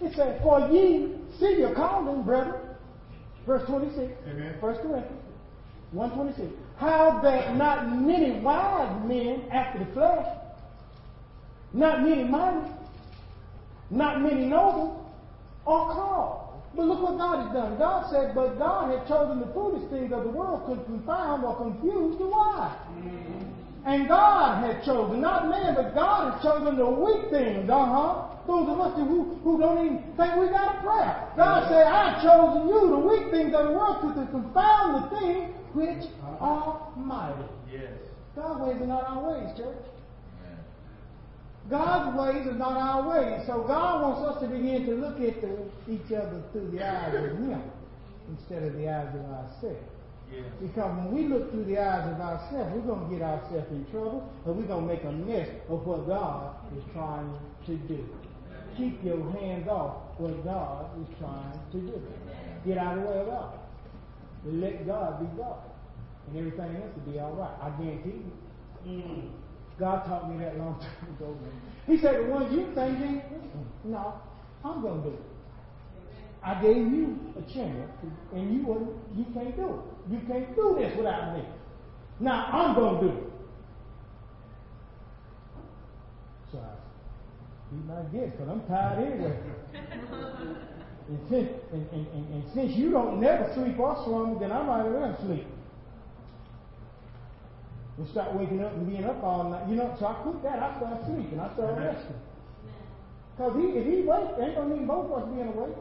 It 0.00 0.16
says, 0.16 0.40
For 0.42 0.68
ye 0.70 1.14
see 1.38 1.58
your 1.58 1.74
calling, 1.74 2.22
brethren. 2.24 2.60
Verse 3.46 3.66
26. 3.68 4.12
Amen. 4.28 4.54
1 4.58 4.74
Corinthians 4.76 5.31
126. 5.92 6.52
How 6.76 7.20
that 7.20 7.56
not 7.56 8.00
many 8.00 8.32
wise 8.40 9.06
men 9.06 9.44
after 9.50 9.78
the 9.78 9.86
flesh, 9.92 10.26
not 11.72 12.02
many 12.02 12.24
mighty, 12.24 12.66
not 13.90 14.20
many 14.22 14.46
noble 14.46 15.10
are 15.66 15.92
called. 15.94 16.42
But 16.74 16.86
look 16.86 17.02
what 17.02 17.18
God 17.18 17.44
has 17.44 17.52
done. 17.54 17.78
God 17.78 18.10
said, 18.10 18.34
But 18.34 18.58
God 18.58 18.90
had 18.90 19.06
chosen 19.06 19.40
the 19.40 19.46
foolish 19.52 19.88
things 19.90 20.12
of 20.12 20.24
the 20.24 20.30
world 20.30 20.66
to 20.68 20.82
confound 20.84 21.44
or 21.44 21.54
confuse 21.56 22.16
the 22.16 22.26
wise. 22.26 22.76
Mm-hmm. 22.96 23.41
And 23.84 24.06
God 24.06 24.64
had 24.64 24.84
chosen, 24.84 25.20
not 25.20 25.48
man, 25.48 25.74
but 25.74 25.94
God 25.94 26.34
has 26.34 26.42
chosen 26.42 26.76
the 26.76 26.86
weak 26.86 27.30
things, 27.30 27.68
uh-huh. 27.68 28.28
Those 28.46 28.68
of 28.70 28.80
us 28.80 28.96
who, 28.96 29.38
who 29.44 29.58
don't 29.60 29.86
even 29.86 29.98
think 30.16 30.34
we 30.34 30.48
got 30.50 30.78
a 30.78 30.80
prayer. 30.82 31.30
God 31.36 31.68
said, 31.68 31.86
I've 31.86 32.22
chosen 32.22 32.68
you, 32.68 32.90
the 32.90 32.98
weak 32.98 33.30
things 33.30 33.54
of 33.54 33.66
the 33.66 33.72
world, 33.72 34.02
to, 34.02 34.20
to 34.20 34.26
confound 34.30 35.04
the 35.04 35.20
things 35.20 35.54
which 35.74 36.10
are 36.40 36.92
mighty. 36.96 37.46
Yes. 37.72 37.92
God's 38.34 38.66
ways 38.66 38.82
are 38.82 38.86
not 38.86 39.04
our 39.06 39.30
ways, 39.30 39.56
church. 39.56 39.78
God's 41.70 42.18
ways 42.18 42.46
are 42.48 42.58
not 42.58 42.76
our 42.76 43.08
ways. 43.08 43.46
So 43.46 43.62
God 43.62 44.02
wants 44.02 44.36
us 44.36 44.42
to 44.42 44.48
begin 44.48 44.86
to 44.86 44.94
look 44.94 45.20
at 45.20 45.40
the, 45.40 45.56
each 45.88 46.12
other 46.12 46.42
through 46.50 46.70
the 46.72 46.84
eyes 46.84 47.14
of 47.14 47.38
Him 47.38 47.62
instead 48.28 48.64
of 48.64 48.74
the 48.74 48.88
eyes 48.90 49.14
of 49.14 49.24
ourselves. 49.30 49.91
Yes. 50.32 50.44
Because 50.60 50.96
when 50.96 51.12
we 51.12 51.28
look 51.28 51.50
through 51.50 51.64
the 51.64 51.78
eyes 51.78 52.08
of 52.10 52.20
ourselves, 52.20 52.72
we're 52.74 52.94
going 52.94 53.08
to 53.08 53.14
get 53.14 53.22
ourselves 53.22 53.70
in 53.70 53.84
trouble, 53.90 54.32
and 54.46 54.56
we're 54.56 54.66
going 54.66 54.88
to 54.88 54.94
make 54.94 55.04
a 55.04 55.12
mess 55.12 55.48
of 55.68 55.86
what 55.86 56.06
God 56.06 56.56
is 56.76 56.82
trying 56.94 57.36
to 57.66 57.76
do. 57.76 58.08
Keep 58.76 59.04
your 59.04 59.30
hands 59.32 59.68
off 59.68 59.96
what 60.16 60.42
God 60.44 60.86
is 61.02 61.08
trying 61.18 61.52
to 61.72 61.78
do. 61.78 62.02
Get 62.64 62.78
out 62.78 62.96
of 62.96 63.04
the 63.04 63.10
way 63.10 63.18
of 63.18 63.26
God. 63.26 63.58
Let 64.46 64.86
God 64.86 65.20
be 65.20 65.26
God. 65.36 65.58
And 66.28 66.38
everything 66.38 66.76
else 66.76 66.92
will 66.96 67.12
be 67.12 67.18
all 67.18 67.32
right. 67.32 67.52
I 67.60 67.70
guarantee 67.82 68.22
you. 68.24 68.32
Mm. 68.88 69.30
God 69.78 70.04
taught 70.06 70.30
me 70.30 70.42
that 70.42 70.56
long 70.58 70.80
time 70.80 71.14
ago. 71.16 71.36
Man. 71.42 71.52
He 71.86 71.98
said, 71.98 72.24
the 72.24 72.30
ones 72.30 72.52
you 72.52 72.72
think, 72.74 73.24
no, 73.84 74.14
I'm 74.64 74.80
going 74.80 75.02
to 75.02 75.10
do 75.10 75.14
it. 75.14 75.22
I 76.44 76.60
gave 76.60 76.76
you 76.76 77.18
a 77.38 77.52
chance, 77.52 77.90
and 78.32 78.54
you 78.54 78.66
wouldn't, 78.66 78.90
you 79.16 79.24
can't 79.32 79.54
do 79.56 79.66
it. 79.68 80.12
You 80.12 80.20
can't 80.26 80.56
do 80.56 80.76
this 80.78 80.96
without 80.96 81.36
me. 81.36 81.44
Now 82.18 82.46
I'm 82.52 82.74
going 82.74 83.00
to 83.00 83.06
do 83.06 83.18
it. 83.18 83.24
So 86.50 86.58
I 86.58 86.74
be 87.70 87.76
my 87.86 88.02
guest, 88.10 88.36
because 88.36 88.48
I'm 88.50 88.66
tired 88.66 89.06
anyway. 89.06 89.38
and, 91.08 91.20
since, 91.30 91.48
and, 91.72 91.86
and, 91.92 92.06
and, 92.08 92.34
and 92.34 92.44
since 92.54 92.72
you 92.76 92.90
don't 92.90 93.20
never 93.20 93.52
sleep 93.54 93.78
or 93.78 93.94
slumber, 94.04 94.40
then 94.40 94.50
I 94.50 94.62
might 94.64 94.86
as 94.86 94.92
well 94.92 95.18
sleep. 95.24 95.46
And 97.98 98.08
start 98.08 98.34
waking 98.34 98.64
up 98.64 98.72
and 98.72 98.88
being 98.88 99.04
up 99.04 99.22
all 99.22 99.48
night. 99.48 99.68
You 99.68 99.76
know, 99.76 99.94
so 100.00 100.06
I 100.06 100.14
quit 100.14 100.42
that. 100.42 100.58
I 100.58 100.76
start 100.78 101.04
sleeping. 101.06 101.38
I 101.38 101.52
start 101.54 101.76
Amen. 101.76 101.94
resting. 101.94 102.20
Because 103.36 103.52
if 103.56 103.86
he 103.86 104.02
wakes, 104.02 104.32
ain't 104.40 104.56
going 104.56 104.70
to 104.70 104.76
need 104.76 104.88
both 104.88 105.10
of 105.10 105.22
us 105.22 105.28
being 105.34 105.48
awake. 105.48 105.76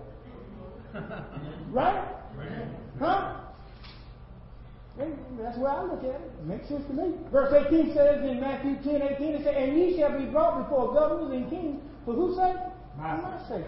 Right? 1.71 2.05
Huh? 2.99 3.35
That's 4.97 5.57
where 5.57 5.71
I 5.71 5.83
look 5.83 6.03
at 6.03 6.21
it. 6.21 6.31
It 6.39 6.45
makes 6.45 6.67
sense 6.67 6.85
to 6.87 6.93
me. 6.93 7.13
Verse 7.31 7.53
18 7.67 7.93
says 7.93 8.29
in 8.29 8.39
Matthew 8.39 8.75
10, 8.83 9.01
18, 9.01 9.27
it 9.35 9.43
says, 9.43 9.55
And 9.57 9.77
ye 9.77 9.97
shall 9.97 10.17
be 10.17 10.25
brought 10.25 10.63
before 10.63 10.93
governors 10.93 11.31
and 11.31 11.49
kings 11.49 11.81
for 12.05 12.13
whose 12.13 12.35
sake? 12.35 12.57
My 12.97 13.15
For 13.15 13.21
my 13.21 13.47
sake. 13.47 13.65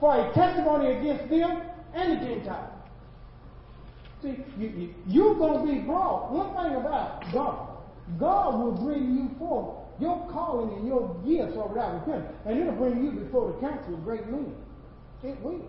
For 0.00 0.14
a 0.14 0.32
testimony 0.32 0.92
against 0.92 1.28
them 1.28 1.62
and 1.94 2.12
the 2.12 2.24
Gentiles. 2.24 2.70
See, 4.22 4.36
you, 4.56 4.68
you, 4.68 4.94
you're 5.06 5.34
going 5.34 5.66
to 5.66 5.72
be 5.72 5.80
brought. 5.80 6.30
One 6.30 6.54
thing 6.54 6.76
about 6.76 7.24
God, 7.32 7.68
God 8.18 8.62
will 8.62 8.72
bring 8.72 9.16
you 9.16 9.30
forth. 9.38 9.78
Your 10.00 10.28
calling 10.30 10.78
and 10.78 10.86
your 10.86 11.14
gifts 11.26 11.56
are 11.56 11.68
without 11.68 11.94
repentance. 11.94 12.32
And 12.46 12.58
it'll 12.58 12.74
bring 12.74 13.04
you 13.04 13.10
before 13.10 13.52
the 13.52 13.58
council 13.58 13.94
of 13.94 14.04
great 14.04 14.26
men. 14.28 14.54
It 15.22 15.40
will. 15.40 15.60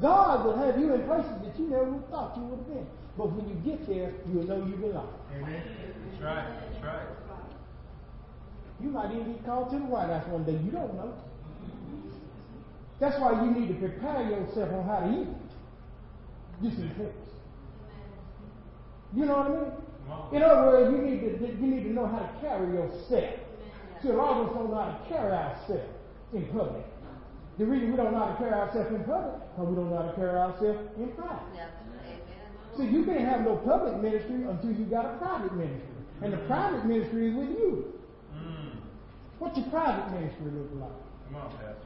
God 0.00 0.44
will 0.44 0.56
have 0.58 0.78
you 0.78 0.92
in 0.94 1.02
places 1.04 1.32
that 1.44 1.58
you 1.58 1.68
never 1.68 1.84
would 1.84 2.10
thought 2.10 2.36
you 2.36 2.42
would 2.44 2.58
have 2.58 2.68
been. 2.68 2.86
But 3.16 3.32
when 3.32 3.48
you 3.48 3.54
get 3.62 3.86
there, 3.86 4.12
you'll 4.26 4.44
know 4.44 4.66
you 4.66 4.76
belong. 4.76 5.14
Amen. 5.36 5.62
That's 6.10 6.22
right. 6.22 6.46
That's 6.72 6.84
right. 6.84 7.06
You 8.80 8.90
might 8.90 9.12
even 9.12 9.32
get 9.32 9.46
called 9.46 9.70
to 9.70 9.76
the 9.78 9.84
White 9.84 10.10
House 10.10 10.26
one 10.28 10.44
day. 10.44 10.52
You 10.52 10.70
don't 10.70 10.94
know. 10.94 11.14
That's 12.98 13.18
why 13.20 13.32
you 13.44 13.50
need 13.50 13.68
to 13.68 13.74
prepare 13.74 14.22
yourself 14.22 14.72
on 14.72 14.84
how 14.86 15.00
to 15.00 15.22
eat. 15.22 15.28
Just 16.62 16.78
in 16.82 16.88
case. 16.90 17.24
You 19.14 19.26
know 19.26 19.36
what 19.38 19.46
I 19.46 19.50
mean? 19.50 19.72
Come. 20.08 20.34
In 20.34 20.42
other 20.42 20.66
words, 20.66 20.92
you 20.92 20.98
need 21.02 21.20
to 21.20 21.46
you 21.46 21.66
need 21.66 21.84
to 21.84 21.92
know 21.92 22.06
how 22.06 22.18
to 22.18 22.30
carry 22.40 22.66
yourself. 22.74 23.40
See, 24.02 24.08
a 24.08 24.12
lot 24.12 24.40
of 24.40 24.48
us 24.48 24.54
don't 24.54 24.70
know 24.70 24.76
how 24.76 24.98
to 24.98 25.08
carry 25.08 25.32
ourselves 25.32 25.90
in 26.32 26.44
public. 26.46 26.84
The 27.58 27.64
reason 27.64 27.90
we 27.92 27.96
don't 27.96 28.12
know 28.12 28.18
how 28.18 28.32
to 28.32 28.36
carry 28.36 28.52
ourselves 28.52 28.90
in 28.90 29.04
public, 29.04 29.38
because 29.54 29.68
we 29.68 29.76
don't 29.76 29.90
know 29.90 29.96
how 29.96 30.10
to 30.10 30.14
carry 30.14 30.36
ourselves 30.36 30.78
in 30.98 31.08
private. 31.12 31.70
See, 32.76 32.86
you 32.86 33.04
can't 33.04 33.20
have 33.20 33.42
no 33.42 33.56
public 33.56 34.02
ministry 34.02 34.42
until 34.42 34.72
you 34.72 34.84
got 34.86 35.06
a 35.06 35.18
private 35.18 35.54
ministry. 35.54 35.94
And 36.22 36.32
the 36.32 36.38
private 36.38 36.84
ministry 36.84 37.30
is 37.30 37.36
with 37.36 37.50
you. 37.50 37.94
Mm. 38.34 38.70
What's 39.38 39.56
your 39.56 39.66
private 39.66 40.10
ministry 40.10 40.46
look 40.46 40.70
like? 40.80 40.90
Come 41.26 41.36
on, 41.36 41.50
Pastor. 41.50 41.76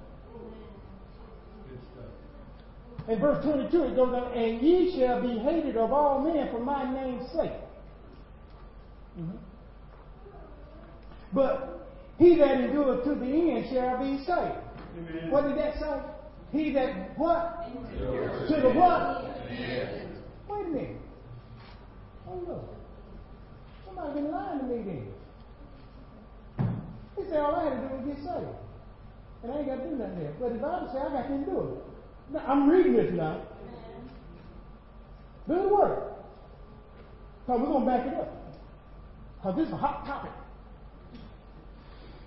Good 1.68 1.80
stuff. 1.92 3.08
In 3.08 3.20
verse 3.20 3.44
22, 3.44 3.82
it 3.84 3.96
goes 3.96 4.14
on, 4.14 4.32
And 4.32 4.62
ye 4.62 4.98
shall 4.98 5.20
be 5.20 5.38
hated 5.38 5.76
of 5.76 5.92
all 5.92 6.20
men 6.22 6.48
for 6.50 6.60
my 6.60 6.90
name's 6.90 7.30
sake. 7.32 7.52
Mm-hmm. 9.20 9.36
But 11.34 11.86
he 12.18 12.36
that 12.36 12.60
endureth 12.60 13.04
to 13.04 13.14
the 13.14 13.26
end 13.26 13.66
shall 13.70 13.98
be 13.98 14.24
saved. 14.24 14.67
Amen. 14.98 15.30
What 15.30 15.46
did 15.46 15.58
that 15.58 15.78
say? 15.78 16.00
He 16.52 16.72
that 16.72 17.18
what? 17.18 17.66
To 18.48 18.60
the 18.60 18.70
what? 18.70 19.24
Wait 20.48 20.66
a 20.66 20.68
minute. 20.68 20.96
Hold 22.24 22.50
up. 22.50 22.64
Somebody 23.84 24.20
been 24.20 24.30
lying 24.30 24.58
to 24.60 24.64
me 24.64 24.82
then. 24.82 25.06
He 27.16 27.24
said 27.28 27.40
all 27.40 27.56
I 27.56 27.64
had 27.64 27.82
to 27.82 27.88
do 27.88 27.94
was 27.94 28.06
get 28.06 28.16
saved. 28.24 28.56
And 29.42 29.52
I 29.52 29.58
ain't 29.58 29.66
got 29.66 29.76
to 29.76 29.88
do 29.88 29.96
nothing 29.96 30.18
there. 30.20 30.32
But 30.40 30.52
the 30.54 30.58
Bible 30.58 30.88
says 30.92 31.02
I 31.08 31.12
got 31.12 31.28
to 31.28 31.38
do 31.44 31.60
it. 31.60 32.32
Now, 32.32 32.44
I'm 32.46 32.68
reading 32.68 32.94
this 32.94 33.12
now. 33.12 33.42
Do 35.48 35.54
the 35.54 35.68
work. 35.68 36.12
So 37.46 37.56
we're 37.56 37.66
going 37.66 37.84
to 37.84 37.90
back 37.90 38.06
it 38.06 38.14
up. 38.14 38.56
Because 39.36 39.56
this 39.56 39.66
is 39.66 39.72
a 39.72 39.76
hot 39.76 40.06
topic. 40.06 40.32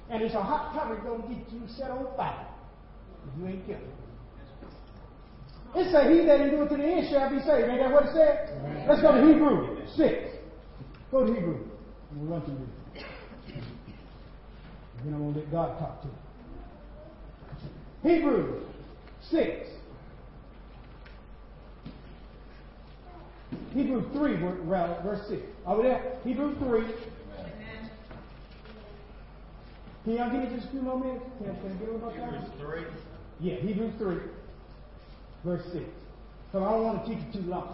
And 0.09 0.23
it's 0.23 0.35
a 0.35 0.41
hot 0.41 0.73
topic 0.73 1.03
going 1.03 1.21
to 1.21 1.27
get 1.27 1.51
you 1.51 1.61
set 1.67 1.91
on 1.91 2.07
fire 2.15 2.47
you 3.39 3.47
ain't 3.47 3.65
careful. 3.65 3.87
It 5.75 5.91
says, 5.91 6.11
He 6.11 6.25
that 6.25 6.41
endureth 6.41 6.69
to 6.69 6.77
the 6.77 6.83
end 6.83 7.07
shall 7.09 7.29
be 7.29 7.39
saved. 7.39 7.69
Ain't 7.69 7.79
that 7.79 7.91
what 7.91 8.05
it 8.05 8.13
said? 8.13 8.85
Let's 8.87 9.01
go 9.01 9.15
to 9.15 9.25
Hebrew 9.25 9.85
6. 9.95 10.31
Go 11.11 11.25
to 11.25 11.33
Hebrew. 11.33 11.59
We'll 12.15 12.31
run 12.31 12.41
through 12.41 12.57
this. 12.57 12.69
Then 15.03 15.13
I'm 15.13 15.19
going 15.19 15.33
to 15.33 15.39
let 15.39 15.51
God 15.51 15.79
talk 15.79 16.01
to 16.01 16.07
you. 16.07 16.13
Hebrews 18.03 18.63
6. 19.29 19.67
Hebrews 23.73 24.05
3, 24.13 24.35
verse 24.35 25.27
6. 25.29 25.41
Over 25.65 25.83
there, 25.83 26.17
Hebrews 26.23 26.57
3. 26.59 26.83
Can 30.03 30.13
y'all 30.13 30.31
give 30.31 30.41
me 30.41 30.55
just 30.55 30.67
a 30.67 30.71
few 30.71 30.81
more 30.81 30.99
minutes? 30.99 31.23
Can 31.37 31.55
can 31.55 31.71
I 31.71 31.73
get 31.75 31.89
about 31.95 32.15
that? 32.15 32.33
Hebrews 32.33 32.49
3? 32.59 33.10
Yeah, 33.41 33.55
Hebrews 33.55 33.93
3, 33.97 34.17
verse 35.43 35.63
6. 35.73 35.83
So 36.51 36.63
I 36.63 36.71
don't 36.71 36.83
want 36.83 37.03
to 37.03 37.09
keep 37.09 37.17
you 37.25 37.41
too 37.41 37.49
long. 37.49 37.73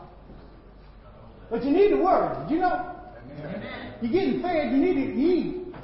But 1.49 1.65
you 1.65 1.71
need 1.71 1.91
the 1.91 1.97
word. 1.97 2.49
You 2.49 2.59
know? 2.59 2.95
Amen. 3.43 3.93
You're 4.01 4.11
getting 4.11 4.41
fed, 4.41 4.71
you 4.71 4.77
need 4.77 4.93
to 4.93 5.13
eat. 5.13 5.75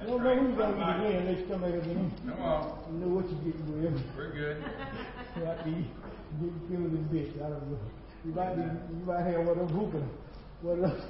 I 0.00 0.04
don't 0.04 0.22
know 0.22 0.32
you're 0.32 0.56
going 0.56 0.74
to 0.74 0.78
eat 0.78 1.06
again 1.06 1.22
unless 1.22 1.38
you 1.40 1.46
come 1.46 1.60
back 1.62 1.74
again. 1.74 2.12
Come 2.26 2.42
on. 2.42 2.78
You 2.92 2.98
know 3.00 3.14
what 3.14 3.24
you're 3.26 3.42
getting 3.42 3.82
with. 3.82 4.02
We're 4.16 4.32
good. 4.32 4.64
you 5.36 5.44
have 5.44 5.64
to 5.64 5.70
eat, 5.70 5.86
get 6.40 6.50
feeling 6.68 6.92
this 6.94 7.06
bitch. 7.10 7.36
I 7.44 7.50
don't 7.50 7.70
know. 7.70 7.78
You 8.24 8.32
might 8.32 8.54
be, 8.54 8.62
you 8.62 9.04
might 9.04 9.26
have 9.26 9.46
one 9.46 9.58
of 9.58 9.68
them 9.68 9.68
hooping, 9.68 10.08
one 10.62 10.84
of 10.84 10.90
those 10.90 11.02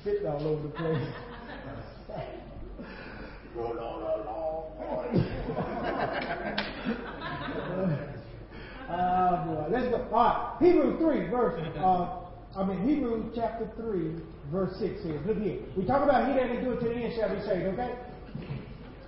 spit 0.00 0.24
all 0.24 0.46
over 0.46 0.62
the 0.62 0.68
place. 0.68 1.08
Roll 3.54 3.78
on 3.78 4.20
along. 4.20 5.32
Ah, 8.88 9.44
boy. 9.46 9.66
Let's 9.70 9.88
go. 9.88 10.06
All 10.12 10.12
right. 10.12 10.56
Hebrews 10.60 10.98
3, 11.00 11.30
verse, 11.30 11.60
uh, 11.78 12.26
I 12.56 12.64
mean, 12.64 12.88
Hebrews 12.88 13.32
chapter 13.34 13.68
3, 13.76 14.16
verse 14.50 14.72
6 14.78 15.02
says, 15.02 15.20
look 15.26 15.38
here. 15.38 15.58
We 15.76 15.84
talk 15.84 16.02
about 16.02 16.28
he 16.28 16.34
that 16.34 16.48
can 16.48 16.64
do 16.64 16.72
it 16.72 16.80
to 16.80 16.88
the 16.88 16.94
end 16.94 17.14
shall 17.16 17.34
be 17.34 17.40
saved, 17.42 17.66
okay? 17.74 17.98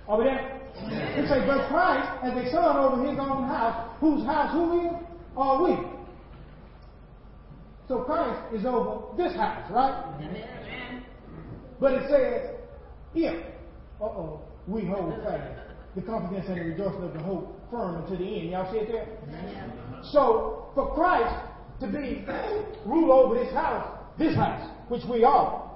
Over 0.07 0.23
there? 0.23 0.61
It 0.81 1.27
says, 1.27 1.43
but 1.47 1.67
Christ 1.67 2.07
as 2.23 2.33
a 2.33 2.51
son 2.51 2.77
over 2.77 3.09
his 3.09 3.19
own 3.19 3.43
house, 3.47 3.97
whose 3.99 4.25
house 4.25 4.53
who 4.53 4.87
is? 4.87 4.93
Are 5.35 5.63
we? 5.63 5.75
So 7.87 8.03
Christ 8.03 8.53
is 8.53 8.65
over 8.65 9.15
this 9.17 9.35
house, 9.35 9.71
right? 9.71 10.13
Amen. 10.19 11.03
But 11.79 11.93
it 11.93 12.09
says, 12.09 12.55
if, 13.15 13.45
uh-oh, 14.01 14.41
we 14.67 14.85
hold 14.85 15.13
fast 15.23 15.59
the 15.95 16.01
confidence 16.01 16.45
and 16.47 16.59
the 16.59 16.65
rejoicing 16.65 17.03
of 17.03 17.13
the 17.13 17.19
hope 17.23 17.58
firm 17.71 18.03
unto 18.03 18.17
the 18.17 18.25
end. 18.25 18.51
Y'all 18.51 18.71
see 18.71 18.79
it 18.79 18.91
there? 18.91 19.07
Amen. 19.27 19.73
So, 20.11 20.71
for 20.75 20.93
Christ 20.93 21.33
to 21.81 21.87
be 21.87 22.25
rule 22.85 23.11
over 23.11 23.35
this 23.35 23.53
house, 23.53 23.87
this 24.17 24.35
house, 24.35 24.69
which 24.89 25.03
we 25.09 25.23
are, 25.23 25.69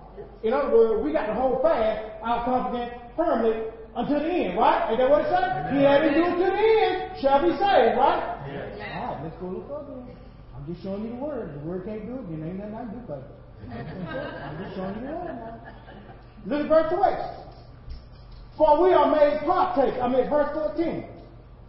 in 0.43 0.53
other 0.53 0.71
words, 0.75 1.03
we 1.03 1.11
got 1.11 1.27
to 1.27 1.33
hold 1.33 1.61
fast 1.61 2.21
our 2.21 2.45
confidence 2.45 2.93
firmly 3.15 3.63
until 3.95 4.19
the 4.19 4.29
end, 4.29 4.57
right? 4.57 4.89
Ain't 4.89 4.99
that 4.99 5.09
what 5.09 5.21
it 5.25 5.29
says? 5.29 5.71
He 5.71 5.83
had 5.83 6.01
to 6.01 6.09
do 6.13 6.23
it 6.23 6.35
to 6.41 6.47
the 6.51 6.65
end, 6.83 7.21
shall 7.21 7.41
be 7.41 7.51
saved, 7.55 7.97
right? 7.97 8.21
Yes. 8.49 8.73
All 8.73 9.15
right, 9.15 9.17
ah, 9.17 9.23
let's 9.23 9.37
go 9.37 9.47
look 9.47 9.67
further. 9.67 10.01
I'm 10.55 10.65
just 10.67 10.83
showing 10.83 11.05
you 11.05 11.09
the 11.15 11.21
word. 11.21 11.53
The 11.55 11.65
word 11.65 11.85
can't 11.85 12.05
do 12.05 12.15
it, 12.15 12.29
then 12.29 12.43
ain't 12.43 12.59
nothing 12.59 12.75
I 12.75 12.83
can 12.85 12.91
do 12.93 12.99
about 13.05 13.23
it. 13.23 13.31
I'm 13.73 14.57
just 14.63 14.75
showing 14.75 14.95
you 14.95 15.07
the 15.07 15.13
word 15.13 15.35
now. 15.35 15.61
Look 16.45 16.61
at 16.61 16.69
verse 16.69 16.91
8. 16.91 17.53
For 18.57 18.83
we 18.83 18.93
are 18.93 19.09
made 19.09 19.39
partakers. 19.45 19.99
I 20.01 20.07
mean, 20.07 20.29
verse 20.29 20.49
14 20.53 21.05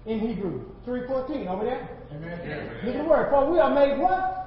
in 0.07 0.21
Hebrew. 0.21 0.65
3.14 0.87 1.49
over 1.49 1.65
there. 1.65 1.89
Amen. 2.13 2.71
Look 2.85 2.95
at 2.95 3.03
the 3.03 3.09
word. 3.09 3.31
For 3.31 3.51
we 3.51 3.59
are 3.59 3.75
made 3.75 3.99
what? 4.01 4.45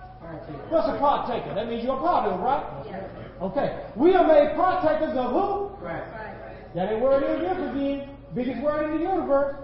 What's 0.70 0.88
a 0.88 0.97
partaker? 0.99 1.55
That 1.55 1.68
means 1.68 1.84
you're 1.84 1.97
a 1.97 2.01
part 2.01 2.28
of 2.28 2.39
it, 2.39 2.43
right? 2.43 2.84
Yes. 2.86 3.10
Okay. 3.41 3.86
We 3.95 4.14
are 4.14 4.28
made 4.28 4.55
partakers 4.55 5.16
of 5.18 5.32
who? 5.32 5.78
Christ. 5.80 6.12
That 6.76 6.99
word 6.99 7.24
is 7.24 7.39
this 7.41 7.58
again. 7.72 8.10
Biggest 8.36 8.62
word 8.62 8.91
in 8.91 8.97
the 8.97 9.10
universe 9.10 9.55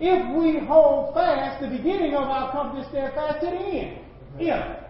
if 0.00 0.36
we 0.36 0.58
hold 0.66 1.14
fast 1.14 1.60
the 1.60 1.68
beginning 1.68 2.14
of 2.14 2.24
our 2.24 2.50
company 2.50 2.84
steadfast 2.88 3.40
to 3.40 3.46
the 3.46 3.56
end. 3.56 3.98
If. 4.38 4.80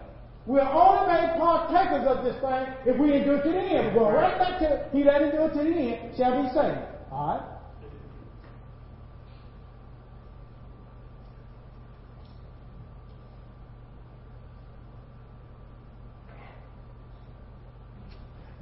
We're 0.45 0.61
only 0.61 1.07
made 1.11 1.37
partakers 1.37 2.05
of 2.07 2.23
this 2.23 2.35
thing 2.37 2.65
if 2.85 2.99
we 2.99 3.13
endure 3.13 3.41
to 3.41 3.49
the 3.49 3.59
end. 3.59 3.95
We're 3.95 4.01
going 4.01 4.15
right 4.15 4.37
back 4.37 4.59
to 4.59 4.89
he 4.93 5.03
that 5.03 5.21
endure 5.21 5.49
to 5.49 5.57
the 5.57 5.63
end 5.63 6.17
shall 6.17 6.41
be 6.41 6.49
saved. 6.49 6.77
Alright? 7.11 7.41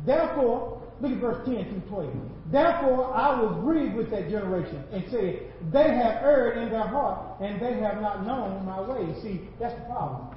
Therefore, 0.06 0.82
look 1.01 1.12
at 1.12 1.18
verse 1.20 1.45
10 1.45 1.70
through 1.70 1.89
12. 1.89 2.14
Therefore, 2.51 3.14
I 3.14 3.39
was 3.39 3.58
grieved 3.64 3.95
with 3.95 4.10
that 4.12 4.30
generation 4.30 4.84
and 4.91 5.04
said, 5.10 5.41
They 5.72 5.95
have 5.95 6.24
erred 6.24 6.58
in 6.58 6.70
their 6.70 6.88
heart, 6.88 7.39
and 7.41 7.62
they 7.62 7.80
have 7.80 8.01
not 8.01 8.26
known 8.26 8.66
my 8.66 8.82
ways. 8.82 9.16
See, 9.24 9.41
that's 9.60 9.76
the 9.76 9.86
problem. 9.86 10.36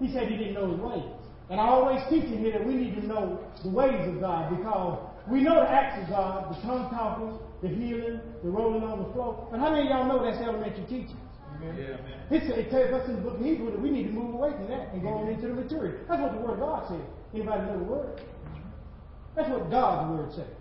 He 0.00 0.12
said 0.12 0.28
he 0.28 0.36
didn't 0.36 0.54
know 0.54 0.70
his 0.70 0.80
ways. 0.80 1.04
And 1.50 1.60
I 1.60 1.64
always 1.68 2.00
teach 2.10 2.24
him 2.24 2.38
here 2.38 2.52
that 2.52 2.66
we 2.66 2.74
need 2.74 2.94
to 3.00 3.06
know 3.06 3.40
the 3.62 3.70
ways 3.70 4.06
of 4.06 4.20
God 4.20 4.56
because 4.56 4.98
we 5.30 5.40
know 5.40 5.54
the 5.56 5.70
acts 5.70 6.02
of 6.02 6.08
God, 6.08 6.54
the 6.54 6.60
tongue 6.62 6.90
talking, 6.90 7.38
the 7.62 7.68
healing, 7.68 8.20
the 8.42 8.48
rolling 8.50 8.82
on 8.82 9.02
the 9.02 9.12
floor. 9.12 9.48
But 9.50 9.60
how 9.60 9.70
many 9.72 9.88
of 9.88 9.96
y'all 9.96 10.06
know 10.06 10.22
that's 10.22 10.42
elementary 10.42 10.84
teaching? 10.84 11.16
Yeah, 11.60 11.96
it, 12.30 12.42
it 12.54 12.70
tells 12.70 12.92
us 12.92 13.08
in 13.08 13.16
the 13.16 13.22
book 13.22 13.34
of 13.40 13.44
Hebrews 13.44 13.72
that 13.72 13.80
we 13.82 13.90
need 13.90 14.04
to 14.04 14.12
move 14.12 14.34
away 14.34 14.52
from 14.52 14.68
that 14.68 14.92
and 14.92 15.02
go 15.02 15.08
on 15.08 15.28
into 15.28 15.48
the 15.48 15.54
material. 15.54 16.04
That's 16.06 16.22
what 16.22 16.32
the 16.32 16.38
Word 16.38 16.54
of 16.54 16.60
God 16.60 16.88
says. 16.88 17.02
Anybody 17.34 17.62
know 17.66 17.78
the 17.78 17.84
Word? 17.84 18.20
That's 19.38 19.50
what 19.50 19.70
God's 19.70 20.10
Word 20.10 20.32
says. 20.34 20.56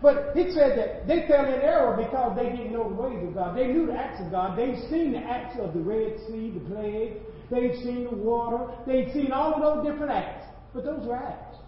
But 0.00 0.30
it 0.36 0.54
said 0.54 0.78
that 0.78 1.08
they 1.08 1.26
fell 1.26 1.44
in 1.46 1.60
error 1.60 1.96
because 1.98 2.38
they 2.38 2.48
didn't 2.54 2.72
know 2.72 2.88
the 2.88 2.94
ways 2.94 3.26
of 3.26 3.34
God. 3.34 3.58
They 3.58 3.66
knew 3.66 3.86
the 3.86 3.98
acts 3.98 4.20
of 4.22 4.30
God. 4.30 4.56
They'd 4.56 4.78
seen 4.88 5.10
the 5.10 5.18
acts 5.18 5.58
of 5.58 5.74
the 5.74 5.80
Red 5.80 6.16
Sea, 6.28 6.54
the 6.54 6.62
plague. 6.70 7.14
They'd 7.50 7.74
seen 7.82 8.04
the 8.04 8.14
water. 8.14 8.72
They'd 8.86 9.12
seen 9.12 9.32
all 9.32 9.54
of 9.54 9.60
those 9.60 9.90
different 9.90 10.12
acts. 10.12 10.46
But 10.72 10.84
those 10.84 11.04
were 11.04 11.16
acts. 11.16 11.58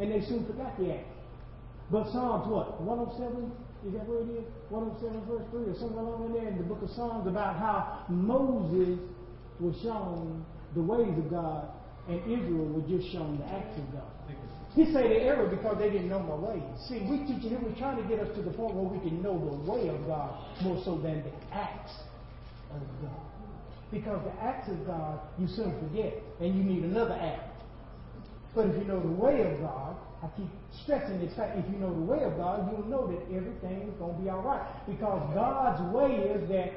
And 0.00 0.10
they 0.10 0.24
soon 0.24 0.46
forgot 0.46 0.78
the 0.78 0.94
acts. 0.94 1.12
But 1.90 2.10
Psalms 2.12 2.48
what? 2.48 2.80
107? 2.80 3.52
Is 3.86 3.92
that 3.92 4.08
where 4.08 4.24
it 4.24 4.40
is? 4.40 4.48
107 4.70 5.20
verse 5.28 5.44
3 5.52 5.68
or 5.68 5.76
somewhere 5.76 6.04
along 6.04 6.24
in 6.24 6.32
there 6.32 6.48
in 6.48 6.56
the 6.56 6.64
book 6.64 6.80
of 6.80 6.88
Psalms 6.96 7.28
about 7.28 7.56
how 7.60 8.06
Moses 8.08 8.98
was 9.60 9.76
shown 9.82 10.46
the 10.74 10.80
ways 10.80 11.12
of 11.18 11.28
God 11.28 11.68
and 12.08 12.16
Israel 12.24 12.64
was 12.72 12.88
just 12.88 13.12
shown 13.12 13.36
the 13.36 13.44
acts 13.52 13.76
of 13.76 13.92
God. 13.92 14.08
He 14.74 14.86
said 14.86 15.04
they 15.04 15.22
error 15.22 15.46
because 15.46 15.78
they 15.78 15.88
didn't 15.88 16.08
know 16.08 16.18
my 16.18 16.34
way. 16.34 16.62
See, 16.88 16.98
we 17.08 17.18
teaching 17.18 17.50
him, 17.50 17.62
we're 17.62 17.78
trying 17.78 18.02
to 18.02 18.08
get 18.08 18.18
us 18.18 18.34
to 18.34 18.42
the 18.42 18.50
point 18.50 18.74
where 18.74 18.84
we 18.84 18.98
can 18.98 19.22
know 19.22 19.38
the 19.38 19.70
way 19.70 19.88
of 19.88 20.04
God 20.06 20.34
more 20.62 20.82
so 20.84 20.98
than 20.98 21.22
the 21.22 21.54
acts 21.54 21.92
of 22.72 22.82
God. 23.00 23.22
Because 23.92 24.20
the 24.24 24.42
acts 24.42 24.68
of 24.68 24.84
God, 24.84 25.20
you 25.38 25.46
soon 25.46 25.78
forget, 25.78 26.14
and 26.40 26.56
you 26.56 26.64
need 26.64 26.82
another 26.82 27.14
act. 27.14 27.54
But 28.54 28.66
if 28.66 28.78
you 28.78 28.84
know 28.84 29.00
the 29.00 29.14
way 29.14 29.42
of 29.42 29.60
God, 29.60 29.96
I 30.22 30.28
keep 30.36 30.48
stressing 30.82 31.20
this 31.20 31.34
fact, 31.34 31.58
if 31.58 31.66
you 31.70 31.78
know 31.78 31.94
the 31.94 32.06
way 32.06 32.24
of 32.24 32.36
God, 32.36 32.70
you'll 32.72 32.86
know 32.88 33.06
that 33.06 33.20
everything 33.30 33.82
is 33.86 33.94
going 33.98 34.16
to 34.16 34.22
be 34.22 34.30
all 34.30 34.42
right. 34.42 34.62
Because 34.86 35.22
God's 35.34 35.94
way 35.94 36.16
is 36.34 36.48
that 36.48 36.72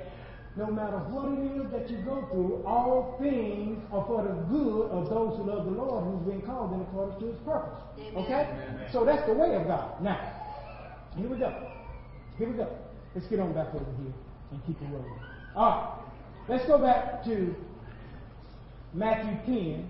no 0.57 0.67
matter 0.67 0.97
what 1.13 1.29
it 1.37 1.61
is 1.61 1.71
that 1.71 1.89
you 1.89 1.97
go 2.03 2.27
through, 2.31 2.63
all 2.65 3.15
things 3.21 3.77
are 3.91 4.03
for 4.05 4.23
the 4.23 4.33
good 4.49 4.89
of 4.89 5.09
those 5.09 5.37
who 5.37 5.43
love 5.43 5.65
the 5.65 5.71
Lord, 5.71 6.03
who's 6.03 6.25
been 6.25 6.41
called 6.41 6.73
in 6.73 6.81
accordance 6.81 7.19
to 7.21 7.27
his 7.27 7.37
purpose. 7.45 7.79
Amen. 7.99 8.23
Okay? 8.25 8.49
Amen. 8.49 8.89
So 8.91 9.05
that's 9.05 9.25
the 9.27 9.33
way 9.33 9.55
of 9.55 9.67
God. 9.67 10.01
Now, 10.01 10.17
here 11.15 11.29
we 11.29 11.37
go. 11.37 11.53
Here 12.37 12.49
we 12.49 12.57
go. 12.57 12.67
Let's 13.13 13.27
get 13.27 13.39
on 13.39 13.53
back 13.53 13.73
over 13.73 13.85
here 14.01 14.13
and 14.51 14.65
keep 14.65 14.81
it 14.81 14.85
rolling. 14.91 15.19
All 15.55 15.69
right. 15.69 15.93
Let's 16.49 16.65
go 16.65 16.79
back 16.79 17.23
to 17.25 17.55
Matthew 18.93 19.37
10 19.45 19.89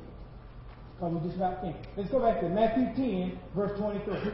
Because 0.95 1.13
we 1.13 1.27
just 1.27 1.37
about 1.37 1.61
finished. 1.61 1.87
Let's 1.95 2.09
go 2.09 2.19
back 2.19 2.41
to 2.41 2.49
Matthew 2.49 2.85
10, 2.95 3.39
verse 3.55 3.77
23. 3.79 4.31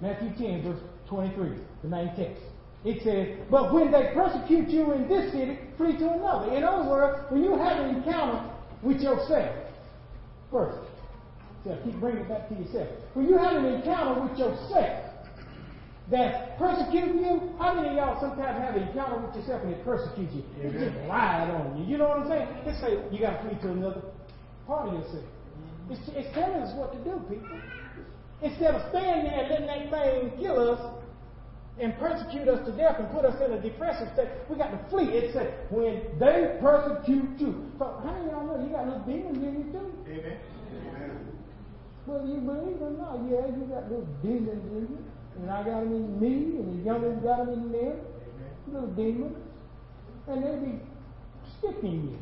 Matthew 0.00 0.30
10, 0.38 0.62
verse 0.62 0.80
23, 1.08 1.50
the 1.82 1.88
main 1.88 2.14
text. 2.16 2.42
It 2.84 3.02
says, 3.02 3.36
But 3.50 3.74
when 3.74 3.90
they 3.90 4.12
persecute 4.14 4.68
you 4.68 4.92
in 4.92 5.08
this 5.08 5.32
city, 5.32 5.58
flee 5.76 5.96
to 5.98 6.10
another. 6.10 6.54
In 6.54 6.62
other 6.62 6.88
words, 6.88 7.20
when 7.30 7.42
you 7.42 7.56
have 7.56 7.78
an 7.84 7.96
encounter 7.96 8.50
with 8.82 9.00
yourself, 9.00 9.54
first, 10.50 10.78
so 11.64 11.76
keep 11.84 11.98
bringing 11.98 12.22
it 12.22 12.28
back 12.28 12.48
to 12.48 12.54
yourself. 12.54 12.88
When 13.14 13.26
you 13.26 13.36
have 13.36 13.56
an 13.56 13.66
encounter 13.66 14.22
with 14.22 14.38
yourself 14.38 15.04
that's 16.08 16.58
persecuting 16.58 17.18
you, 17.18 17.52
how 17.58 17.74
many 17.74 17.88
of 17.88 17.94
y'all 17.96 18.20
sometimes 18.20 18.62
have 18.62 18.76
an 18.76 18.88
encounter 18.88 19.26
with 19.26 19.34
yourself 19.34 19.62
and 19.64 19.72
it 19.74 19.84
persecutes 19.84 20.34
you? 20.34 20.44
It 20.62 20.72
just 20.72 20.96
lied 21.08 21.50
on 21.50 21.78
you. 21.78 21.84
You 21.84 21.98
know 21.98 22.08
what 22.08 22.18
I'm 22.18 22.28
saying? 22.28 22.48
Let's 22.64 22.80
say 22.80 23.02
you 23.10 23.18
got 23.18 23.42
to 23.42 23.48
flee 23.48 23.58
to 23.60 23.72
another 23.72 24.02
part 24.66 24.88
of 24.88 24.94
yourself. 24.94 25.24
Mm-hmm. 25.24 25.92
It's, 25.92 26.02
it's 26.14 26.34
telling 26.34 26.62
us 26.62 26.72
what 26.76 26.92
to 26.92 26.98
do, 27.02 27.18
people. 27.28 27.60
Instead 28.40 28.76
of 28.76 28.88
staying 28.90 29.24
there 29.24 29.42
and 29.42 29.50
letting 29.50 29.66
that 29.66 29.90
thing 29.90 30.30
kill 30.38 30.70
us 30.70 30.80
and 31.80 31.96
persecute 31.98 32.48
us 32.48 32.64
to 32.66 32.72
death 32.72 32.98
and 32.98 33.10
put 33.10 33.24
us 33.24 33.40
in 33.44 33.52
a 33.52 33.60
depressive 33.60 34.08
state, 34.14 34.28
we 34.48 34.56
got 34.56 34.70
to 34.70 34.90
flee. 34.90 35.14
It 35.14 35.32
said, 35.32 35.54
when 35.70 36.02
they 36.18 36.58
persecute 36.60 37.38
you. 37.38 37.70
So 37.78 38.00
how 38.02 38.12
many 38.12 38.26
of 38.26 38.32
y'all 38.32 38.46
know 38.46 38.64
you 38.64 38.70
got 38.70 38.86
little 38.86 39.06
demons 39.06 39.38
in 39.38 39.54
you 39.58 39.66
too? 39.72 39.86
Amen. 40.10 40.38
Whether 42.06 42.26
you 42.26 42.40
believe 42.40 42.82
or 42.82 42.90
not, 42.90 43.20
yeah, 43.30 43.46
you 43.52 43.68
got 43.70 43.90
little 43.90 44.08
demons 44.22 44.64
in 44.72 44.88
you. 44.90 45.04
And 45.40 45.50
I 45.50 45.62
got 45.62 45.84
them 45.84 45.92
in 45.92 46.18
me, 46.18 46.58
and 46.58 46.80
the 46.80 46.84
youngers 46.84 47.22
got 47.22 47.46
them 47.46 47.52
in 47.52 47.72
them. 47.72 47.96
Little 48.72 48.90
demons. 48.96 49.36
And 50.26 50.42
they 50.42 50.56
be 50.56 50.80
sticking 51.58 52.10
you. 52.10 52.18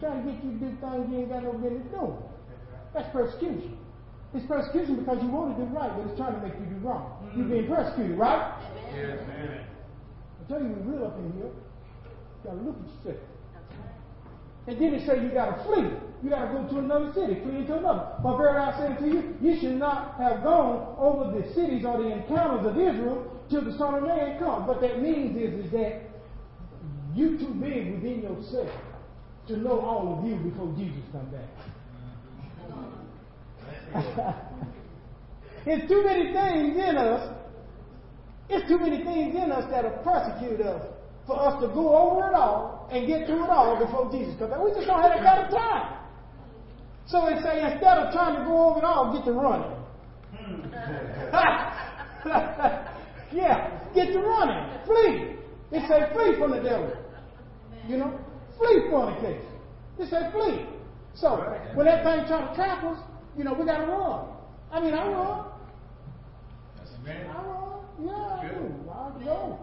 Trying 0.00 0.24
to 0.24 0.32
get 0.32 0.44
you 0.44 0.50
to 0.52 0.58
do 0.58 0.66
things 0.80 1.06
you 1.10 1.18
ain't 1.18 1.28
got 1.30 1.42
no 1.44 1.52
business 1.52 1.86
doing. 1.90 2.18
That's 2.94 3.08
persecution. 3.12 3.78
It's 4.34 4.46
persecution 4.46 4.96
because 4.96 5.22
you 5.22 5.28
want 5.28 5.56
to 5.56 5.64
do 5.64 5.70
right, 5.72 5.88
but 5.88 6.04
it's 6.06 6.16
trying 6.18 6.34
to 6.34 6.40
make 6.44 6.52
you 6.60 6.66
do 6.66 6.76
wrong. 6.86 7.16
Mm-hmm. 7.24 7.38
You're 7.40 7.48
being 7.48 7.68
persecuted, 7.68 8.18
right? 8.18 8.57
Yes, 8.98 9.20
amen. 9.22 9.64
I 10.42 10.48
tell 10.48 10.60
you, 10.60 10.74
we're 10.74 10.96
real 10.96 11.06
up 11.06 11.18
in 11.18 11.32
here. 11.34 11.44
You 11.44 12.42
gotta 12.42 12.56
look 12.62 12.76
at 12.82 13.06
yourself. 13.06 13.28
And 14.66 14.76
then 14.80 14.94
it 14.94 15.06
say 15.06 15.22
you 15.22 15.30
gotta 15.30 15.62
flee. 15.62 15.86
You 16.22 16.30
gotta 16.30 16.52
go 16.52 16.66
to 16.68 16.78
another 16.78 17.12
city, 17.14 17.40
flee 17.42 17.58
into 17.58 17.78
another. 17.78 18.18
But 18.22 18.36
very 18.38 18.58
I 18.58 18.76
say 18.76 18.96
to 19.00 19.06
you, 19.06 19.36
you 19.40 19.60
should 19.60 19.78
not 19.78 20.18
have 20.18 20.42
gone 20.42 20.96
over 20.98 21.30
the 21.30 21.46
cities 21.54 21.84
or 21.86 22.02
the 22.02 22.10
encounters 22.10 22.66
of 22.66 22.76
Israel 22.76 23.40
till 23.48 23.64
the 23.64 23.78
Son 23.78 23.94
of 23.94 24.02
Man 24.02 24.38
comes. 24.40 24.66
What 24.66 24.80
that 24.80 25.00
means 25.00 25.36
is, 25.36 25.64
is 25.64 25.70
that 25.72 26.02
you 27.14 27.38
too 27.38 27.54
big 27.54 27.94
within 27.94 28.22
yourself 28.22 28.68
to 29.46 29.56
know 29.56 29.78
all 29.78 30.18
of 30.18 30.26
you 30.26 30.34
before 30.50 30.74
Jesus 30.76 31.04
comes 31.12 31.32
back. 31.32 31.48
it's 35.66 35.88
too 35.88 36.02
many 36.04 36.32
things 36.32 36.76
in 36.76 36.96
us. 36.98 37.37
It's 38.48 38.66
too 38.68 38.78
many 38.78 39.04
things 39.04 39.34
in 39.34 39.52
us 39.52 39.70
that 39.70 39.84
will 39.84 40.00
persecute 40.02 40.60
us 40.60 40.82
for 41.26 41.38
us 41.38 41.60
to 41.60 41.68
go 41.68 41.94
over 41.94 42.28
it 42.28 42.34
all 42.34 42.88
and 42.90 43.06
get 43.06 43.26
through 43.26 43.44
it 43.44 43.50
all 43.50 43.78
before 43.78 44.10
Jesus 44.10 44.34
comes 44.38 44.50
back. 44.50 44.64
We 44.64 44.72
just 44.72 44.86
don't 44.86 45.02
have 45.02 45.12
that 45.12 45.22
kind 45.22 45.44
of 45.44 45.50
time. 45.52 45.98
So 47.06 47.28
they 47.28 47.36
say 47.42 47.60
instead 47.60 47.98
of 47.98 48.10
trying 48.12 48.36
to 48.36 48.44
go 48.44 48.70
over 48.70 48.78
it 48.78 48.84
all, 48.84 49.12
get 49.12 49.24
to 49.26 49.32
running. 49.32 49.76
yeah, 53.32 53.80
get 53.94 54.12
to 54.12 54.20
running. 54.20 54.78
Flee. 54.86 55.36
They 55.70 55.80
say 55.86 56.08
flee 56.14 56.36
from 56.38 56.52
the 56.52 56.60
devil. 56.60 56.90
You 57.86 57.98
know? 57.98 58.18
Flee 58.56 58.88
fornication. 58.90 59.44
They 59.98 60.06
say 60.06 60.30
flee. 60.32 60.64
So 61.14 61.36
when 61.74 61.84
that 61.86 62.04
thing 62.04 62.26
try 62.26 62.48
to 62.48 62.54
trap 62.54 62.84
us, 62.84 62.98
you 63.36 63.44
know, 63.44 63.52
we 63.52 63.66
got 63.66 63.78
to 63.78 63.86
run. 63.86 64.28
I 64.70 64.80
mean, 64.80 64.94
I 64.94 65.08
run. 65.08 65.44
I 67.06 67.46
run. 67.46 67.57
Yeah, 68.00 68.12
I 68.12 68.48
do. 68.48 68.90
I 68.90 69.24
go. 69.24 69.58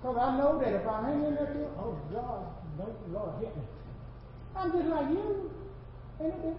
Because 0.00 0.16
I 0.18 0.36
know 0.36 0.58
that 0.58 0.72
if 0.74 0.86
I 0.86 1.02
hang 1.02 1.24
in 1.24 1.34
there, 1.34 1.46
too, 1.46 1.66
oh 1.78 1.98
God, 2.12 2.44
don't 2.78 3.12
Lord 3.12 3.40
hit 3.40 3.56
me. 3.56 3.62
I'm 4.54 4.70
just 4.70 4.86
like 4.86 5.08
you. 5.10 5.50
Ain't 6.20 6.34
it? 6.44 6.56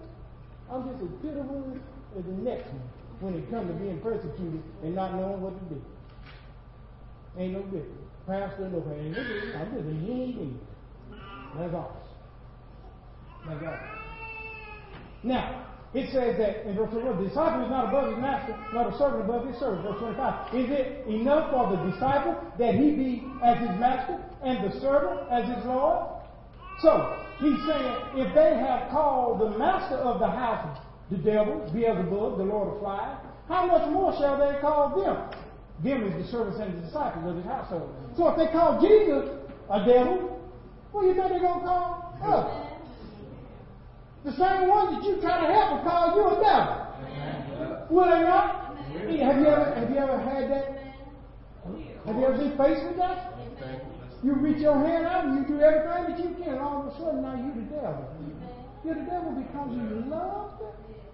I'm 0.70 0.82
just 0.88 1.02
as 1.02 1.08
pitiful 1.22 1.78
as 2.18 2.24
the 2.24 2.32
next 2.32 2.66
one 2.66 2.90
when 3.20 3.34
it 3.34 3.50
comes 3.50 3.68
to 3.68 3.74
being 3.74 4.00
persecuted 4.00 4.62
and 4.82 4.94
not 4.94 5.14
knowing 5.14 5.40
what 5.40 5.54
to 5.56 5.74
do. 5.74 5.82
Ain't 7.38 7.52
no 7.52 7.62
difference. 7.62 8.06
Pastor, 8.26 8.68
no, 8.68 8.80
difference. 8.80 9.56
I'm 9.56 9.70
just 9.72 9.88
a 9.88 9.92
human 9.92 10.32
being. 10.32 10.60
That's 11.56 11.74
all. 11.74 11.96
That's 13.46 13.64
all. 13.64 13.78
Now, 15.22 15.66
it 15.96 16.12
says 16.12 16.36
that 16.36 16.68
in 16.68 16.76
verse 16.76 16.90
21, 16.92 17.16
the 17.16 17.28
disciple 17.28 17.64
is 17.64 17.70
not 17.70 17.88
above 17.88 18.12
his 18.12 18.20
master, 18.20 18.52
not 18.74 18.92
a 18.92 18.98
servant 18.98 19.24
above 19.24 19.48
his 19.48 19.56
servant. 19.56 19.80
Verse 19.80 19.98
25. 19.98 20.54
Is 20.54 20.68
it 20.68 21.06
enough 21.08 21.50
for 21.50 21.72
the 21.72 21.90
disciple 21.90 22.36
that 22.58 22.74
he 22.74 22.92
be 22.92 23.32
as 23.42 23.56
his 23.64 23.72
master 23.80 24.20
and 24.44 24.60
the 24.60 24.78
servant 24.78 25.24
as 25.32 25.48
his 25.48 25.64
Lord? 25.64 26.20
So, 26.84 27.24
he's 27.40 27.64
saying 27.64 27.96
if 28.12 28.34
they 28.34 28.60
have 28.60 28.90
called 28.90 29.40
the 29.40 29.56
master 29.56 29.96
of 29.96 30.20
the 30.20 30.28
house 30.28 30.76
the 31.10 31.16
devil, 31.16 31.64
Beelzebub, 31.72 32.36
the 32.36 32.44
Lord 32.44 32.74
of 32.74 32.80
flies, 32.80 33.16
how 33.48 33.66
much 33.66 33.88
more 33.88 34.12
shall 34.18 34.36
they 34.36 34.60
call 34.60 35.00
them? 35.00 35.16
Them 35.82 36.12
is 36.12 36.26
the 36.26 36.30
servants 36.30 36.60
and 36.60 36.76
the 36.76 36.86
disciples 36.86 37.24
of 37.24 37.36
his 37.36 37.46
household. 37.46 37.94
So 38.18 38.28
if 38.28 38.36
they 38.36 38.52
call 38.52 38.82
Jesus 38.82 39.30
a 39.70 39.86
devil, 39.86 40.44
what 40.92 41.02
do 41.02 41.08
you 41.08 41.14
think 41.14 41.28
they're 41.28 41.40
going 41.40 41.60
to 41.60 41.66
call 41.66 42.18
us? 42.20 42.65
The 44.26 44.32
same 44.32 44.68
ones 44.68 44.90
that 44.90 45.04
you 45.04 45.20
try 45.22 45.46
to 45.46 45.52
help 45.54 45.70
will 45.70 45.88
call 45.88 46.16
you 46.16 46.26
a 46.26 46.42
devil. 46.42 47.86
Will 47.90 48.10
they 48.10 48.22
not? 48.26 48.76
Have 48.76 49.38
you 49.38 49.46
ever 49.46 49.72
have 49.72 49.88
you 49.88 49.96
ever 49.98 50.18
had 50.18 50.50
that? 50.50 50.66
Have 52.06 52.16
you 52.16 52.24
ever 52.26 52.36
been 52.36 52.56
faced 52.58 52.82
with 52.88 52.96
that? 52.96 53.34
You 54.24 54.34
reach 54.34 54.58
your 54.58 54.84
hand 54.84 55.06
out 55.06 55.26
and 55.26 55.38
you 55.38 55.44
do 55.46 55.62
everything 55.62 56.10
that 56.10 56.18
you 56.18 56.44
can, 56.44 56.58
all 56.58 56.82
of 56.82 56.92
a 56.92 56.98
sudden 56.98 57.22
now 57.22 57.36
you're 57.36 57.54
the 57.54 57.70
devil. 57.70 58.02
You're 58.84 58.94
the 58.96 59.02
devil 59.02 59.30
because 59.30 59.70
you 59.70 60.10
loved 60.10 60.62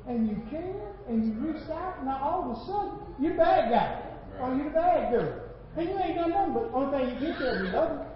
and 0.09 0.27
you 0.27 0.43
cared 0.49 0.97
and 1.07 1.27
you 1.27 1.53
reached 1.53 1.69
out. 1.69 2.03
Now 2.07 2.17
all 2.17 2.51
of 2.51 2.57
a 2.57 2.65
sudden 2.65 2.93
you're 3.21 3.33
the 3.33 3.37
bad 3.37 3.71
guy 3.71 4.03
or 4.41 4.57
you're 4.57 4.65
the 4.65 4.71
bad 4.71 5.13
girl, 5.13 5.35
and 5.77 5.87
you 5.87 5.99
ain't 5.99 6.17
done 6.17 6.31
nothing 6.31 6.55
but 6.55 6.71
only 6.73 6.99
thing 6.99 7.15
you 7.15 7.27
did 7.27 7.39
there 7.39 7.65
love. 7.75 8.07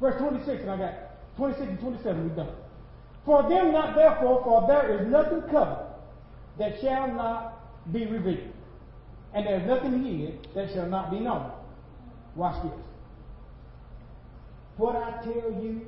Verse 0.00 0.18
26, 0.18 0.62
and 0.62 0.70
I 0.70 0.76
got 0.78 1.03
26 1.36 1.68
and 1.68 1.80
27, 1.80 2.28
we 2.28 2.36
done. 2.36 2.48
For 3.24 3.42
them 3.48 3.72
not 3.72 3.94
therefore, 3.94 4.42
for 4.44 4.66
there 4.68 5.00
is 5.00 5.08
nothing 5.08 5.42
covered 5.50 5.86
that 6.58 6.80
shall 6.80 7.08
not 7.08 7.92
be 7.92 8.06
revealed, 8.06 8.52
and 9.32 9.46
there 9.46 9.60
is 9.60 9.66
nothing 9.66 10.04
hid 10.04 10.46
that 10.54 10.72
shall 10.72 10.86
not 10.86 11.10
be 11.10 11.20
known. 11.20 11.50
Watch 12.36 12.62
this. 12.62 12.72
What 14.76 14.96
I 14.96 15.22
tell 15.22 15.62
you 15.62 15.86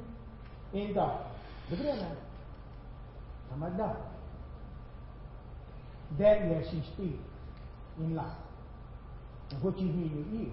in 0.72 0.94
darkness. 0.94 1.26
Look 1.70 1.80
at 1.80 1.86
that 1.86 1.97
now. 1.97 2.16
I'm 3.53 3.62
a 3.62 3.70
dark. 3.70 3.99
That 6.18 6.49
that 6.49 6.64
she 6.70 6.82
speaks 6.94 7.22
in 7.99 8.14
light. 8.14 8.26
And 9.51 9.62
what 9.62 9.78
you 9.78 9.86
hear 9.88 10.07
in 10.07 10.26
your 10.30 10.42
ear, 10.42 10.53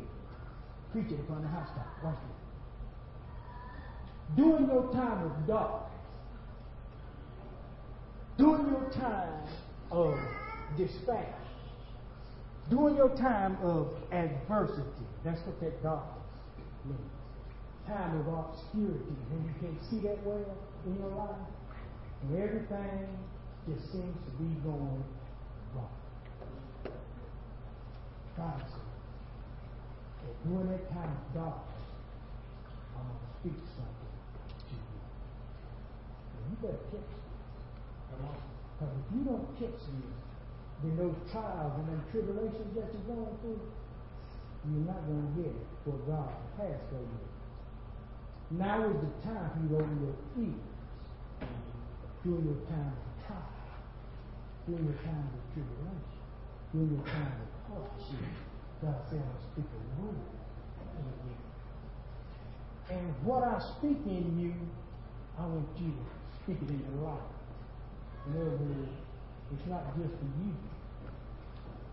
preach 0.92 1.12
it 1.12 1.20
upon 1.22 1.42
the 1.44 1.48
housetop. 1.48 1.88
Watch 2.04 2.16
this 2.16 2.43
during 4.36 4.68
your 4.68 4.92
time 4.94 5.26
of 5.26 5.48
darkness, 5.48 5.92
during 8.38 8.68
your 8.68 8.90
time 8.92 9.44
of 9.92 10.18
despair, 10.78 11.36
during 12.70 12.96
your 12.96 13.16
time 13.18 13.58
of 13.62 13.94
adversity, 14.12 15.06
that's 15.24 15.42
what 15.42 15.60
that 15.60 15.84
darkness 15.84 16.24
means. 16.86 17.00
Time 17.88 18.20
of 18.20 18.28
obscurity, 18.28 19.16
when 19.30 19.44
you 19.44 19.54
can't 19.62 19.84
see 19.90 20.00
that 20.08 20.26
well 20.26 20.58
in 20.86 20.96
your 20.96 21.10
life, 21.10 21.36
and 22.24 22.38
everything 22.42 23.08
just 23.68 23.92
seems 23.92 24.16
to 24.26 24.32
be 24.40 24.56
going 24.64 25.04
wrong. 25.76 25.90
God 28.38 28.64
said 28.68 28.94
during 30.48 30.70
that 30.72 30.92
time 30.92 31.12
of 31.12 31.34
darkness, 31.36 31.86
I'm 32.98 33.04
going 33.04 33.20
to 33.20 33.26
speak 33.40 33.60
something 33.76 34.23
you 36.54 36.68
better 36.68 36.86
catch 36.94 37.10
me. 37.10 37.22
Because 38.78 38.94
if 38.94 39.08
you 39.18 39.22
don't 39.26 39.50
catch 39.58 39.82
me, 39.90 40.06
then 40.84 40.94
those 40.98 41.18
trials 41.32 41.74
and 41.82 41.88
those 41.90 42.06
tribulations 42.12 42.70
that 42.78 42.94
you're 42.94 43.10
going 43.10 43.34
through, 43.42 43.62
you're 44.70 44.86
not 44.86 45.02
going 45.08 45.26
to 45.26 45.42
get 45.42 45.50
it 45.50 45.68
what 45.86 46.06
God 46.08 46.30
has 46.62 46.78
for 46.94 47.02
you. 47.02 47.22
Now 48.52 48.86
is 48.86 48.96
the 49.02 49.12
time 49.26 49.50
for 49.50 49.60
you 49.66 49.70
to 49.70 49.76
open 49.82 49.98
your 50.04 50.18
ears 50.46 50.70
during 52.24 52.46
your 52.46 52.62
time 52.70 52.94
of 52.94 53.26
trial, 53.26 53.50
during 54.68 54.86
your 54.86 55.00
time 55.02 55.28
of 55.34 55.42
tribulation, 55.58 56.22
during 56.72 56.92
your 56.94 57.06
time 57.08 57.34
of 57.34 57.50
hardship. 57.68 58.30
God 58.82 59.00
said, 59.10 59.24
I'll 59.24 59.42
speak 59.52 59.66
a 59.66 59.82
word 60.02 60.16
in 61.00 61.06
you. 61.26 61.36
And 62.92 63.26
what 63.26 63.44
I 63.44 63.60
speak 63.80 64.06
in 64.06 64.38
you, 64.40 64.54
I 65.40 65.48
want 65.48 65.68
you 65.80 65.92
to 65.92 66.23
speak 66.44 66.58
it 66.62 66.70
in 66.70 66.80
your 66.80 67.08
life. 67.08 67.30
In 68.28 68.42
other 68.42 68.52
words, 68.52 68.92
it's 69.54 69.68
not 69.68 69.96
just 69.96 70.14
for 70.20 70.30
you, 70.44 70.54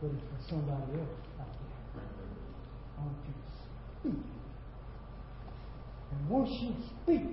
but 0.03 0.11
it's 0.11 0.23
for 0.27 0.41
somebody 0.51 0.99
else 0.99 1.19
out 1.39 1.55
there. 1.95 2.03
I 2.99 3.03
want 3.03 3.19
you 3.27 3.35
to 3.35 3.51
speak. 4.01 4.27
And 6.13 6.29
once 6.29 6.51
you 6.61 6.75
speak, 7.03 7.31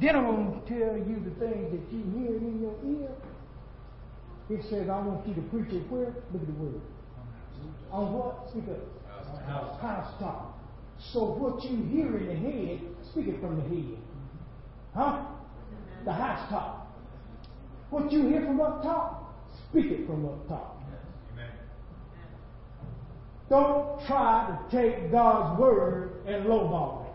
then 0.00 0.16
I'm 0.16 0.24
going 0.26 0.60
to 0.60 0.68
tell 0.68 0.96
you 0.96 1.16
the 1.24 1.34
things 1.40 1.72
that 1.72 1.84
you 1.92 2.02
hear 2.18 2.36
in 2.36 2.60
your 2.60 2.76
ear. 2.84 3.10
It 4.50 4.62
says, 4.68 4.88
I 4.90 5.00
want 5.00 5.26
you 5.26 5.34
to 5.34 5.42
preach 5.48 5.72
it 5.72 5.90
where? 5.90 6.12
Look 6.32 6.42
at 6.42 6.46
the 6.46 6.60
word. 6.60 6.80
On 7.90 8.12
what? 8.12 8.50
Speak 8.50 8.64
up. 8.68 8.82
House. 9.46 9.80
House 9.80 10.14
top. 10.20 10.58
So 11.12 11.24
what 11.24 11.62
you 11.64 11.82
hear 11.84 12.16
in 12.18 12.26
the 12.26 12.34
head, 12.34 12.80
speak 13.10 13.28
it 13.28 13.40
from 13.40 13.56
the 13.56 13.62
head. 13.62 13.98
Huh? 14.94 15.24
The 16.04 16.12
house 16.12 16.48
top. 16.50 16.92
What 17.90 18.10
you 18.12 18.28
hear 18.28 18.44
from 18.44 18.60
up 18.60 18.82
top, 18.82 19.34
speak 19.70 19.86
it 19.86 20.06
from 20.06 20.24
up 20.26 20.48
top. 20.48 20.82
Amen. 21.32 21.50
Don't 23.48 24.04
try 24.06 24.46
to 24.48 24.76
take 24.76 25.10
God's 25.10 25.58
word 25.60 26.22
and 26.26 26.46
lowball 26.46 27.06
it. 27.06 27.14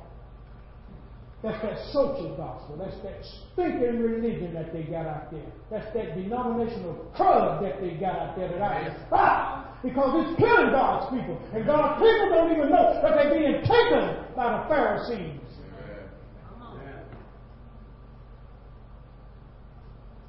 That's 1.42 1.62
that 1.62 1.78
social 1.94 2.36
gospel. 2.36 2.76
That's 2.76 2.98
that 3.04 3.24
stinking 3.24 4.02
religion 4.02 4.54
that 4.54 4.74
they 4.74 4.84
got 4.84 5.06
out 5.06 5.32
there. 5.32 5.48
That's 5.72 5.94
that 5.94 6.16
denominational 6.16 7.12
crud 7.16 7.62
that 7.62 7.80
they 7.80 7.92
got 7.92 8.20
out 8.20 8.36
there 8.36 8.50
that 8.50 8.62
I 8.62 8.90
despise. 8.90 9.66
Because 9.82 10.28
it's 10.28 10.38
killing 10.38 10.72
God's 10.72 11.08
people. 11.16 11.40
And 11.54 11.66
God's 11.66 12.04
people 12.04 12.30
don't 12.30 12.52
even 12.52 12.70
know 12.70 13.00
that 13.02 13.16
they're 13.16 13.34
being 13.40 13.62
taken 13.64 14.26
by 14.36 14.60
the 14.60 14.68
Pharisees. 14.68 15.40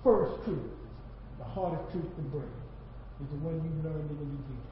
First 0.02 0.44
truth, 0.44 0.72
the 1.38 1.44
hardest 1.44 1.92
truth 1.92 2.16
to 2.16 2.22
bring, 2.22 2.50
is 3.20 3.28
the 3.30 3.36
one 3.44 3.56
you 3.56 3.70
learned 3.84 4.10
in 4.10 4.16
the 4.16 4.24
beginning 4.24 4.70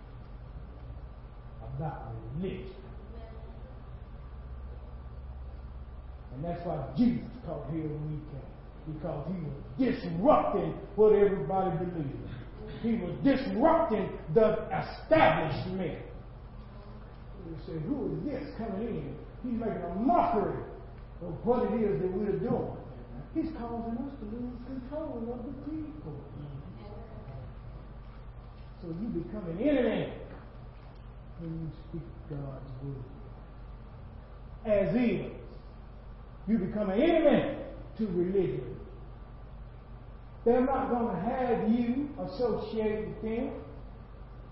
about 1.76 2.14
religion. 2.36 2.74
And 6.34 6.44
that's 6.44 6.64
why 6.66 6.84
Jesus 6.96 7.28
called 7.44 7.66
here 7.72 7.82
when 7.82 8.08
he 8.10 8.20
came. 8.30 8.94
Because 8.94 9.26
he 9.28 9.36
was 9.44 9.56
disrupting 9.94 10.72
what 10.96 11.12
everybody 11.12 11.76
believed. 11.84 12.28
He 12.82 12.92
was 12.94 13.12
disrupting 13.22 14.08
the 14.34 14.66
establishment. 14.72 15.98
You 17.46 17.56
say, 17.66 17.78
who 17.86 18.12
is 18.12 18.24
this 18.24 18.54
coming 18.56 18.88
in? 18.88 19.14
He's 19.42 19.58
making 19.60 19.82
a 19.82 19.94
mockery 19.94 20.62
of 21.22 21.34
what 21.44 21.64
it 21.64 21.82
is 21.82 22.00
that 22.00 22.12
we're 22.12 22.38
doing. 22.38 22.76
He's 23.34 23.52
causing 23.58 23.98
us 23.98 24.12
to 24.20 24.24
lose 24.24 24.58
control 24.66 25.22
of 25.32 25.46
the 25.46 25.70
people. 25.70 26.24
So 28.80 28.88
you 28.88 29.08
become 29.08 29.44
an 29.50 29.58
enemy 29.60 30.12
when 31.40 31.50
you 31.60 31.70
speak 31.88 32.06
God's 32.30 32.70
word. 32.82 33.04
As 34.64 34.94
is, 34.94 35.32
you 36.46 36.58
become 36.58 36.90
an 36.90 37.00
enemy 37.00 37.56
to 37.98 38.06
religion. 38.06 38.76
They're 40.44 40.64
not 40.64 40.90
going 40.90 41.14
to 41.14 41.20
have 41.22 41.68
you 41.70 42.08
associate 42.24 43.08
with 43.08 43.22
them. 43.22 43.50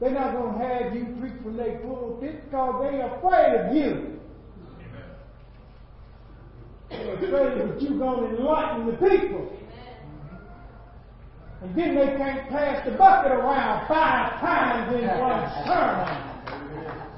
They're 0.00 0.10
not 0.10 0.32
going 0.32 0.58
to 0.58 0.64
have 0.64 0.94
you 0.94 1.16
preach 1.18 1.40
from 1.42 1.56
their 1.56 1.78
pulpit 1.78 2.44
because 2.44 2.82
they're 2.82 3.16
afraid 3.16 3.60
of 3.60 3.76
you. 3.76 4.15
They're 6.90 7.14
afraid 7.14 7.58
that 7.60 7.82
you're 7.82 7.98
going 7.98 8.30
to 8.30 8.36
enlighten 8.36 8.86
the 8.86 8.92
people. 8.92 9.52
And 11.62 11.74
then 11.74 11.94
they 11.94 12.16
can't 12.16 12.48
pass 12.48 12.84
the 12.84 12.92
bucket 12.92 13.32
around 13.32 13.88
five 13.88 14.40
times 14.40 14.94
in 14.94 15.08
one 15.18 15.50
sermon. 15.64 16.22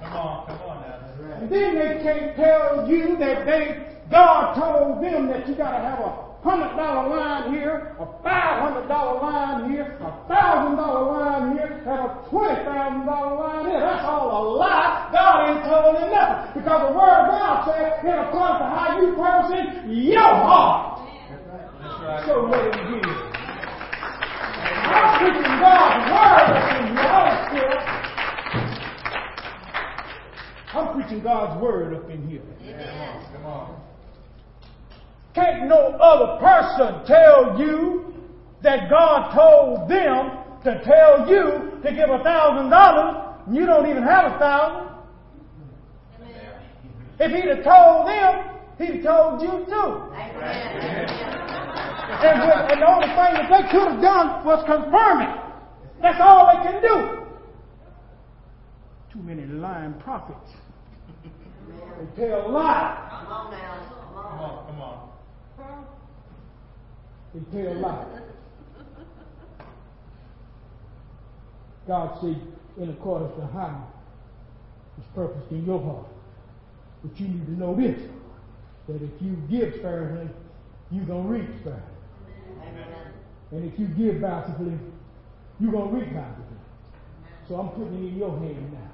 Come 0.03 0.13
on, 0.13 0.47
come 0.47 0.59
on 0.61 0.81
now. 0.83 1.35
And 1.35 1.51
then 1.51 1.75
they 1.75 2.03
can't 2.03 2.37
tell 2.37 2.89
you 2.89 3.17
that 3.19 3.45
they 3.45 3.89
God 4.11 4.55
told 4.55 5.03
them 5.03 5.29
that 5.29 5.47
you 5.49 5.55
got 5.55 5.73
to 5.73 5.79
have 5.79 5.99
a 5.99 6.28
hundred 6.43 6.77
dollar 6.77 7.09
line 7.11 7.53
here, 7.55 7.97
a 7.99 8.07
five 8.23 8.63
hundred 8.63 8.87
dollar 8.87 9.21
line 9.21 9.71
here, 9.71 9.99
a 9.99 10.11
thousand 10.29 10.77
dollar 10.77 11.05
line 11.11 11.57
here, 11.59 11.83
and 11.83 11.99
a 11.99 12.29
twenty 12.31 12.63
thousand 12.63 13.07
dollar 13.07 13.35
line 13.39 13.67
here. 13.67 13.81
That's 13.81 14.05
all 14.07 14.31
a 14.31 14.43
lie. 14.57 15.11
God 15.13 15.51
ain't 15.51 15.65
told 15.67 15.97
them 15.97 16.11
nothing 16.11 16.63
because 16.63 16.81
the 16.89 16.95
Word 16.95 17.19
of 17.19 17.27
God 17.35 17.57
says, 17.67 18.05
in 18.05 18.19
accordance 18.23 18.59
to 18.63 18.69
how 18.71 19.01
you 19.03 19.09
person 19.19 19.91
your 19.91 20.23
heart. 20.23 21.11
That's 21.27 22.03
right. 22.03 22.23
So 22.27 22.47
let 22.47 22.71
him 22.71 23.03
give. 23.03 23.39
I'm 24.89 25.19
preaching 25.19 25.59
God's 25.59 26.07
Word 26.15 26.55
in 26.79 26.87
your 26.95 27.27
spirit. 27.51 27.83
I'm 30.71 30.87
preaching 30.95 31.21
God's 31.23 31.63
Word 31.63 31.95
up 31.95 32.11
in 32.11 32.29
here. 32.29 32.43
Amen. 32.63 33.25
Come 33.33 33.47
on. 33.47 33.88
Can't 35.39 35.69
no 35.69 35.95
other 36.03 36.41
person 36.43 37.05
tell 37.07 37.59
you 37.61 38.13
that 38.63 38.91
God 38.91 39.33
told 39.33 39.89
them 39.89 40.31
to 40.65 40.83
tell 40.85 41.29
you 41.31 41.79
to 41.81 41.93
give 41.95 42.11
a 42.11 42.19
thousand 42.25 42.71
dollars 42.71 43.37
and 43.47 43.55
you 43.55 43.65
don't 43.65 43.89
even 43.89 44.03
have 44.03 44.33
a 44.35 44.39
thousand. 44.39 44.89
If 47.21 47.31
he'd 47.31 47.49
have 47.55 47.63
told 47.65 48.09
them, 48.09 48.59
he'd 48.79 48.95
have 48.97 49.05
told 49.05 49.43
you 49.43 49.65
too. 49.67 50.11
And, 52.19 52.41
what- 52.41 52.73
and 52.73 52.83
the 52.83 52.89
only 52.89 53.07
thing 53.07 53.33
that 53.39 53.49
they 53.49 53.63
could 53.71 53.93
have 53.93 54.03
done 54.03 54.45
was 54.45 54.65
confirm 54.67 55.23
it. 55.23 55.41
That's 56.03 56.21
all 56.21 56.47
they 56.49 56.63
can 56.69 56.83
do. 56.83 57.27
Too 59.13 59.23
many 59.23 59.47
lying 59.47 59.95
prophets. 60.03 60.51
They 62.17 62.29
tell 62.29 62.51
lies. 62.51 62.97
Come 63.11 63.33
on 63.33 63.51
now. 63.51 63.75
Come 64.15 64.39
on. 64.39 64.68
On, 67.35 67.45
come 67.53 67.55
on. 67.55 67.55
They 67.55 67.63
tell 67.63 67.75
lies. 67.75 68.23
God 71.87 72.19
said, 72.21 72.41
in 72.77 72.91
accordance 72.91 73.35
to 73.37 73.47
how 73.47 73.89
His 74.97 75.07
purpose 75.15 75.43
in 75.51 75.65
your 75.65 75.83
heart. 75.83 76.07
But 77.03 77.19
you 77.19 77.29
need 77.29 77.47
to 77.47 77.53
know 77.53 77.75
this, 77.75 77.99
that 78.89 79.03
if 79.03 79.11
you 79.21 79.37
give 79.51 79.75
sparingly, 79.79 80.29
you're 80.91 81.05
going 81.05 81.25
to 81.25 81.29
reap 81.29 81.49
sparingly. 81.61 81.83
Amen. 82.63 82.87
And 83.53 83.73
if 83.73 83.79
you 83.79 83.87
give 83.87 84.21
bountifully, 84.21 84.79
you're 85.61 85.73
going 85.73 85.91
to 85.91 85.97
reap 85.97 86.13
bountifully. 86.13 86.45
So 87.49 87.57
I'm 87.57 87.69
putting 87.71 87.95
it 87.95 88.09
in 88.09 88.19
your 88.19 88.39
hand 88.39 88.73
now. 88.73 88.91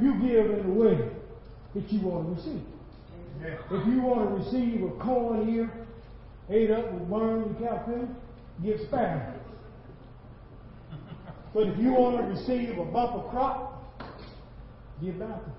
You 0.00 0.14
give 0.14 0.50
in 0.50 0.66
the 0.66 0.72
way 0.72 1.08
that 1.74 1.92
you 1.92 2.00
want 2.00 2.26
to 2.26 2.34
receive. 2.34 2.62
Amen. 3.38 3.58
If 3.70 3.86
you 3.86 4.00
want 4.00 4.28
to 4.28 4.44
receive 4.44 4.82
a 4.82 4.90
corn 5.02 5.48
ear 5.48 5.70
ate 6.50 6.70
up 6.70 6.92
with 6.92 7.02
worms 7.02 7.46
and 7.46 7.58
caterpillars, 7.58 8.08
give 8.64 8.80
sparingly. 8.86 9.40
But 11.52 11.68
if 11.68 11.78
you 11.78 11.92
want 11.92 12.18
to 12.18 12.22
receive 12.24 12.78
a 12.78 12.84
bumper 12.84 13.28
crop, 13.30 13.98
give 15.02 15.18
bountifully. 15.18 15.52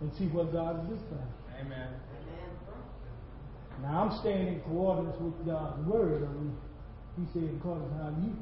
And 0.00 0.12
see 0.16 0.26
what 0.26 0.52
God 0.52 0.84
is 0.84 0.98
displaying. 0.98 1.22
Amen. 1.60 1.88
Amen. 1.88 1.92
Now 3.82 4.04
I'm 4.04 4.18
standing 4.20 4.54
in 4.54 4.60
coordinates 4.60 5.18
with 5.20 5.46
God's 5.46 5.86
word. 5.86 6.22
I 6.22 6.32
mean, 6.32 6.56
he 7.16 7.26
said, 7.32 7.50
according 7.58 7.88
to 7.88 7.94
how 7.94 8.08
you. 8.22 8.36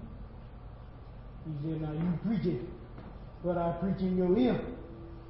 He 1.44 1.52
said, 1.62 1.80
now 1.82 1.92
you 1.92 2.18
preach 2.26 2.46
it, 2.46 2.62
but 3.44 3.56
I 3.56 3.72
preach 3.80 4.00
in 4.00 4.16
your 4.16 4.36
ear. 4.36 4.60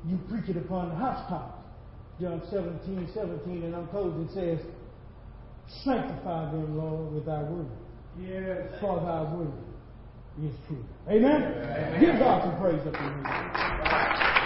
You 0.09 0.19
preach 0.29 0.49
it 0.49 0.57
upon 0.57 0.89
the 0.91 0.97
housetops. 0.97 1.62
John 2.21 2.43
17, 2.51 3.09
17, 3.15 3.63
and 3.65 3.75
I'm 3.75 3.89
closing 3.89 4.29
It 4.29 4.35
says, 4.35 4.67
Sanctify 5.85 6.53
them, 6.53 6.77
Lord, 6.77 7.15
with 7.15 7.27
thy 7.27 7.43
word. 7.43 7.67
Yes. 8.21 8.69
For 8.81 9.01
thy 9.01 9.23
word 9.35 9.53
is 10.43 10.55
true. 10.67 10.85
Amen? 11.09 11.43
Amen. 11.43 12.01
Give 12.01 12.19
God 12.19 12.43
some 12.43 12.61
praise 12.61 12.81
up 12.87 12.95
in 12.95 13.25
here. 13.25 14.39